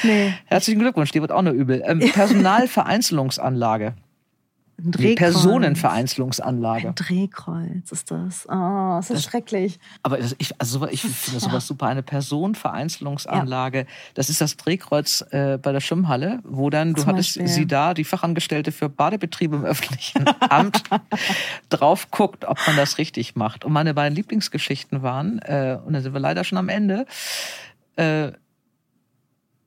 Nee, 0.03 0.34
Herzlichen 0.45 0.80
Glückwunsch, 0.80 1.11
dir 1.11 1.22
wird 1.22 1.32
auch 1.32 1.41
nur 1.41 1.53
übel. 1.53 1.82
Ähm, 1.86 1.99
Personalvereinzelungsanlage. 1.99 3.93
Ein 4.86 4.92
Drehkreuz. 4.92 5.18
Personenvereinzelungsanlage. 5.34 6.90
Ein 6.90 6.96
Drehkreuz 6.96 7.92
ist 7.92 8.12
das. 8.12 8.48
Oh, 8.50 9.00
ist 9.00 9.24
schrecklich. 9.24 9.80
Aber 10.02 10.18
das- 10.18 10.36
ich, 10.40 10.60
also 10.60 10.86
ich 10.88 11.02
finde 11.02 11.16
das 11.34 11.44
Ja. 11.44 11.50
sowas 11.50 11.68
super. 11.68 11.88
Eine 11.88 12.04
Personenvereinzelungsanlage. 12.04 13.86
Das 14.14 14.30
ist 14.30 14.42
das 14.42 14.58
Drehkreuz 14.58 15.24
äh, 15.32 15.58
bei 15.62 15.72
der 15.72 15.80
Schwimmhalle, 15.80 16.40
wo 16.44 16.70
dann, 16.70 16.94
du 16.94 17.02
Zum 17.02 17.12
hattest 17.12 17.38
Beispiel. 17.38 17.48
sie 17.48 17.66
da, 17.66 17.94
die 17.94 18.04
Fachangestellte 18.04 18.72
für 18.72 18.90
Badebetriebe 18.90 19.56
im 19.56 19.64
öffentlichen 19.66 20.26
Amt, 20.42 20.84
drauf 21.70 22.12
guckt, 22.12 22.46
ob 22.46 22.60
man 22.68 22.76
das 22.76 22.98
richtig 22.98 23.36
macht. 23.36 23.66
Und 23.66 23.74
meine 23.74 23.94
beiden 23.94 24.16
Lieblingsgeschichten 24.16 25.02
waren, 25.02 25.40
äh, 25.40 25.80
und 25.86 25.94
da 25.94 26.02
sind 26.02 26.14
wir 26.14 26.20
leider 26.20 26.44
schon 26.44 26.58
am 26.58 26.70
Ende, 26.70 27.06
äh, 27.96 28.32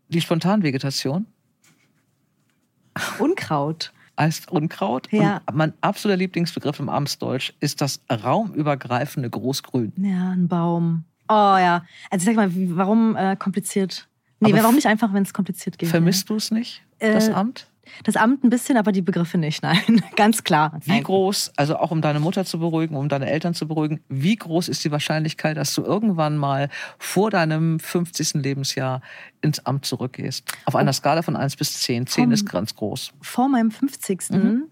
die 0.09 0.21
Spontanvegetation 0.21 1.27
Unkraut. 3.19 3.93
Heißt 4.19 4.51
Unkraut. 4.51 5.11
Ja. 5.13 5.41
Und 5.47 5.57
mein 5.57 5.73
absoluter 5.81 6.17
Lieblingsbegriff 6.19 6.79
im 6.81 6.89
Amtsdeutsch 6.89 7.53
ist 7.61 7.81
das 7.81 8.01
raumübergreifende 8.11 9.29
Großgrün. 9.31 9.93
Ja, 9.97 10.31
ein 10.31 10.49
Baum. 10.49 11.05
Oh 11.29 11.33
ja. 11.35 11.85
Also 12.11 12.29
ich 12.29 12.35
sag 12.35 12.37
mal, 12.37 12.51
warum 12.77 13.17
äh, 13.17 13.37
kompliziert? 13.37 14.09
Nee, 14.41 14.53
Aber 14.53 14.63
warum 14.63 14.75
nicht 14.77 14.87
einfach, 14.87 15.13
wenn 15.13 15.23
es 15.23 15.33
kompliziert 15.33 15.79
geht? 15.79 15.89
Vermisst 15.89 16.29
du 16.31 16.37
es 16.37 16.51
nicht, 16.51 16.83
das 16.99 17.29
Äh, 17.29 17.33
Amt? 17.33 17.69
Das 18.05 18.17
Amt 18.17 18.45
ein 18.45 18.51
bisschen, 18.51 18.77
aber 18.77 18.93
die 18.93 19.03
Begriffe 19.03 19.39
nicht. 19.39 19.63
Nein, 19.63 20.03
ganz 20.17 20.45
klar. 20.45 20.79
Wie 20.85 21.01
groß, 21.01 21.53
also 21.57 21.77
auch 21.79 21.91
um 21.91 22.03
deine 22.03 22.21
Mutter 22.21 22.45
zu 22.45 22.59
beruhigen, 22.59 22.97
um 22.97 23.09
deine 23.09 23.31
Eltern 23.31 23.55
zu 23.55 23.67
beruhigen, 23.69 24.01
wie 24.09 24.37
groß 24.37 24.69
ist 24.69 24.85
die 24.85 24.91
Wahrscheinlichkeit, 24.91 25.57
dass 25.57 25.75
du 25.75 25.83
irgendwann 25.83 26.37
mal 26.37 26.69
vor 26.99 27.31
deinem 27.31 27.79
50. 27.81 28.35
Lebensjahr 28.35 29.01
ins 29.41 29.65
Amt 29.67 29.85
zurückgehst? 29.87 30.51
Auf 30.65 30.77
einer 30.77 30.93
Skala 30.93 31.23
von 31.23 31.37
1 31.37 31.57
bis 31.57 31.81
10. 31.81 32.07
10 32.07 32.25
Vom- 32.25 32.33
ist 32.33 32.49
ganz 32.51 32.75
groß. 32.75 33.13
Vor 33.23 33.49
meinem 33.49 33.71
50. 33.71 34.31
Mhm. 34.31 34.65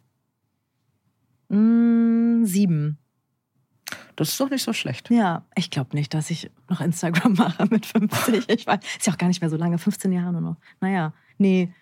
Mm, 1.48 2.44
sieben. 2.44 2.98
Das 4.16 4.28
ist 4.30 4.40
doch 4.40 4.50
nicht 4.50 4.62
so 4.62 4.72
schlecht. 4.72 5.10
Ja, 5.10 5.44
ich 5.56 5.70
glaube 5.70 5.96
nicht, 5.96 6.14
dass 6.14 6.30
ich 6.30 6.50
noch 6.68 6.80
Instagram 6.80 7.32
mache 7.38 7.66
mit 7.70 7.86
50. 7.86 8.48
Ich 8.48 8.66
weiß, 8.66 8.78
ist 8.98 9.06
ja 9.06 9.12
auch 9.12 9.18
gar 9.18 9.28
nicht 9.28 9.40
mehr 9.40 9.50
so 9.50 9.56
lange, 9.56 9.78
15 9.78 10.12
Jahre 10.12 10.32
nur 10.32 10.40
noch. 10.40 10.56
Naja, 10.80 11.12
nee, 11.38 11.72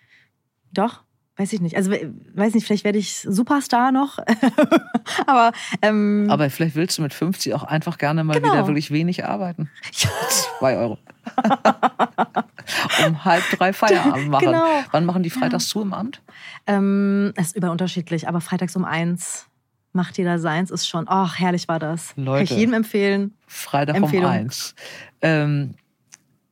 doch, 0.73 1.03
weiß 1.37 1.51
ich 1.53 1.61
nicht. 1.61 1.75
Also, 1.75 1.89
we- 1.91 2.13
weiß 2.35 2.53
nicht, 2.53 2.65
vielleicht 2.65 2.83
werde 2.83 2.99
ich 2.99 3.17
Superstar 3.21 3.91
noch. 3.91 4.19
Aber, 5.27 5.51
ähm, 5.81 6.27
Aber 6.29 6.49
vielleicht 6.49 6.75
willst 6.75 6.97
du 6.97 7.01
mit 7.01 7.13
50 7.13 7.53
auch 7.53 7.63
einfach 7.63 7.97
gerne 7.97 8.23
mal 8.23 8.39
Genau. 8.39 8.53
wieder 8.53 8.67
wirklich 8.67 8.91
wenig 8.91 9.25
arbeiten. 9.25 9.69
ja, 9.93 10.09
Zwei 10.59 10.77
Euro. 10.77 10.97
um 13.05 13.25
halb 13.25 13.43
drei 13.51 13.73
Feierabend 13.73 14.29
machen. 14.29 14.45
Genau. 14.47 14.65
Wann 14.91 15.05
machen 15.05 15.23
die 15.23 15.29
freitags 15.29 15.67
zu 15.67 15.81
im 15.81 15.93
Amt? 15.93 16.21
ähm, 16.67 17.33
es 17.35 17.47
ist 17.47 17.55
überunterschiedlich, 17.57 18.27
aber 18.27 18.39
freitags 18.41 18.75
um 18.75 18.85
eins 18.85 19.47
macht 19.91 20.17
jeder 20.17 20.39
seins, 20.39 20.71
ist 20.71 20.87
schon, 20.87 21.05
ach, 21.07 21.37
herrlich 21.39 21.67
war 21.67 21.77
das. 21.79 22.15
Kann 22.15 22.23
Leute. 22.25 22.43
ich 22.45 22.49
jedem 22.59 22.73
empfehlen. 22.73 23.35
Freitag 23.47 23.95
Empfehlung. 23.95 24.25
um 24.25 24.31
eins. 24.31 24.73
Ähm, 25.21 25.75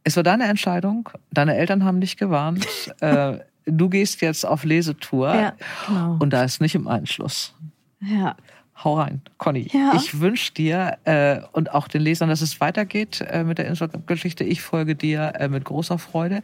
es 0.04 0.16
war 0.16 0.24
deine 0.24 0.46
Entscheidung. 0.46 1.10
Deine 1.32 1.56
Eltern 1.56 1.84
haben 1.84 2.02
dich 2.02 2.18
gewarnt. 2.18 2.68
äh, 3.02 3.40
du 3.78 3.90
gehst 3.90 4.22
jetzt 4.22 4.46
auf 4.46 4.64
Lesetour. 4.64 5.34
Ja, 5.34 5.54
genau. 5.88 6.18
Und 6.20 6.32
da 6.32 6.44
ist 6.44 6.62
nicht 6.62 6.76
im 6.76 6.88
Einschluss. 6.88 7.54
ja. 8.00 8.36
Hau 8.84 8.96
rein, 8.96 9.22
Conny. 9.38 9.68
Ja. 9.72 9.94
Ich 9.96 10.22
wünsche 10.22 10.54
dir 10.54 10.98
äh, 11.04 11.42
und 11.52 11.72
auch 11.72 11.88
den 11.88 12.02
Lesern, 12.02 12.30
dass 12.30 12.42
es 12.42 12.60
weitergeht 12.62 13.24
äh, 13.30 13.44
mit 13.44 13.60
der 13.60 13.68
Instagram-Geschichte. 13.68 14.44
Ich 14.44 14.62
folge 14.62 14.96
dir 14.96 15.34
äh, 15.38 15.50
mit 15.50 15.66
großer 15.66 16.00
Freude. 16.00 16.42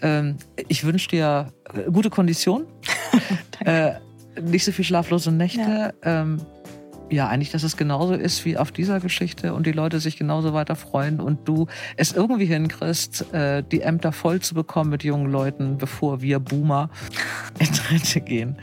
Ähm, 0.00 0.36
ich 0.68 0.84
wünsche 0.84 1.08
dir 1.08 1.52
äh, 1.72 1.90
gute 1.90 2.10
Kondition, 2.10 2.66
äh, 3.64 3.94
nicht 4.40 4.64
so 4.64 4.70
viel 4.70 4.84
schlaflose 4.84 5.32
Nächte. 5.32 5.94
Ähm, 6.02 6.40
ja, 7.10 7.28
eigentlich, 7.28 7.50
dass 7.50 7.62
es 7.62 7.76
genauso 7.76 8.14
ist 8.14 8.44
wie 8.44 8.56
auf 8.56 8.72
dieser 8.72 9.00
Geschichte 9.00 9.54
und 9.54 9.66
die 9.66 9.72
Leute 9.72 10.00
sich 10.00 10.16
genauso 10.16 10.54
weiter 10.54 10.76
freuen 10.76 11.20
und 11.20 11.46
du 11.46 11.66
es 11.96 12.12
irgendwie 12.12 12.46
hinkriegst, 12.46 13.32
äh, 13.32 13.62
die 13.62 13.82
Ämter 13.82 14.12
voll 14.12 14.40
zu 14.40 14.54
bekommen 14.54 14.90
mit 14.90 15.04
jungen 15.04 15.30
Leuten, 15.30 15.78
bevor 15.78 16.22
wir 16.22 16.38
Boomer 16.38 16.90
in 17.58 17.68
Rente 17.90 18.20
gehen. 18.20 18.56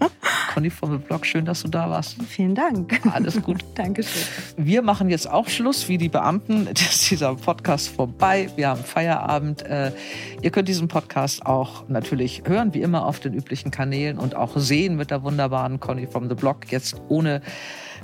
Conny 0.54 0.70
vom 0.70 1.00
Blog, 1.00 1.26
schön, 1.26 1.46
dass 1.46 1.62
du 1.62 1.70
da 1.70 1.89
warst. 1.89 2.22
Vielen 2.28 2.56
Dank. 2.56 3.00
Alles 3.14 3.42
gut. 3.42 3.64
Dankeschön. 3.76 4.22
Wir 4.58 4.82
machen 4.82 5.10
jetzt 5.10 5.30
auch 5.30 5.48
Schluss, 5.48 5.88
wie 5.88 5.98
die 5.98 6.10
Beamten. 6.10 6.68
Das 6.82 6.82
ist 6.82 7.12
dieser 7.12 7.36
Podcast 7.36 7.89
vorbei. 7.89 8.50
Wir 8.56 8.70
haben 8.70 8.84
Feierabend. 8.84 9.62
Äh, 9.62 9.92
ihr 10.42 10.50
könnt 10.50 10.68
diesen 10.68 10.88
Podcast 10.88 11.46
auch 11.46 11.88
natürlich 11.88 12.44
hören, 12.46 12.74
wie 12.74 12.82
immer, 12.82 13.06
auf 13.06 13.20
den 13.20 13.34
üblichen 13.34 13.72
Kanälen 13.72 14.18
und 14.18 14.36
auch 14.36 14.58
sehen 14.58 14.96
mit 14.96 15.12
der 15.12 15.24
wunderbaren 15.24 15.80
Conny 15.80 16.08
from 16.08 16.28
the 16.28 16.36
Blog. 16.36 16.70
Jetzt 16.70 17.00
ohne 17.08 17.42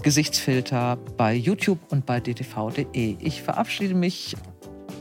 Gesichtsfilter 0.03 0.97
bei 1.17 1.33
YouTube 1.33 1.79
und 1.89 2.05
bei 2.05 2.19
dtv.de. 2.19 3.17
Ich 3.19 3.41
verabschiede 3.41 3.95
mich. 3.95 4.35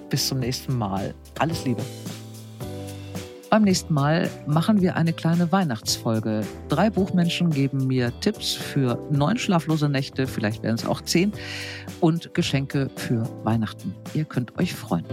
Bis 0.08 0.28
zum 0.28 0.38
nächsten 0.38 0.76
Mal. 0.76 1.14
Alles 1.38 1.64
Liebe. 1.64 1.82
Beim 3.50 3.62
nächsten 3.62 3.94
Mal 3.94 4.28
machen 4.46 4.80
wir 4.80 4.96
eine 4.96 5.12
kleine 5.12 5.50
Weihnachtsfolge. 5.52 6.42
Drei 6.68 6.90
Buchmenschen 6.90 7.50
geben 7.50 7.86
mir 7.86 8.12
Tipps 8.20 8.54
für 8.54 8.98
neun 9.10 9.38
schlaflose 9.38 9.88
Nächte, 9.88 10.26
vielleicht 10.26 10.62
werden 10.62 10.74
es 10.74 10.84
auch 10.84 11.00
zehn, 11.00 11.32
und 12.00 12.34
Geschenke 12.34 12.90
für 12.96 13.22
Weihnachten. 13.44 13.94
Ihr 14.14 14.24
könnt 14.24 14.58
euch 14.58 14.74
freuen. 14.74 15.04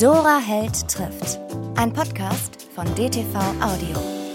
Dora 0.00 0.38
Held 0.38 0.88
trifft. 0.88 1.40
Ein 1.76 1.92
Podcast 1.92 2.68
von 2.74 2.86
DTV 2.94 3.36
Audio. 3.60 4.29